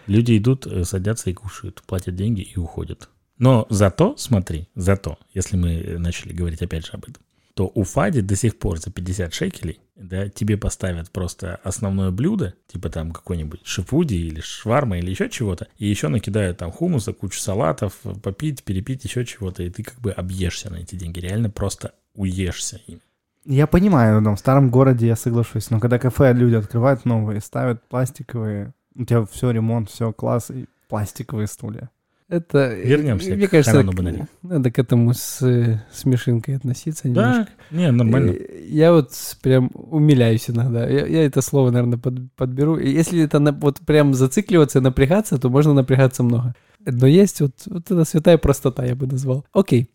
Люди 0.07 0.37
идут, 0.37 0.65
э, 0.65 0.83
садятся 0.83 1.29
и 1.29 1.33
кушают, 1.33 1.83
платят 1.85 2.15
деньги 2.15 2.41
и 2.41 2.57
уходят. 2.57 3.09
Но 3.37 3.67
зато, 3.69 4.15
смотри, 4.17 4.67
зато, 4.75 5.17
если 5.33 5.57
мы 5.57 5.73
э, 5.73 5.97
начали 5.97 6.33
говорить 6.33 6.61
опять 6.61 6.85
же 6.85 6.93
об 6.93 7.03
этом, 7.03 7.21
то 7.53 7.71
у 7.73 7.83
Фади 7.83 8.21
до 8.21 8.35
сих 8.35 8.59
пор 8.59 8.79
за 8.79 8.91
50 8.91 9.33
шекелей, 9.33 9.79
да, 9.95 10.29
тебе 10.29 10.57
поставят 10.57 11.09
просто 11.09 11.55
основное 11.63 12.11
блюдо, 12.11 12.53
типа 12.67 12.89
там 12.89 13.11
какой-нибудь 13.11 13.61
шифуди 13.63 14.13
или 14.13 14.41
шварма 14.41 14.99
или 14.99 15.09
еще 15.09 15.27
чего-то, 15.27 15.67
и 15.79 15.87
еще 15.87 16.07
накидают 16.07 16.59
там 16.59 16.71
хумуса, 16.71 17.13
кучу 17.13 17.39
салатов, 17.39 17.95
попить, 18.21 18.63
перепить, 18.63 19.03
еще 19.05 19.25
чего-то, 19.25 19.63
и 19.63 19.71
ты 19.71 19.81
как 19.81 19.99
бы 19.99 20.11
объешься 20.11 20.69
на 20.69 20.77
эти 20.77 20.93
деньги, 20.95 21.19
реально 21.19 21.49
просто 21.49 21.93
уешься 22.17 22.81
ими. 22.87 22.99
Я 23.45 23.65
понимаю, 23.65 24.19
ну, 24.19 24.35
в 24.35 24.39
старом 24.39 24.69
городе 24.69 25.07
я 25.07 25.15
соглашусь, 25.15 25.69
но 25.69 25.79
когда 25.79 25.97
кафе 25.99 26.33
люди 26.33 26.55
открывают 26.55 27.05
новые, 27.05 27.39
ставят 27.39 27.81
пластиковые, 27.87 28.73
у 28.95 29.05
тебя 29.05 29.25
все, 29.25 29.51
ремонт, 29.51 29.89
все, 29.89 30.11
класс, 30.11 30.51
и 30.51 30.65
пластиковые 30.89 31.47
стулья. 31.47 31.89
Это, 32.29 32.73
Вернемся 32.75 33.35
мне 33.35 33.47
к 33.47 33.51
кажется, 33.51 33.83
Банари. 33.83 34.25
надо 34.41 34.69
к 34.69 34.77
этому 34.79 35.13
с 35.13 35.41
э, 35.41 35.81
смешинкой 35.93 36.57
относиться 36.57 37.07
немножко. 37.07 37.47
Да, 37.71 37.77
не, 37.77 37.89
нормально. 37.89 38.35
Я 38.67 38.91
вот 38.91 39.13
прям 39.41 39.71
умиляюсь 39.73 40.49
иногда. 40.49 40.85
Я, 40.89 41.05
я 41.05 41.25
это 41.25 41.41
слово, 41.41 41.71
наверное, 41.71 41.97
под- 41.97 42.29
подберу. 42.33 42.75
И 42.75 42.89
если 42.89 43.23
это 43.23 43.39
на- 43.39 43.53
вот 43.53 43.79
прям 43.79 44.13
зацикливаться 44.13 44.79
и 44.79 44.81
напрягаться, 44.81 45.37
то 45.37 45.49
можно 45.49 45.73
напрягаться 45.73 46.21
много. 46.23 46.53
Но 46.85 47.07
есть 47.07 47.39
вот, 47.39 47.53
вот 47.67 47.89
эта 47.89 48.03
святая 48.03 48.37
простота, 48.37 48.83
я 48.83 48.95
бы 48.95 49.07
назвал. 49.07 49.45
Окей. 49.53 49.89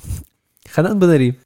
Ханан 0.71 0.99
Банари. 0.99 1.39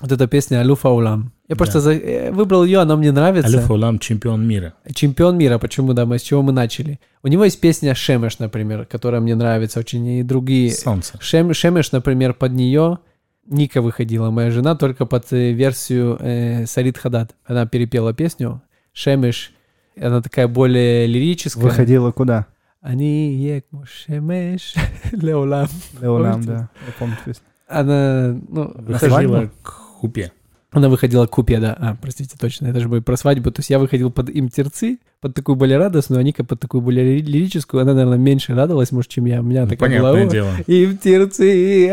Вот 0.00 0.10
эта 0.12 0.26
песня 0.26 0.60
«Алю 0.60 0.76
Фаулам». 0.76 1.32
Я 1.48 1.54
Да. 1.54 1.56
просто 1.56 1.80
за- 1.80 1.92
э, 1.92 2.30
выбрал 2.32 2.64
ее, 2.64 2.78
она 2.80 2.96
мне 2.96 3.12
нравится. 3.12 3.48
Алиф 3.58 3.70
Улам 3.70 3.98
чемпион 3.98 4.46
мира. 4.46 4.72
Чемпион 4.94 5.36
мира, 5.36 5.58
почему, 5.58 5.92
да, 5.92 6.06
мы 6.06 6.18
с 6.18 6.22
чего 6.22 6.40
мы 6.42 6.52
начали. 6.52 6.98
У 7.22 7.28
него 7.28 7.44
есть 7.44 7.60
песня 7.60 7.94
«Шемеш», 7.94 8.38
например, 8.38 8.86
которая 8.86 9.20
мне 9.20 9.34
нравится 9.34 9.78
очень, 9.80 10.06
и 10.06 10.22
другие. 10.22 10.72
Солнце. 10.72 11.18
Шем, 11.20 11.52
Шемеш, 11.52 11.92
например, 11.92 12.32
под 12.34 12.52
нее 12.52 12.98
Ника 13.46 13.82
выходила, 13.82 14.30
моя 14.30 14.50
жена, 14.50 14.74
только 14.76 15.06
под 15.06 15.30
э, 15.32 15.52
версию 15.52 16.16
э, 16.20 16.66
Сарит 16.66 16.96
Хадад. 16.96 17.34
Она 17.44 17.66
перепела 17.66 18.14
песню 18.14 18.62
Шемеш, 18.92 19.52
она 20.00 20.22
такая 20.22 20.46
более 20.48 21.06
лирическая. 21.08 21.64
Выходила 21.64 22.10
куда? 22.12 22.46
Они 22.80 23.34
екмо 23.34 23.84
Шемеш 23.86 24.74
леолам. 25.12 25.68
Помните? 26.00 26.46
да. 26.46 26.68
Я 26.86 26.92
помню 26.98 27.16
песню. 27.24 27.42
Она, 27.68 28.36
ну, 28.48 28.72
Выходила 28.76 29.50
к 29.62 29.79
хупе. 30.00 30.32
она 30.72 30.88
выходила 30.88 31.26
к 31.26 31.30
купе, 31.30 31.58
да. 31.58 31.76
А, 31.80 31.96
простите, 32.00 32.36
точно, 32.38 32.68
это 32.68 32.78
же 32.80 32.88
будет 32.88 33.04
про 33.04 33.16
свадьбу. 33.16 33.50
То 33.50 33.58
есть 33.60 33.70
я 33.70 33.78
выходил 33.80 34.10
под 34.12 34.30
им 34.30 34.48
терцы, 34.48 34.98
под 35.20 35.34
такую 35.34 35.56
более 35.56 35.78
радостную, 35.78 36.20
а 36.20 36.22
Ника 36.22 36.44
под 36.44 36.60
такую 36.60 36.80
более 36.80 37.04
ли- 37.16 37.22
лирическую. 37.22 37.82
Она, 37.82 37.92
наверное, 37.92 38.18
меньше 38.18 38.54
радовалась, 38.54 38.92
может, 38.92 39.10
чем 39.10 39.24
я. 39.26 39.40
У 39.40 39.42
меня 39.42 39.62
Ну, 39.62 39.68
такая 39.70 39.88
понятное 39.88 40.22
была. 40.22 40.30
дело. 40.32 40.50
Им 40.68 40.96
терцы, 40.96 41.90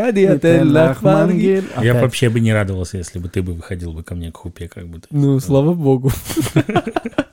мангель. 1.02 1.64
Я 1.82 1.94
вообще 1.94 2.28
бы 2.30 2.38
не 2.40 2.52
радовался, 2.52 2.98
если 2.98 3.18
бы 3.18 3.28
ты 3.28 3.42
бы 3.42 3.52
выходил 3.54 3.92
бы 3.92 4.02
ко 4.04 4.14
мне 4.14 4.30
к 4.30 4.36
хупе, 4.36 4.68
как 4.68 4.86
будто. 4.86 5.08
Ну, 5.10 5.40
слава 5.40 5.74
богу. 5.74 6.12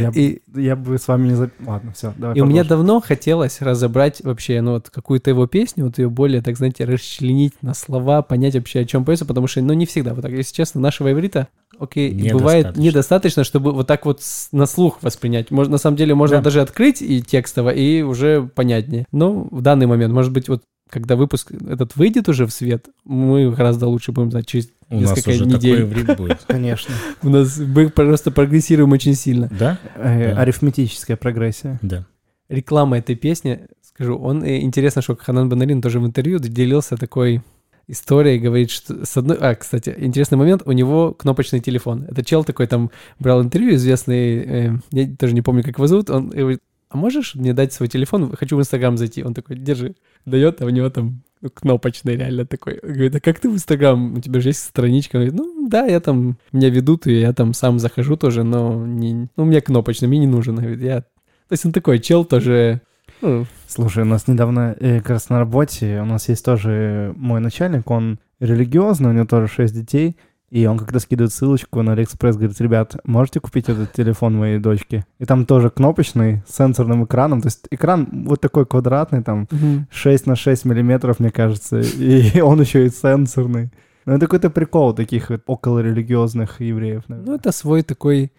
Я, 0.00 0.10
И, 0.14 0.40
я 0.54 0.76
бы 0.76 0.98
с 0.98 1.08
вами 1.08 1.28
не... 1.28 1.34
За... 1.34 1.50
Ладно, 1.64 1.92
все, 1.92 2.12
давай 2.16 2.36
и 2.36 2.40
у 2.40 2.44
меня 2.46 2.62
продолжим. 2.62 2.86
давно 2.86 3.00
хотелось 3.00 3.60
разобрать 3.60 4.22
вообще, 4.22 4.60
ну, 4.60 4.72
вот 4.72 4.90
какую-то 4.90 5.30
его 5.30 5.46
песню, 5.46 5.84
вот 5.86 5.98
ее 5.98 6.08
более, 6.10 6.42
так 6.42 6.56
знаете, 6.56 6.84
расчленить 6.84 7.54
на 7.62 7.74
слова, 7.74 8.22
понять 8.22 8.54
вообще, 8.54 8.80
о 8.80 8.84
чем 8.84 9.04
поется, 9.04 9.24
потому 9.24 9.46
что, 9.46 9.60
ну, 9.62 9.72
не 9.72 9.86
всегда. 9.86 10.14
Вот 10.14 10.22
так, 10.22 10.32
если 10.32 10.54
честно, 10.54 10.80
нашего 10.80 11.12
иврита, 11.12 11.48
окей, 11.78 12.10
бывает 12.32 12.66
Недостаточно. 12.66 12.80
недостаточно, 12.82 13.44
чтобы 13.44 13.72
вот 13.72 13.86
так 13.86 14.04
вот 14.06 14.20
на 14.52 14.66
слух 14.66 14.98
воспринять. 15.02 15.50
Можно, 15.50 15.72
на 15.72 15.78
самом 15.78 15.96
деле, 15.96 16.14
можно 16.14 16.38
Да. 16.38 16.42
даже 16.42 16.60
открыть 16.60 17.02
и 17.02 17.22
текстово, 17.22 17.70
и 17.70 18.02
уже 18.02 18.48
понятнее. 18.54 19.06
Но 19.12 19.48
в 19.50 19.62
данный 19.62 19.86
момент, 19.86 20.12
может 20.12 20.32
быть, 20.32 20.48
вот 20.48 20.62
когда 20.90 21.16
выпуск 21.16 21.50
этот 21.70 21.96
выйдет 21.96 22.28
уже 22.28 22.46
в 22.46 22.52
свет, 22.52 22.86
мы 23.06 23.50
гораздо 23.50 23.86
лучше 23.86 24.12
будем 24.12 24.30
знать 24.30 24.46
через 24.46 24.68
У 24.92 25.00
нас 25.00 25.16
несколько 25.16 25.30
уже 25.30 25.46
недель. 25.46 25.60
такой 25.60 25.82
иврит 25.82 26.16
будет. 26.16 26.40
Конечно. 26.46 26.94
У 27.22 27.28
нас 27.28 27.58
мы 27.58 27.88
просто 27.88 28.30
прогрессируем 28.30 28.92
очень 28.92 29.14
сильно. 29.14 29.48
Да? 29.50 29.78
Э. 29.96 30.34
Арифметическая 30.34 31.16
прогрессия. 31.16 31.78
Да. 31.82 32.06
реклама 32.48 32.98
этой 32.98 33.16
песни, 33.16 33.60
скажу, 33.82 34.16
он, 34.18 34.44
э, 34.44 34.60
интересно, 34.60 35.02
что 35.02 35.16
Ханан 35.16 35.48
Банарин 35.48 35.80
тоже 35.80 35.98
в 35.98 36.06
интервью 36.06 36.38
делился 36.38 36.96
такой 36.96 37.42
историей, 37.88 38.38
говорит, 38.38 38.70
что 38.70 39.04
с 39.04 39.16
одной... 39.16 39.36
А, 39.40 39.54
кстати, 39.54 39.94
интересный 39.98 40.38
момент, 40.38 40.62
у 40.64 40.72
него 40.72 41.12
кнопочный 41.12 41.60
телефон. 41.60 42.06
Это 42.08 42.24
чел 42.24 42.44
такой 42.44 42.66
там 42.66 42.90
брал 43.18 43.42
интервью, 43.42 43.74
известный, 43.74 44.36
э, 44.38 44.72
я 44.90 45.16
тоже 45.16 45.34
не 45.34 45.42
помню, 45.42 45.62
как 45.62 45.78
его 45.78 45.86
зовут, 45.86 46.10
он 46.10 46.30
говорит, 46.30 46.60
а 46.92 46.96
можешь 46.98 47.34
мне 47.34 47.54
дать 47.54 47.72
свой 47.72 47.88
телефон, 47.88 48.36
хочу 48.36 48.56
в 48.56 48.60
Инстаграм 48.60 48.98
зайти. 48.98 49.24
Он 49.24 49.32
такой, 49.32 49.56
держи, 49.56 49.94
дает, 50.26 50.60
а 50.60 50.66
у 50.66 50.68
него 50.68 50.90
там 50.90 51.22
кнопочный 51.54 52.16
реально 52.16 52.46
такой. 52.46 52.78
Говорит, 52.82 53.14
а 53.14 53.20
как 53.20 53.40
ты 53.40 53.48
в 53.48 53.54
Инстаграм? 53.54 54.14
У 54.14 54.20
тебя 54.20 54.40
же 54.40 54.50
есть 54.50 54.62
страничка? 54.62 55.18
Говорит, 55.18 55.34
ну 55.34 55.68
да, 55.68 55.86
я 55.86 56.00
там, 56.00 56.36
меня 56.52 56.70
ведут, 56.70 57.06
и 57.06 57.20
я 57.20 57.32
там 57.32 57.54
сам 57.54 57.78
захожу 57.78 58.16
тоже, 58.16 58.42
но 58.42 58.86
не, 58.86 59.28
ну, 59.36 59.44
меня 59.44 59.60
кнопочный, 59.60 60.08
мне 60.08 60.18
не 60.18 60.26
нужен. 60.26 60.56
Говорит, 60.56 60.80
я... 60.80 61.00
То 61.00 61.52
есть 61.52 61.64
он 61.66 61.72
такой 61.72 61.98
чел 61.98 62.24
тоже... 62.24 62.80
ну, 63.20 63.46
Слушай, 63.66 64.04
у 64.04 64.06
нас 64.06 64.28
недавно 64.28 64.76
э, 64.78 64.98
как 64.98 65.10
раз 65.10 65.28
на 65.28 65.38
работе, 65.38 66.00
у 66.00 66.04
нас 66.04 66.28
есть 66.28 66.44
тоже 66.44 67.12
мой 67.16 67.40
начальник, 67.40 67.90
он 67.90 68.18
религиозный, 68.40 69.10
у 69.10 69.12
него 69.12 69.26
тоже 69.26 69.48
шесть 69.48 69.74
детей, 69.74 70.16
и 70.52 70.66
он 70.66 70.76
когда 70.78 71.00
скидывает 71.00 71.32
ссылочку 71.32 71.80
на 71.80 71.92
Алиэкспресс, 71.92 72.36
говорит, 72.36 72.60
ребят, 72.60 72.96
можете 73.04 73.40
купить 73.40 73.70
этот 73.70 73.92
телефон 73.94 74.36
моей 74.36 74.58
дочки? 74.58 75.06
И 75.18 75.24
там 75.24 75.46
тоже 75.46 75.70
кнопочный, 75.70 76.42
с 76.46 76.54
сенсорным 76.56 77.04
экраном, 77.04 77.40
то 77.40 77.46
есть 77.46 77.66
экран 77.70 78.06
вот 78.26 78.42
такой 78.42 78.66
квадратный, 78.66 79.22
там 79.22 79.48
6 79.90 80.26
на 80.26 80.36
6 80.36 80.66
миллиметров, 80.66 81.20
мне 81.20 81.30
кажется, 81.30 81.80
и 81.80 82.40
он 82.42 82.60
еще 82.60 82.84
и 82.84 82.90
сенсорный. 82.90 83.70
Ну, 84.04 84.12
это 84.14 84.26
какой-то 84.26 84.50
прикол 84.50 84.92
таких 84.94 85.30
вот 85.30 85.40
околорелигиозных 85.46 86.60
евреев, 86.60 87.04
Ну, 87.08 87.14
наверное. 87.16 87.36
это 87.36 87.52
свой 87.52 87.82
такой, 87.82 88.30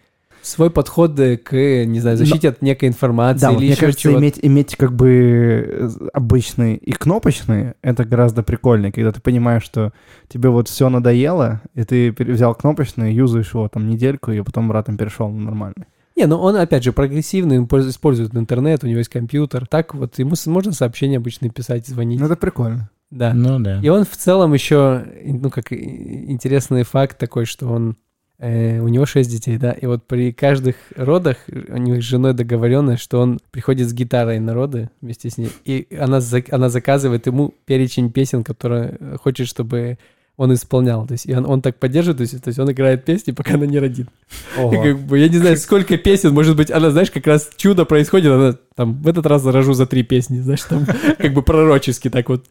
свой 0.46 0.70
подход 0.70 1.18
э, 1.18 1.36
к, 1.36 1.52
не 1.84 2.00
знаю, 2.00 2.16
защите 2.16 2.48
от 2.50 2.62
некой 2.62 2.88
информации 2.88 3.40
Да, 3.42 3.50
вот 3.50 3.58
или 3.58 3.64
мне 3.66 3.72
еще 3.72 3.80
кажется, 3.80 4.02
чего-то. 4.02 4.20
иметь, 4.20 4.38
иметь 4.42 4.76
как 4.76 4.92
бы 4.94 5.08
э, 5.10 5.88
обычные 6.12 6.76
и 6.76 6.92
кнопочные, 6.92 7.74
это 7.82 8.04
гораздо 8.04 8.42
прикольнее, 8.42 8.92
когда 8.92 9.12
ты 9.12 9.20
понимаешь, 9.20 9.62
что 9.62 9.92
тебе 10.28 10.48
вот 10.50 10.68
все 10.68 10.88
надоело, 10.88 11.62
и 11.74 11.84
ты 11.84 12.12
взял 12.18 12.54
кнопочный, 12.54 13.14
юзаешь 13.14 13.54
его 13.54 13.68
там 13.68 13.88
недельку, 13.88 14.32
и 14.32 14.40
потом 14.42 14.66
обратно 14.66 14.96
перешел 14.96 15.28
на 15.30 15.44
нормальный. 15.44 15.86
Не, 16.16 16.26
ну 16.26 16.36
он, 16.38 16.54
опять 16.56 16.84
же, 16.84 16.92
прогрессивный, 16.92 17.58
он 17.58 17.66
польз- 17.66 17.88
использует 17.88 18.34
интернет, 18.36 18.84
у 18.84 18.86
него 18.86 18.98
есть 18.98 19.10
компьютер. 19.10 19.66
Так 19.66 19.94
вот, 19.94 20.18
ему 20.18 20.34
можно 20.46 20.72
сообщения 20.72 21.16
обычно 21.16 21.48
писать, 21.50 21.86
звонить. 21.88 22.20
Ну, 22.20 22.26
это 22.26 22.36
прикольно. 22.36 22.90
Да. 23.10 23.32
Ну 23.34 23.58
да. 23.58 23.80
И 23.80 23.88
он 23.88 24.04
в 24.04 24.16
целом 24.16 24.52
еще, 24.54 25.04
ну, 25.24 25.50
как 25.50 25.72
интересный 25.72 26.82
факт 26.84 27.18
такой, 27.18 27.44
что 27.46 27.68
он, 27.68 27.96
у 28.38 28.88
него 28.88 29.06
шесть 29.06 29.30
детей, 29.30 29.58
да, 29.58 29.72
и 29.72 29.86
вот 29.86 30.06
при 30.06 30.32
каждых 30.32 30.76
родах 30.96 31.36
у 31.46 31.76
них 31.76 32.02
с 32.02 32.04
женой 32.04 32.34
договоренность, 32.34 33.02
что 33.02 33.20
он 33.20 33.38
приходит 33.50 33.88
с 33.88 33.92
гитарой 33.92 34.38
на 34.40 34.54
роды 34.54 34.90
вместе 35.00 35.30
с 35.30 35.38
ней, 35.38 35.50
и 35.64 35.86
она, 35.98 36.20
она 36.50 36.68
заказывает 36.68 37.26
ему 37.26 37.54
перечень 37.64 38.10
песен, 38.10 38.42
которые 38.42 38.96
э, 38.98 39.16
хочет, 39.22 39.46
чтобы 39.46 39.98
он 40.36 40.52
исполнял. 40.52 41.06
То 41.06 41.12
есть, 41.12 41.26
и 41.26 41.34
он, 41.34 41.46
он 41.46 41.62
так 41.62 41.78
поддерживает, 41.78 42.18
то 42.18 42.22
есть, 42.22 42.42
то 42.42 42.48
есть 42.48 42.58
он 42.58 42.70
играет 42.70 43.04
песни, 43.04 43.32
пока 43.32 43.54
она 43.54 43.66
не 43.66 43.78
родит. 43.78 44.08
И 44.56 44.76
как 44.76 44.98
бы, 45.00 45.18
я 45.18 45.28
не 45.28 45.38
знаю, 45.38 45.56
сколько 45.56 45.96
песен, 45.96 46.32
может 46.32 46.56
быть, 46.56 46.70
она, 46.70 46.90
знаешь, 46.90 47.10
как 47.10 47.26
раз 47.26 47.50
чудо 47.56 47.84
происходит, 47.84 48.32
она 48.32 48.56
там 48.74 49.00
в 49.00 49.08
этот 49.08 49.26
раз 49.26 49.42
заражу 49.42 49.74
за 49.74 49.86
три 49.86 50.02
песни, 50.02 50.40
знаешь, 50.40 50.62
там 50.62 50.86
как 51.18 51.32
бы 51.32 51.42
пророчески 51.42 52.10
так 52.10 52.28
вот. 52.28 52.46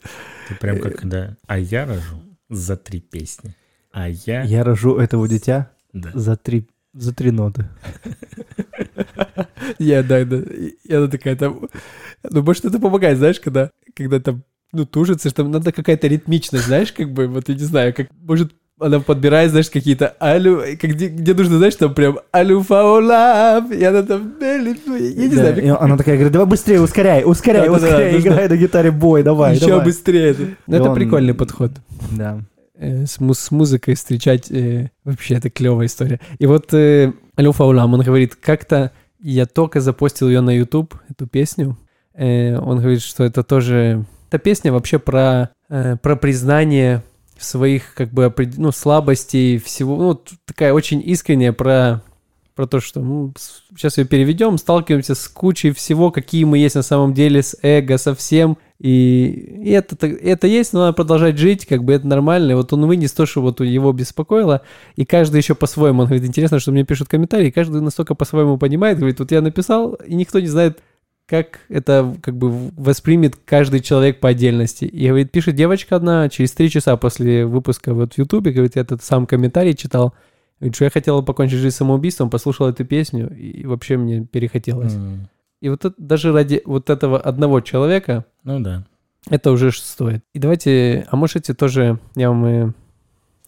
Ты 0.47 0.55
прям 0.55 0.79
как, 0.79 1.07
да. 1.07 1.36
А 1.45 1.59
я 1.59 1.86
рожу 1.86 2.21
за 2.49 2.77
три 2.77 3.01
песни. 3.01 3.53
А 3.94 4.10
я... 4.10 4.44
Я 4.44 4.64
рожу 4.64 4.98
этого 4.98 5.28
дитя 5.28 5.70
Да. 5.94 6.10
за 6.14 6.36
три, 6.36 6.68
за 6.94 7.14
три 7.14 7.32
ноты. 7.32 7.66
Я, 9.80 10.04
да, 10.04 10.26
да. 10.26 10.38
И 10.84 10.94
она 10.94 11.08
такая 11.08 11.36
там... 11.36 11.70
Ну, 12.30 12.41
может, 12.44 12.66
это 12.66 12.80
помогает, 12.80 13.18
знаешь, 13.18 13.39
когда, 13.39 13.70
когда 13.96 14.20
там, 14.20 14.44
ну, 14.72 14.86
тужится, 14.86 15.30
что 15.30 15.44
там 15.44 15.52
надо 15.52 15.72
какая-то 15.72 16.08
ритмичность, 16.08 16.66
знаешь, 16.66 16.91
как 16.91 17.12
бы, 17.12 17.28
вот 17.28 17.48
я 17.50 17.56
не 17.56 17.62
знаю, 17.64 17.94
как, 17.94 18.08
может, 18.22 18.54
она 18.80 19.00
подбирает, 19.00 19.52
знаешь, 19.52 19.70
какие-то 19.70 20.16
алю, 20.22 20.62
как 20.82 20.89
где, 20.91 21.08
где 21.08 21.34
нужно, 21.34 21.58
знаешь, 21.58 21.76
там 21.76 21.94
прям 21.94 22.20
алю 22.36 22.62
фаулав, 22.62 23.72
и 23.72 23.84
она 23.84 24.02
там, 24.04 24.34
я 24.41 24.58
не 24.60 25.28
Да, 25.30 25.36
знаю, 25.36 25.64
и 25.64 25.68
она 25.68 25.96
такая 25.98 26.16
говорит, 26.16 26.34
давай 26.34 26.48
быстрее, 26.48 26.82
ускоряй, 26.82 27.24
ускоряй, 27.26 27.68
Да-да-да, 27.68 27.86
ускоряй, 27.88 28.14
нужно- 28.14 28.28
играй 28.30 28.50
на 28.50 28.58
гитаре 28.58 28.91
бой, 28.91 29.22
давай, 29.24 29.56
еще 29.56 29.68
давай. 29.68 29.86
быстрее. 29.86 30.36
Ну, 30.66 30.76
это 30.76 30.89
он- 30.89 30.96
прикольный 30.96 31.34
подход. 31.36 31.72
Да. 32.12 32.39
Э, 32.84 33.05
с, 33.05 33.19
му- 33.21 33.34
с 33.34 33.49
музыкой 33.49 33.95
встречать, 33.95 34.51
э, 34.51 34.89
вообще 35.05 35.36
это 35.36 35.49
клевая 35.49 35.88
история. 35.88 36.19
И 36.38 36.45
вот 36.45 36.73
э, 36.73 37.13
Алю 37.39 37.53
Фаулам, 37.53 37.93
он 37.93 38.01
говорит, 38.01 38.36
как-то 38.36 38.91
я 39.21 39.45
только 39.45 39.79
запостил 39.79 40.27
ее 40.27 40.41
на 40.41 40.49
YouTube, 40.49 40.95
эту 41.07 41.25
песню. 41.25 41.77
Э, 42.13 42.57
он 42.57 42.79
говорит, 42.79 43.01
что 43.01 43.23
это 43.23 43.43
тоже... 43.43 44.05
Эта 44.29 44.38
песня 44.38 44.73
вообще 44.73 44.99
про, 44.99 45.51
э, 45.69 45.95
про 45.95 46.17
признание 46.17 47.03
своих, 47.38 47.93
как 47.93 48.09
бы, 48.09 48.34
ну, 48.57 48.71
слабостей, 48.73 49.59
всего. 49.59 49.95
Ну, 49.95 50.21
такая 50.45 50.73
очень 50.73 51.01
искренняя 51.05 51.53
про 51.53 52.01
про 52.56 52.68
то, 52.68 52.80
что 52.80 52.99
ну, 52.99 53.34
сейчас 53.76 53.97
ее 53.97 54.06
переведем, 54.06 54.58
сталкиваемся 54.58 55.16
с 55.16 55.28
кучей 55.28 55.72
всего, 55.72 56.12
какие 56.12 56.43
мы 56.43 56.58
есть 56.58 56.76
на 56.76 56.84
самом 56.84 57.14
деле, 57.14 57.41
с 57.41 57.58
эго, 57.62 57.97
со 57.97 58.14
всем. 58.14 58.58
И, 58.80 59.62
и 59.64 59.72
это, 59.72 60.08
это 60.08 60.47
есть, 60.47 60.74
но 60.74 60.82
надо 60.82 60.93
продолжать 60.93 61.38
жить, 61.38 61.66
как 61.66 61.84
бы 61.84 61.93
это 61.93 62.06
нормально. 62.06 62.51
И 62.51 62.56
вот 62.56 62.74
он 62.74 62.86
вынес 62.86 63.14
то, 63.14 63.26
что 63.26 63.41
вот 63.41 63.62
его 63.62 63.91
беспокоило, 63.91 64.62
и 64.95 65.06
каждый 65.06 65.38
еще 65.38 65.56
по-своему. 65.56 66.01
Он 66.01 66.08
говорит, 66.08 66.28
интересно, 66.28 66.60
что 66.60 66.72
мне 66.72 66.84
пишут 66.84 67.08
комментарии, 67.08 67.49
каждый 67.49 67.82
настолько 67.82 68.14
по-своему 68.14 68.58
понимает. 68.58 68.97
Говорит, 68.97 69.20
вот 69.20 69.32
я 69.32 69.41
написал, 69.41 69.93
и 69.93 70.14
никто 70.16 70.39
не 70.39 70.47
знает, 70.47 70.80
как 71.26 71.62
это 71.70 72.16
как 72.22 72.36
бы 72.36 72.51
воспримет 72.78 73.36
каждый 73.45 73.80
человек 73.80 74.20
по 74.20 74.30
отдельности. 74.30 74.86
И 74.86 75.08
говорит, 75.08 75.32
пишет 75.32 75.56
девочка 75.56 75.95
одна 75.95 76.30
через 76.30 76.51
три 76.51 76.70
часа 76.70 76.97
после 76.97 77.45
выпуска 77.45 77.93
вот 77.93 78.14
в 78.14 78.18
Ютубе, 78.18 78.51
говорит, 78.51 78.76
я 78.76 78.82
этот 78.82 79.04
сам 79.04 79.26
комментарий 79.26 79.74
читал, 79.74 80.14
что 80.72 80.86
я 80.86 80.89
хотела 80.89 81.22
покончить 81.22 81.59
жизнь 81.59 81.76
самоубийством, 81.76 82.30
послушала 82.30 82.70
эту 82.70 82.86
песню, 82.86 83.36
и 83.36 83.66
вообще 83.66 83.97
мне 83.97 84.26
перехотелось. 84.26 84.93
Mm. 84.93 85.26
И 85.61 85.70
вот 85.70 85.86
это, 85.86 85.95
даже 85.97 86.32
ради 86.32 86.61
вот 86.66 86.89
этого 86.89 87.20
одного 87.20 87.61
человека... 87.61 88.26
Ну 88.43 88.59
да. 88.59 88.86
Это 89.30 89.51
уже 89.51 89.72
стоит. 89.72 90.24
И 90.34 90.39
давайте, 90.39 91.07
а 91.09 91.16
можете 91.16 91.53
тоже, 91.53 91.99
я 92.16 92.30
вам 92.30 92.47
и 92.47 92.72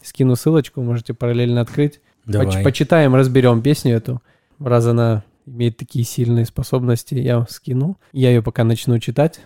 скину 0.02 0.36
ссылочку, 0.36 0.82
можете 0.82 1.14
параллельно 1.14 1.62
открыть. 1.62 2.00
Давай. 2.26 2.48
Поч 2.48 2.64
почитаем, 2.64 3.16
разберем 3.16 3.62
песню 3.62 3.96
эту. 3.96 4.22
Раз 4.60 4.86
она 4.86 5.24
имеет 5.46 5.78
такие 5.78 6.06
сильные 6.06 6.46
способности, 6.46 7.16
я 7.16 7.38
вам 7.38 7.48
скину. 7.50 7.98
Я 8.14 8.30
ее 8.30 8.42
пока 8.42 8.64
начну 8.64 8.98
читать. 9.00 9.42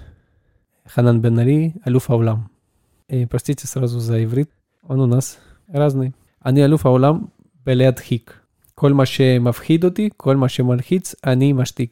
Ханан 0.86 1.22
Бенари 1.22 1.76
Алю 1.86 1.99
Фаулам. 1.99 2.51
И 3.07 3.26
простите 3.26 3.67
сразу 3.67 3.99
за 3.99 4.24
иврит, 4.24 4.51
он 4.84 5.01
у 5.01 5.07
нас 5.07 5.39
разный. 5.67 6.13
Они 6.39 6.61
Алю 6.61 6.78
Фаулам 6.78 7.32
בלהדחיק. 7.68 8.32
כל 8.74 8.92
מה 8.92 9.07
שמפחיד 9.07 9.84
אותי, 9.84 10.09
כל 10.16 10.36
מה 10.36 10.49
שמלחיץ, 10.49 11.14
אני 11.24 11.53
משתיק. 11.53 11.90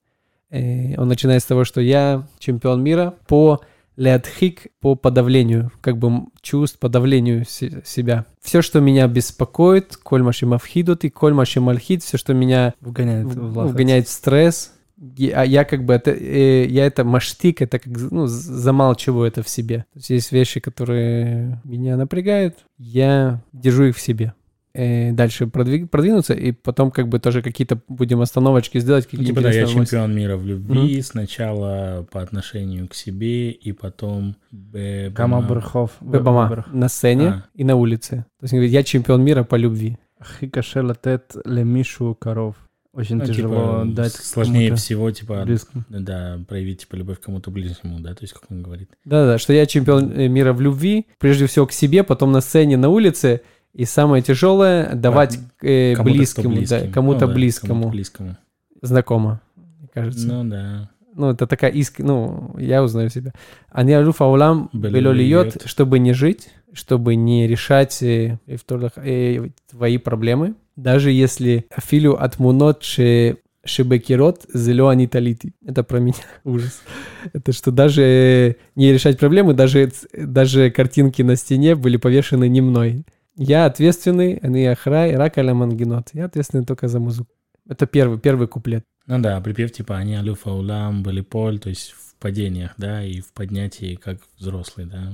Э, 0.52 0.54
Он 0.98 1.08
начинает 1.08 1.42
с 1.42 1.46
того, 1.46 1.64
что 1.64 1.80
я 1.80 2.22
чемпион 2.38 2.82
мира 2.82 3.14
по 3.26 3.58
леадхик, 3.96 4.66
по 4.80 4.94
подавлению, 4.96 5.70
как 5.80 5.96
бы 5.98 6.08
м, 6.08 6.28
чувств, 6.42 6.78
подавлению 6.78 7.44
се- 7.46 7.82
себя. 7.84 8.24
Все, 8.42 8.60
что 8.62 8.80
меня 8.80 9.06
беспокоит, 9.08 9.96
коль 9.96 10.22
маши 10.22 10.44
мавхидут 10.46 11.04
и 11.04 11.10
коль 11.10 11.32
маши 11.34 11.60
мальхид, 11.60 12.02
все, 12.02 12.18
что 12.18 12.34
меня 12.34 12.74
Вгоняет 12.80 13.26
в- 13.26 13.52
в 13.52 13.56
лахац. 13.58 13.72
вгоняет 13.72 14.08
в 14.08 14.10
стресс, 14.10 14.72
я, 15.16 15.40
а 15.40 15.44
я 15.46 15.64
как 15.64 15.84
бы 15.86 15.94
это, 15.94 16.10
э, 16.10 16.66
я 16.66 16.84
это 16.86 17.02
маштик, 17.04 17.62
это 17.62 17.78
как 17.78 17.92
ну, 18.10 18.26
з- 18.26 18.32
замалчиваю 18.64 19.26
это 19.28 19.42
в 19.42 19.48
себе. 19.48 19.78
То 19.94 19.98
есть 19.98 20.10
есть 20.10 20.32
вещи, 20.32 20.60
которые 20.60 21.60
меня 21.64 21.96
напрягают, 21.96 22.54
я 22.78 23.40
держу 23.52 23.84
их 23.84 23.96
в 23.96 24.00
себе. 24.00 24.32
Э, 24.77 25.11
дальше 25.11 25.47
продвиг, 25.47 25.89
продвинуться, 25.89 26.35
и 26.35 26.51
потом 26.51 26.91
как 26.91 27.07
бы 27.07 27.17
тоже 27.19 27.41
какие-то 27.41 27.79
будем 27.87 28.21
остановочки 28.21 28.77
сделать. 28.77 29.07
Какие 29.07 29.25
типа 29.25 29.41
да, 29.41 29.51
я 29.51 29.65
чемпион 29.65 30.13
мира 30.15 30.37
в 30.37 30.45
любви, 30.45 30.99
mm-hmm. 30.99 31.01
сначала 31.01 32.07
по 32.11 32.21
отношению 32.21 32.87
к 32.87 32.93
себе, 32.93 33.49
и 33.49 33.71
потом... 33.71 34.35
Бэбама. 34.51 35.15
Кама 35.15 35.41
Бурхов. 35.41 35.91
Бэбама. 35.99 36.65
На 36.71 36.89
сцене 36.89 37.27
а. 37.27 37.45
и 37.55 37.63
на 37.63 37.75
улице. 37.75 38.25
То 38.39 38.43
есть 38.43 38.53
он 38.53 38.57
говорит, 38.59 38.71
я 38.71 38.83
чемпион 38.83 39.23
мира 39.23 39.43
по 39.43 39.55
любви. 39.55 39.97
Хикаше 40.39 40.83
латет 40.83 41.35
лемишу 41.43 42.13
коров. 42.13 42.55
Очень 42.93 43.17
ну, 43.17 43.25
типа, 43.25 43.35
тяжело 43.35 43.83
типа, 43.83 43.95
дать. 43.95 44.13
Сложнее 44.13 44.75
всего, 44.75 45.09
типа, 45.11 45.43
близко. 45.43 45.85
да, 45.89 46.39
проявить 46.47 46.81
типа 46.81 46.95
любовь 46.95 47.19
к 47.19 47.23
кому-то 47.23 47.49
близкому, 47.49 47.99
да, 47.99 48.13
то 48.13 48.23
есть, 48.23 48.33
как 48.33 48.43
он 48.49 48.61
говорит. 48.63 48.89
Да, 49.05 49.25
да, 49.25 49.37
что 49.37 49.53
я 49.53 49.65
чемпион 49.65 50.11
э, 50.11 50.27
мира 50.27 50.53
в 50.53 50.61
любви, 50.61 51.05
прежде 51.19 51.47
всего 51.47 51.65
к 51.65 51.71
себе, 51.71 52.03
потом 52.03 52.31
на 52.31 52.41
сцене, 52.41 52.75
на 52.75 52.89
улице, 52.89 53.41
и 53.77 53.85
самое 53.85 54.23
тяжелое 54.23 54.95
давать 54.95 55.37
э, 55.61 55.93
Кому-то, 55.95 56.11
кто 56.11 56.17
близкому, 56.17 56.49
да, 56.49 56.57
близким. 56.57 56.91
кому-то 56.91 57.21
Ну 57.21 57.27
да, 57.27 57.33
близкому, 57.33 57.73
кому-то 57.73 57.89
близкому. 57.91 58.37
знакомо, 58.81 59.41
мне 59.55 59.87
кажется. 59.93 60.27
Ну, 60.27 60.43
да. 60.49 60.89
Ну, 61.13 61.29
это 61.29 61.45
такая 61.45 61.69
иск... 61.71 61.99
Ну, 61.99 62.55
я 62.57 62.83
узнаю 62.83 63.09
себя. 63.11 63.33
Они 63.69 63.93
алюф 63.93 64.19
аулам 64.21 64.69
льёт. 64.73 65.61
чтобы 65.65 65.99
не 65.99 66.13
жить, 66.13 66.49
чтобы 66.73 67.13
не 67.15 67.47
решать 67.47 68.01
э, 68.01 68.39
э, 68.47 69.49
твои 69.69 69.97
проблемы. 69.99 70.55
Даже 70.75 71.11
если 71.11 71.65
афилю 71.69 72.19
от 72.19 72.39
мунот 72.39 72.83
ше 72.83 73.37
шебекирот 73.63 74.45
зелё 74.53 74.87
они 74.87 75.07
талити. 75.07 75.53
Это 75.63 75.83
про 75.83 75.99
меня 75.99 76.15
ужас. 76.43 76.81
Это 77.33 77.51
что 77.51 77.71
даже 77.71 78.01
э, 78.01 78.55
не 78.75 78.91
решать 78.91 79.19
проблемы, 79.19 79.53
даже, 79.53 79.91
даже 80.13 80.71
картинки 80.71 81.21
на 81.21 81.35
стене 81.35 81.75
были 81.75 81.97
повешены 81.97 82.47
не 82.47 82.61
мной. 82.61 83.05
Я 83.37 83.65
ответственный, 83.65 84.39
они 84.41 84.65
ахрай, 84.65 85.15
рак 85.15 85.37
аля 85.37 85.53
мангенот. 85.53 86.09
Я 86.13 86.25
ответственный 86.25 86.65
только 86.65 86.87
за 86.87 86.99
музыку. 86.99 87.29
Это 87.69 87.85
первый, 87.85 88.17
первый 88.19 88.47
куплет. 88.47 88.83
Ну 89.05 89.19
да, 89.19 89.39
припев 89.41 89.71
типа 89.71 89.95
они 89.95 90.15
алюфа 90.15 90.51
улам, 90.51 91.03
поль, 91.29 91.59
то 91.59 91.69
есть 91.69 91.91
в 91.91 92.15
падениях, 92.15 92.73
да, 92.77 93.03
и 93.03 93.21
в 93.21 93.31
поднятии 93.33 93.95
как 93.95 94.17
взрослый, 94.37 94.87
да. 94.87 95.13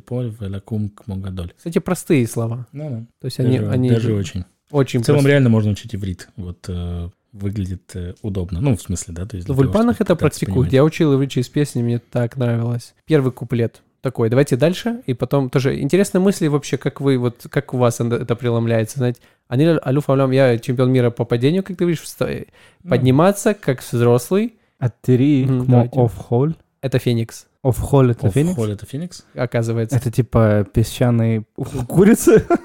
поль, 0.00 0.34
велакум 0.40 0.88
кмогадоль. 0.88 1.52
Кстати, 1.56 1.78
простые 1.78 2.26
слова. 2.26 2.66
Ну 2.72 2.90
да. 2.90 3.06
То 3.20 3.24
есть 3.26 3.38
они, 3.38 3.58
Даже, 3.58 3.70
они 3.70 3.90
даже 3.90 4.14
очень. 4.14 4.44
очень 4.70 5.02
В 5.02 5.06
целом 5.06 5.18
простые. 5.18 5.32
реально 5.32 5.50
можно 5.50 5.72
учить 5.72 5.94
иврит. 5.94 6.28
Вот 6.36 6.64
э, 6.68 7.10
выглядит 7.32 7.90
э, 7.94 8.14
удобно. 8.22 8.60
Ну, 8.60 8.76
в 8.76 8.80
смысле, 8.80 9.14
да, 9.14 9.26
то 9.26 9.36
есть. 9.36 9.48
В 9.48 9.58
Ульпанах 9.58 10.00
это 10.00 10.16
практикуют. 10.16 10.54
понимать. 10.56 10.72
Я 10.72 10.84
учил 10.84 11.14
иврит 11.14 11.30
через 11.30 11.48
песни, 11.48 11.82
мне 11.82 11.98
так 11.98 12.36
нравилось. 12.38 12.94
Первый 13.04 13.30
куплет 13.30 13.82
такой. 14.00 14.28
Давайте 14.30 14.56
дальше. 14.56 15.02
И 15.06 15.14
потом 15.14 15.50
тоже 15.50 15.80
интересные 15.80 16.20
мысли 16.20 16.46
вообще, 16.48 16.76
как 16.78 17.00
вы, 17.00 17.18
вот 17.18 17.46
как 17.50 17.74
у 17.74 17.78
вас 17.78 18.00
это 18.00 18.36
преломляется. 18.36 18.98
Знаете, 18.98 19.20
они 19.48 19.64
алюф 19.66 20.08
алям, 20.10 20.30
я 20.30 20.58
чемпион 20.58 20.92
мира 20.92 21.10
по 21.10 21.24
падению, 21.24 21.62
как 21.64 21.76
ты 21.76 21.84
видишь, 21.84 22.02
вста- 22.04 22.46
Ну, 22.82 22.90
подниматься 22.90 23.54
как 23.54 23.82
взрослый. 23.82 24.54
Атери, 24.78 25.44
Мгм, 25.44 25.64
кмо 25.64 25.70
давайте. 25.72 26.00
офхоль. 26.00 26.54
Это 26.80 27.00
феникс, 27.00 27.46
Офхоль 27.64 28.12
это 28.12 28.28
Оф, 28.28 28.34
феникс? 28.34 28.54
холь 28.54 28.70
это 28.70 28.86
Феникс? 28.86 29.24
оказывается. 29.34 29.96
Это 29.96 30.12
типа 30.12 30.64
песчаные 30.72 31.44
курицы? 31.88 32.46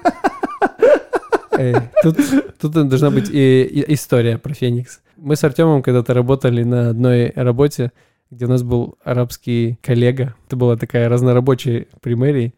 Э, 1.56 1.74
Тут, 2.02 2.16
тут 2.60 2.72
должна 2.88 3.10
быть 3.10 3.30
и- 3.30 3.62
и 3.62 3.94
история 3.94 4.38
про 4.38 4.52
Феникс. 4.54 5.00
Мы 5.16 5.36
с 5.36 5.44
Артемом 5.44 5.82
когда-то 5.84 6.12
работали 6.12 6.64
на 6.64 6.90
одной 6.90 7.30
работе, 7.36 7.92
где 8.30 8.46
у 8.46 8.48
нас 8.48 8.62
был 8.62 8.96
арабский 9.04 9.78
коллега. 9.82 10.34
Это 10.46 10.56
была 10.56 10.76
такая 10.76 11.08
разнорабочая 11.08 11.86
примерия. 12.00 12.52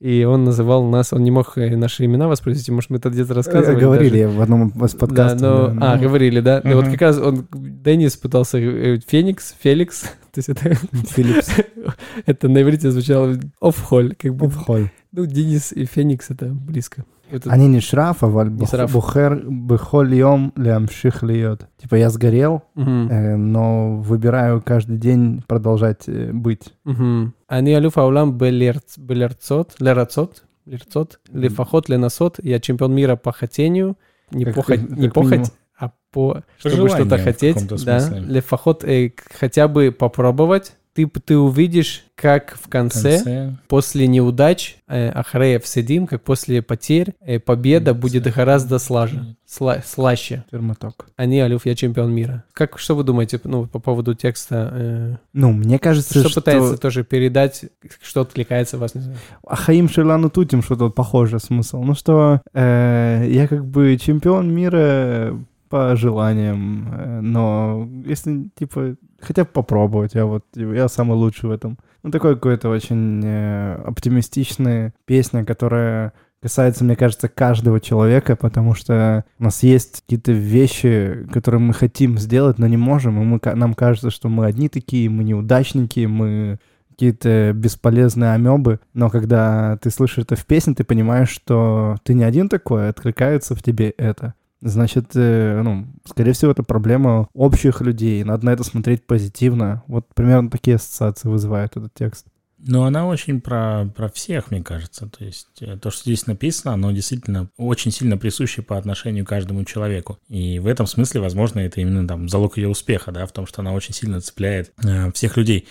И 0.00 0.24
он 0.24 0.44
называл 0.44 0.84
нас, 0.88 1.12
он 1.12 1.22
не 1.22 1.30
мог 1.30 1.58
э, 1.58 1.76
наши 1.76 2.06
имена 2.06 2.26
воспроизвести, 2.26 2.72
может, 2.72 2.88
мы 2.88 2.96
это 2.96 3.10
где-то 3.10 3.34
рассказывали. 3.34 3.78
Говорили 3.78 4.22
даже. 4.24 4.38
в 4.38 4.40
одном 4.40 4.68
из 4.68 4.92
Да, 4.92 4.98
подкастов. 4.98 5.40
но- 5.74 5.78
да, 5.78 5.92
а, 5.92 5.96
ну, 5.96 6.02
говорили, 6.02 6.40
да. 6.40 6.60
И 6.60 6.72
вот 6.72 6.86
как 6.86 7.02
раз 7.02 7.18
он, 7.18 7.46
Денис 7.52 8.16
пытался, 8.16 8.56
э, 8.56 8.98
Феникс, 9.06 9.54
Феликс, 9.60 10.00
то 10.32 10.38
есть 10.38 10.48
это, 10.48 10.74
Филипс. 11.10 11.50
это 12.26 12.48
на 12.48 12.62
иврите 12.62 12.90
звучало 12.90 13.38
офхоль, 13.60 14.14
как 14.14 14.34
бы. 14.34 14.46
Офхоль. 14.46 14.88
Ну, 15.12 15.26
Денис 15.26 15.70
и 15.72 15.84
Феникс 15.84 16.30
это 16.30 16.46
близко. 16.46 17.04
Это- 17.31 17.49
אני 17.49 17.67
נשרף, 17.67 18.23
אבל 18.23 18.45
לא 18.45 18.51
נשרף. 18.63 18.91
בוחר 18.91 19.29
בכל 19.67 20.07
יום 20.11 20.49
להמשיך 20.57 21.23
להיות. 21.23 21.63
Типа 21.81 21.95
я 21.97 22.09
сгорел, 22.09 22.61
Мгм. 22.77 23.07
э, 23.09 23.35
но 23.37 23.97
выбираю 24.03 24.61
каждый 24.61 24.97
день 24.97 25.41
продолжать 25.47 26.07
э, 26.09 26.31
быть. 26.33 26.69
מהמם. 26.85 27.29
אני 27.51 27.77
אלוף 27.77 27.97
העולם 27.97 28.31
בלרצ- 28.37 28.97
בלרצות, 28.99 29.75
לרצות, 29.81 30.41
לרצות, 30.67 31.17
לפחות 31.33 31.89
לנסות, 31.89 32.39
я 32.43 32.59
чемпион 32.59 32.93
мира 32.95 33.15
по 33.15 33.31
хотению, 33.31 33.95
не 34.31 34.45
Как- 34.45 34.55
похоть, 34.55 34.79
как- 34.79 34.97
не 34.97 35.07
как 35.07 35.13
похоть, 35.13 35.31
минимум. 35.31 35.49
а 35.79 35.87
по, 36.11 36.33
По 36.33 36.43
чтобы 36.59 36.75
желанию 36.75 37.05
что-то 37.07 37.17
в 37.17 37.23
хотеть, 37.23 37.53
каком-то 37.55 37.85
да, 37.85 37.99
смысле. 37.99 38.19
лефахот, 38.35 38.83
э, 38.83 39.09
к- 39.09 39.23
хотя 39.39 39.67
бы 39.67 39.91
попробовать, 39.91 40.75
ты, 40.92 41.06
ты 41.06 41.36
увидишь, 41.38 42.04
как 42.16 42.56
в 42.56 42.66
В 42.66 42.68
конце, 42.68 43.16
конце. 43.16 43.56
после 43.68 44.06
неудач, 44.06 44.76
э, 44.88 45.08
Ахреев 45.10 45.66
Седим, 45.66 46.06
как 46.06 46.22
после 46.22 46.60
потерь, 46.62 47.14
э, 47.20 47.38
победа 47.38 47.92
конце. 47.92 48.00
будет 48.00 48.34
гораздо 48.34 48.78
слаже, 48.78 49.36
сла- 49.48 49.82
слаще. 49.86 50.44
Термоток. 50.50 51.06
Они, 51.16 51.40
Алюф, 51.40 51.64
я 51.64 51.74
чемпион 51.74 52.12
мира. 52.12 52.44
Как, 52.52 52.78
что 52.78 52.94
вы 52.96 53.04
думаете 53.04 53.40
ну, 53.44 53.66
по 53.66 53.78
поводу 53.78 54.14
текста? 54.14 54.70
э, 54.72 55.16
Ну, 55.32 55.52
мне 55.52 55.78
кажется, 55.78 56.18
что, 56.18 56.28
что, 56.28 56.40
пытается 56.40 56.76
тоже 56.76 57.04
передать, 57.04 57.64
что 58.02 58.22
откликается 58.22 58.76
вас? 58.76 58.94
Не 58.94 59.00
знаю. 59.02 59.18
Ахаим 59.46 59.88
Шилану 59.88 60.28
Тутим 60.28 60.62
что-то 60.62 60.90
похожее 60.90 61.40
смысл. 61.40 61.82
Ну 61.82 61.94
что, 61.94 62.42
э, 62.52 63.26
я 63.30 63.46
как 63.48 63.64
бы 63.64 63.96
чемпион 63.96 64.52
мира 64.52 65.38
по 65.70 65.94
желаниям, 65.94 66.88
э, 66.92 67.20
но 67.20 67.88
если, 68.04 68.50
типа, 68.58 68.96
хотя 69.20 69.44
бы 69.44 69.50
попробовать, 69.50 70.14
я 70.14 70.26
вот, 70.26 70.44
я 70.54 70.88
самый 70.88 71.16
лучший 71.16 71.48
в 71.48 71.52
этом. 71.52 71.78
Ну, 72.02 72.10
такой 72.10 72.34
какой-то 72.34 72.68
очень 72.68 73.22
э, 73.24 73.80
оптимистичная 73.86 74.92
песня, 75.06 75.44
которая 75.44 76.12
касается, 76.42 76.84
мне 76.84 76.96
кажется, 76.96 77.28
каждого 77.28 77.80
человека, 77.80 78.34
потому 78.34 78.74
что 78.74 79.24
у 79.38 79.44
нас 79.44 79.62
есть 79.62 80.02
какие-то 80.02 80.32
вещи, 80.32 81.28
которые 81.32 81.60
мы 81.60 81.72
хотим 81.72 82.18
сделать, 82.18 82.58
но 82.58 82.66
не 82.66 82.76
можем, 82.76 83.20
и 83.20 83.24
мы, 83.24 83.40
нам 83.54 83.74
кажется, 83.74 84.10
что 84.10 84.28
мы 84.28 84.46
одни 84.46 84.68
такие, 84.68 85.08
мы 85.08 85.22
неудачники, 85.22 86.06
мы 86.06 86.58
какие-то 86.90 87.52
бесполезные 87.54 88.32
амебы, 88.32 88.80
но 88.92 89.08
когда 89.08 89.78
ты 89.80 89.90
слышишь 89.90 90.24
это 90.24 90.34
в 90.34 90.44
песне, 90.46 90.74
ты 90.74 90.82
понимаешь, 90.82 91.30
что 91.30 91.96
ты 92.02 92.12
не 92.14 92.24
один 92.24 92.48
такой, 92.48 92.88
а 92.88 92.90
откликается 92.90 93.54
в 93.54 93.62
тебе 93.62 93.90
это. 93.90 94.34
Значит, 94.62 95.12
э, 95.14 95.62
ну, 95.62 95.86
скорее 96.04 96.32
всего, 96.32 96.52
это 96.52 96.62
проблема 96.62 97.28
общих 97.32 97.80
людей, 97.80 98.22
надо 98.24 98.46
на 98.46 98.50
это 98.50 98.62
смотреть 98.62 99.06
позитивно. 99.06 99.82
Вот 99.86 100.06
примерно 100.14 100.50
такие 100.50 100.76
ассоциации 100.76 101.28
вызывает 101.28 101.76
этот 101.76 101.94
текст. 101.94 102.26
Но 102.58 102.84
она 102.84 103.06
очень 103.06 103.40
про, 103.40 103.86
про 103.96 104.10
всех, 104.10 104.50
мне 104.50 104.62
кажется. 104.62 105.06
То 105.06 105.24
есть 105.24 105.48
э, 105.60 105.78
то, 105.78 105.90
что 105.90 106.02
здесь 106.02 106.26
написано, 106.26 106.74
оно 106.74 106.92
действительно 106.92 107.48
очень 107.56 107.90
сильно 107.90 108.18
присуще 108.18 108.60
по 108.60 108.76
отношению 108.76 109.24
к 109.24 109.28
каждому 109.28 109.64
человеку. 109.64 110.18
И 110.28 110.58
в 110.58 110.66
этом 110.66 110.86
смысле, 110.86 111.22
возможно, 111.22 111.60
это 111.60 111.80
именно 111.80 112.06
там 112.06 112.28
залог 112.28 112.58
ее 112.58 112.68
успеха, 112.68 113.12
да, 113.12 113.24
в 113.24 113.32
том, 113.32 113.46
что 113.46 113.62
она 113.62 113.72
очень 113.72 113.94
сильно 113.94 114.20
цепляет 114.20 114.72
э, 114.84 115.10
всех 115.12 115.36
людей 115.36 115.66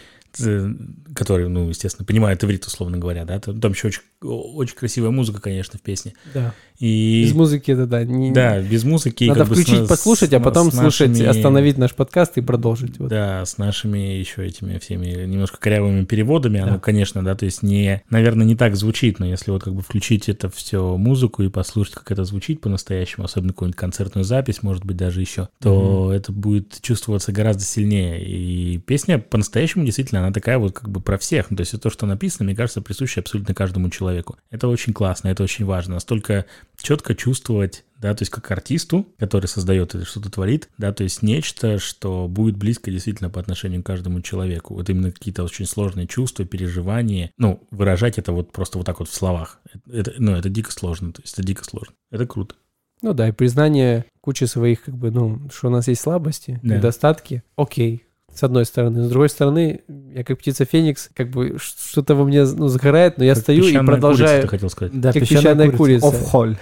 которые, 1.16 1.50
ну, 1.50 1.70
естественно, 1.70 2.06
понимают 2.06 2.44
иврит, 2.44 2.66
условно 2.66 2.98
говоря, 2.98 3.26
да, 3.26 3.40
там 3.40 3.72
еще 3.72 3.88
очень, 3.88 4.02
очень 4.22 4.76
красивая 4.76 5.12
музыка, 5.12 5.42
конечно, 5.42 5.80
в 5.80 5.82
песне. 5.82 6.14
Да. 6.34 6.54
И... 6.80 7.26
Без 7.26 7.34
музыки 7.34 7.72
это 7.72 7.86
да. 7.86 8.06
Не... 8.06 8.32
Да, 8.32 8.62
без 8.62 8.86
музыки. 8.86 9.26
Надо 9.26 9.44
включить, 9.46 9.86
с, 9.86 9.88
послушать, 9.88 10.32
а 10.34 10.40
потом 10.40 10.72
слушать, 10.72 11.10
нашими... 11.10 11.26
остановить 11.26 11.78
наш 11.78 11.94
подкаст 11.94 12.38
и 12.38 12.42
продолжить. 12.42 13.00
Вот. 13.00 13.10
Да, 13.10 13.46
с 13.46 13.58
нашими 13.58 13.98
еще 13.98 14.46
этими 14.46 14.78
всеми 14.78 15.26
немножко 15.26 15.58
корявыми 15.58 16.06
переводами. 16.06 16.60
Да. 16.60 16.68
Оно, 16.68 16.80
конечно, 16.80 17.24
да, 17.24 17.36
то 17.36 17.44
есть 17.44 17.64
не, 17.64 18.02
наверное, 18.10 18.46
не 18.46 18.56
так 18.56 18.78
звучит, 18.78 19.20
но 19.20 19.26
если 19.26 19.52
вот 19.52 19.64
как 19.64 19.74
бы 19.74 19.82
включить 19.82 20.30
это 20.30 20.50
все 20.50 20.96
музыку 20.96 21.44
и 21.44 21.50
послушать, 21.50 21.96
как 21.96 22.12
это 22.12 22.24
звучит 22.24 22.62
по-настоящему, 22.62 23.26
особенно 23.26 23.52
какую-нибудь 23.52 23.80
концертную 23.80 24.24
запись, 24.24 24.64
может 24.64 24.86
быть, 24.86 24.96
даже 24.96 25.20
еще, 25.20 25.50
то 25.60 26.12
mm-hmm. 26.12 26.16
это 26.16 26.32
будет 26.32 26.82
чувствоваться 26.82 27.34
гораздо 27.34 27.64
сильнее. 27.64 28.24
И 28.24 28.78
песня 28.78 29.20
по-настоящему 29.20 29.84
действительно, 29.84 30.22
она 30.22 30.32
такая 30.32 30.58
вот 30.58 30.74
как 30.74 30.90
бы 30.90 31.02
про 31.02 31.18
всех. 31.18 31.52
Ну, 31.52 31.58
то 31.58 31.62
есть 31.62 31.80
то, 31.80 31.90
что 31.90 32.06
написано, 32.06 32.46
мне 32.46 32.56
кажется, 32.56 32.82
присуще 32.82 33.20
абсолютно 33.20 33.54
каждому 33.54 33.90
человеку. 33.90 34.09
Это 34.50 34.68
очень 34.68 34.94
классно, 34.94 35.30
это 35.30 35.44
очень 35.44 35.66
важно. 35.66 35.96
Настолько 35.96 36.46
четко 36.78 37.16
чувствовать, 37.16 37.86
да, 37.98 38.14
то 38.14 38.22
есть 38.22 38.32
как 38.32 38.50
артисту, 38.52 39.08
который 39.18 39.48
создает 39.48 39.96
это, 39.96 40.06
что-то 40.06 40.30
творит, 40.32 40.70
да, 40.78 40.94
то 40.94 41.04
есть 41.04 41.22
нечто, 41.22 41.80
что 41.80 42.28
будет 42.28 42.58
близко 42.58 42.92
действительно 42.92 43.30
по 43.30 43.40
отношению 43.40 43.84
к 43.84 43.86
каждому 43.86 44.22
человеку. 44.22 44.74
Вот 44.74 44.90
именно 44.90 45.12
какие-то 45.12 45.44
очень 45.44 45.66
сложные 45.66 46.08
чувства, 46.08 46.46
переживания. 46.46 47.32
Ну, 47.38 47.62
выражать 47.72 48.18
это 48.18 48.32
вот 48.32 48.52
просто 48.52 48.78
вот 48.78 48.86
так 48.86 49.00
вот 49.00 49.10
в 49.10 49.14
словах. 49.14 49.60
Это, 49.92 50.14
ну, 50.18 50.34
это 50.34 50.50
дико 50.50 50.72
сложно, 50.72 51.12
то 51.14 51.22
есть 51.22 51.34
это 51.34 51.44
дико 51.44 51.64
сложно. 51.64 51.94
Это 52.12 52.26
круто. 52.26 52.56
Ну 53.02 53.14
да, 53.14 53.30
и 53.30 53.32
признание 53.32 54.06
кучи 54.22 54.44
своих, 54.44 54.84
как 54.84 54.96
бы, 54.96 55.10
ну, 55.12 55.50
что 55.54 55.68
у 55.68 55.72
нас 55.72 55.88
есть 55.88 56.02
слабости, 56.02 56.60
да. 56.64 56.76
недостатки, 56.76 57.44
окей, 57.56 58.06
с 58.34 58.44
одной 58.44 58.66
стороны. 58.66 59.04
С 59.04 59.10
другой 59.10 59.30
стороны, 59.30 59.82
я 60.14 60.24
как 60.24 60.40
птица 60.40 60.66
Феникс, 60.66 61.10
как 61.14 61.30
бы 61.30 61.58
что-то 61.60 62.16
во 62.16 62.24
мне 62.24 62.46
ну, 62.46 62.68
загорает, 62.68 63.18
но 63.18 63.24
я 63.24 63.34
как 63.34 63.44
стою 63.44 63.66
и 63.66 63.78
продолжаю. 63.78 64.30
Курица, 64.30 64.42
ты 64.42 64.48
хотел 64.48 64.70
сказать. 64.70 65.00
Да, 65.00 65.14
как 65.14 65.22
песчаная, 65.22 65.72
курица. 65.72 66.08
Оф-холь. 66.08 66.58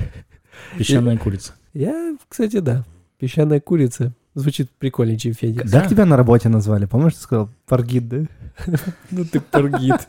Песчаная 0.77 1.17
курица. 1.17 1.53
Я, 1.73 2.17
кстати, 2.27 2.59
да. 2.59 2.83
Песчаная 3.19 3.59
курица. 3.59 4.13
Звучит 4.35 4.69
прикольнее, 4.77 5.17
чем 5.17 5.33
Феникс. 5.33 5.71
Да? 5.71 5.81
Как 5.81 5.89
тебя 5.89 6.05
на 6.05 6.15
работе 6.15 6.47
назвали? 6.47 6.85
Помнишь, 6.85 7.13
ты 7.15 7.21
сказал 7.21 7.49
Паргит, 7.65 8.07
да? 8.07 8.17
Ну 9.11 9.25
ты 9.25 9.39
паргит. 9.39 10.07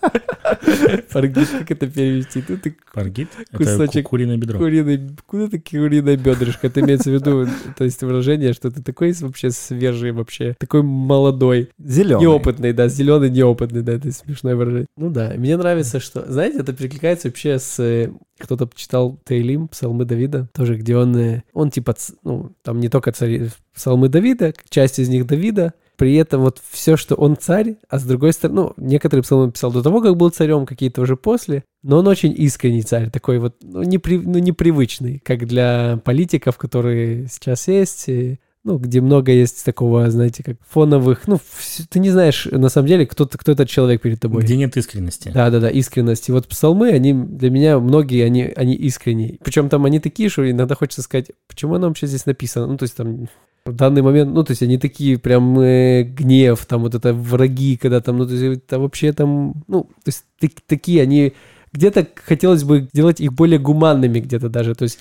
Паргит, 1.13 1.49
как 1.49 1.71
это 1.71 1.87
перевести? 1.87 2.43
Ну 2.49 2.57
ты 2.57 2.77
паргит? 2.93 3.29
Кусочек 3.55 4.09
куриное 4.09 4.37
бедро. 4.37 4.59
Куриный, 4.59 5.11
куда 5.27 5.49
ты 5.49 5.59
куриное 5.61 6.17
бедрышко? 6.17 6.67
Это 6.67 6.81
имеется 6.81 7.11
в 7.11 7.15
виду, 7.15 7.47
то 7.77 7.85
есть 7.85 8.03
выражение, 8.03 8.53
что 8.53 8.71
ты 8.71 8.83
такой 8.83 9.13
вообще 9.21 9.51
свежий 9.51 10.13
вообще, 10.13 10.57
такой 10.59 10.83
молодой. 10.83 11.71
Зеленый. 11.79 12.23
Неопытный, 12.23 12.73
да, 12.73 12.89
зеленый, 12.89 13.31
неопытный, 13.31 13.83
да, 13.83 13.93
это 13.93 14.11
смешное 14.13 14.57
выражение. 14.57 14.87
Ну 14.97 15.11
да, 15.11 15.33
мне 15.37 15.57
нравится, 15.57 16.01
что, 16.01 16.31
знаете, 16.31 16.61
это 16.61 16.73
перекликается 16.73 17.29
вообще 17.29 17.59
с 17.59 17.79
э, 17.81 18.11
кто-то 18.39 18.69
читал 18.75 19.19
Тейлим, 19.25 19.69
псалмы 19.69 20.05
Давида, 20.05 20.49
тоже, 20.53 20.77
где 20.77 20.97
он, 20.97 21.17
э, 21.17 21.43
он 21.53 21.71
типа, 21.71 21.95
ну, 22.25 22.53
там 22.63 22.81
не 22.81 22.89
только 22.89 23.13
цари, 23.13 23.51
псалмы 23.75 24.09
Давида, 24.09 24.55
часть 24.71 24.99
из 24.99 25.09
них 25.09 25.27
Давида, 25.27 25.75
при 25.99 26.15
этом 26.15 26.43
вот 26.43 26.63
все, 26.71 26.97
что 26.97 27.17
он 27.17 27.37
царь, 27.37 27.77
а 27.89 27.99
с 27.99 28.05
другой 28.05 28.33
стороны, 28.33 28.61
ну, 28.61 28.73
некоторые 28.77 29.25
псалмы 29.25 29.51
писал 29.51 29.73
до 29.73 29.83
того, 29.83 30.01
как 30.01 30.17
был 30.17 30.31
царем, 30.31 30.65
какие-то 30.65 31.03
уже 31.03 31.17
после, 31.17 31.65
но 31.83 31.99
он 31.99 32.07
очень 32.07 32.33
искренний 32.39 32.83
царь, 32.83 33.11
такой 33.11 33.41
вот, 33.41 33.57
ну, 33.63 33.83
непри, 33.83 34.19
ну 34.19 34.39
непривычный, 34.39 35.19
как 35.19 35.45
для 35.45 36.01
политиков, 36.05 36.57
которые 36.57 37.27
сейчас 37.27 37.67
есть, 37.67 38.09
и, 38.09 38.39
ну, 38.63 38.79
где 38.79 39.01
много 39.01 39.33
есть 39.33 39.65
такого, 39.65 40.09
знаете, 40.09 40.45
как 40.45 40.57
фоновых, 40.71 41.27
ну, 41.27 41.41
ты 41.89 41.99
не 41.99 42.11
знаешь, 42.11 42.47
на 42.47 42.69
самом 42.69 42.87
деле, 42.87 43.05
кто, 43.05 43.27
кто 43.27 43.51
этот 43.51 43.69
человек 43.69 44.01
перед 44.01 44.21
тобой. 44.21 44.45
Где 44.45 44.57
нет 44.57 44.77
искренности. 44.77 45.33
Да-да-да, 45.35 45.69
искренности. 45.69 46.31
Вот 46.31 46.47
псалмы, 46.47 46.91
они 46.91 47.13
для 47.13 47.51
меня, 47.51 47.81
многие, 47.81 48.25
они, 48.25 48.45
они 48.55 48.75
искренние. 48.75 49.39
Причем 49.43 49.69
там 49.69 49.85
они 49.85 49.99
такие, 49.99 50.29
что 50.29 50.49
иногда 50.49 50.77
хочется 50.77 51.03
сказать, 51.03 51.33
почему 51.49 51.75
оно 51.75 51.89
вообще 51.89 52.07
здесь 52.07 52.25
написано? 52.25 52.69
Ну, 52.69 52.77
то 52.77 52.85
есть 52.85 52.95
там 52.95 53.27
в 53.71 53.75
данный 53.75 54.03
момент, 54.03 54.33
ну, 54.33 54.45
то 54.45 54.53
есть 54.53 54.63
они 54.63 54.79
такие 54.79 55.19
прям 55.19 55.59
э, 55.61 56.03
гнев, 56.03 56.65
там 56.67 56.83
вот 56.83 56.95
это 56.95 57.13
враги, 57.13 57.77
когда 57.77 58.01
там, 58.01 58.19
ну, 58.19 58.27
то 58.27 58.33
есть 58.33 58.63
это 58.65 58.79
вообще 58.79 59.13
там, 59.13 59.55
ну, 59.69 59.85
то 59.85 60.09
есть 60.09 60.25
так, 60.41 60.53
такие 60.67 61.03
они, 61.03 61.35
где-то 61.73 62.07
хотелось 62.25 62.65
бы 62.65 62.89
делать 62.93 63.21
их 63.21 63.33
более 63.33 63.59
гуманными 63.59 64.21
где-то 64.21 64.49
даже, 64.49 64.75
то 64.75 64.85
есть 64.85 64.99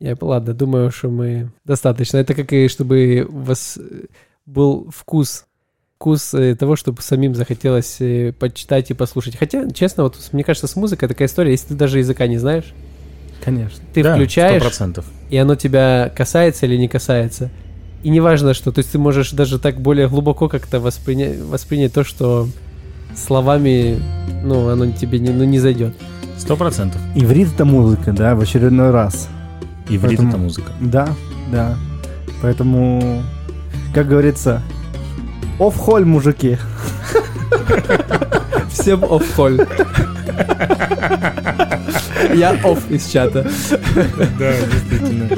я, 0.00 0.16
ладно, 0.20 0.54
думаю, 0.54 0.92
что 0.92 1.08
мы 1.08 1.50
достаточно. 1.64 2.18
Это 2.18 2.34
как 2.34 2.52
и 2.52 2.68
чтобы 2.68 3.26
у 3.28 3.40
вас 3.40 3.78
э, 3.78 4.06
был 4.46 4.88
вкус 4.94 5.44
вкус 5.96 6.32
э, 6.34 6.54
того, 6.54 6.76
чтобы 6.76 7.02
самим 7.02 7.34
захотелось 7.34 8.00
э, 8.00 8.32
почитать 8.32 8.90
и 8.92 8.94
послушать. 8.94 9.36
Хотя, 9.36 9.68
честно, 9.70 10.04
вот 10.04 10.16
мне 10.30 10.44
кажется, 10.44 10.68
с 10.68 10.76
музыкой 10.76 11.08
такая 11.08 11.26
история, 11.26 11.50
если 11.50 11.68
ты 11.68 11.74
даже 11.74 11.98
языка 11.98 12.28
не 12.28 12.38
знаешь, 12.38 12.72
Конечно. 13.44 13.84
Ты 13.94 14.02
да, 14.02 14.14
включаешь, 14.14 14.62
100%. 14.62 15.04
и 15.30 15.36
оно 15.36 15.54
тебя 15.54 16.12
касается 16.14 16.66
или 16.66 16.76
не 16.76 16.88
касается. 16.88 17.50
И 18.02 18.10
неважно 18.10 18.54
что, 18.54 18.70
то 18.70 18.78
есть 18.78 18.92
ты 18.92 18.98
можешь 18.98 19.32
даже 19.32 19.58
так 19.58 19.80
более 19.80 20.08
глубоко 20.08 20.48
как-то 20.48 20.78
воспринять, 20.78 21.40
воспринять 21.40 21.92
то, 21.92 22.04
что 22.04 22.48
словами, 23.16 24.00
ну, 24.44 24.68
оно 24.68 24.90
тебе 24.92 25.18
не, 25.18 25.30
ну, 25.30 25.44
не 25.44 25.58
зайдет. 25.58 25.94
Сто 26.36 26.56
процентов. 26.56 27.00
Иврит 27.16 27.52
это 27.52 27.64
музыка, 27.64 28.12
да, 28.12 28.36
в 28.36 28.40
очередной 28.40 28.90
раз. 28.90 29.28
Иврит 29.88 30.18
Поэтому, 30.18 30.28
это 30.28 30.38
музыка. 30.38 30.72
Да, 30.80 31.08
да. 31.50 31.76
Поэтому, 32.40 33.22
как 33.92 34.06
говорится, 34.06 34.62
оф-холь, 35.58 36.04
мужики. 36.04 36.56
Всем 38.70 39.02
оф-холь. 39.02 39.58
Я 42.34 42.52
оф 42.62 42.88
из 42.90 43.08
чата. 43.08 43.50
Да, 44.38 44.52
действительно. 44.72 45.28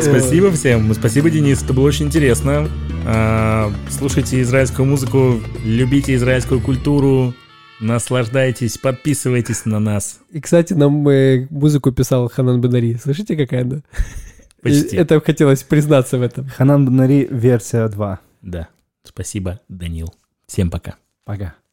Спасибо 0.00 0.52
всем. 0.52 0.92
Спасибо, 0.94 1.30
Денис. 1.30 1.62
Это 1.62 1.72
было 1.72 1.86
очень 1.86 2.06
интересно. 2.06 2.68
А, 3.06 3.72
слушайте 3.88 4.40
израильскую 4.42 4.86
музыку, 4.86 5.40
любите 5.64 6.14
израильскую 6.14 6.60
культуру, 6.60 7.34
наслаждайтесь, 7.80 8.78
подписывайтесь 8.78 9.64
на 9.64 9.78
нас. 9.78 10.20
И, 10.30 10.40
кстати, 10.40 10.72
нам 10.72 11.08
э, 11.08 11.46
музыку 11.50 11.92
писал 11.92 12.28
Ханан 12.28 12.60
Бенари. 12.60 12.96
Слышите, 12.96 13.36
какая 13.36 13.62
она? 13.62 13.82
Почти. 14.62 14.96
это 14.96 15.20
хотелось 15.20 15.62
признаться 15.62 16.18
в 16.18 16.22
этом. 16.22 16.48
Ханан 16.48 16.86
Бенари, 16.86 17.26
версия 17.30 17.88
2. 17.88 18.20
Да. 18.42 18.68
Спасибо, 19.04 19.60
Данил. 19.68 20.12
Всем 20.46 20.70
пока. 20.70 20.96
Пока. 21.24 21.56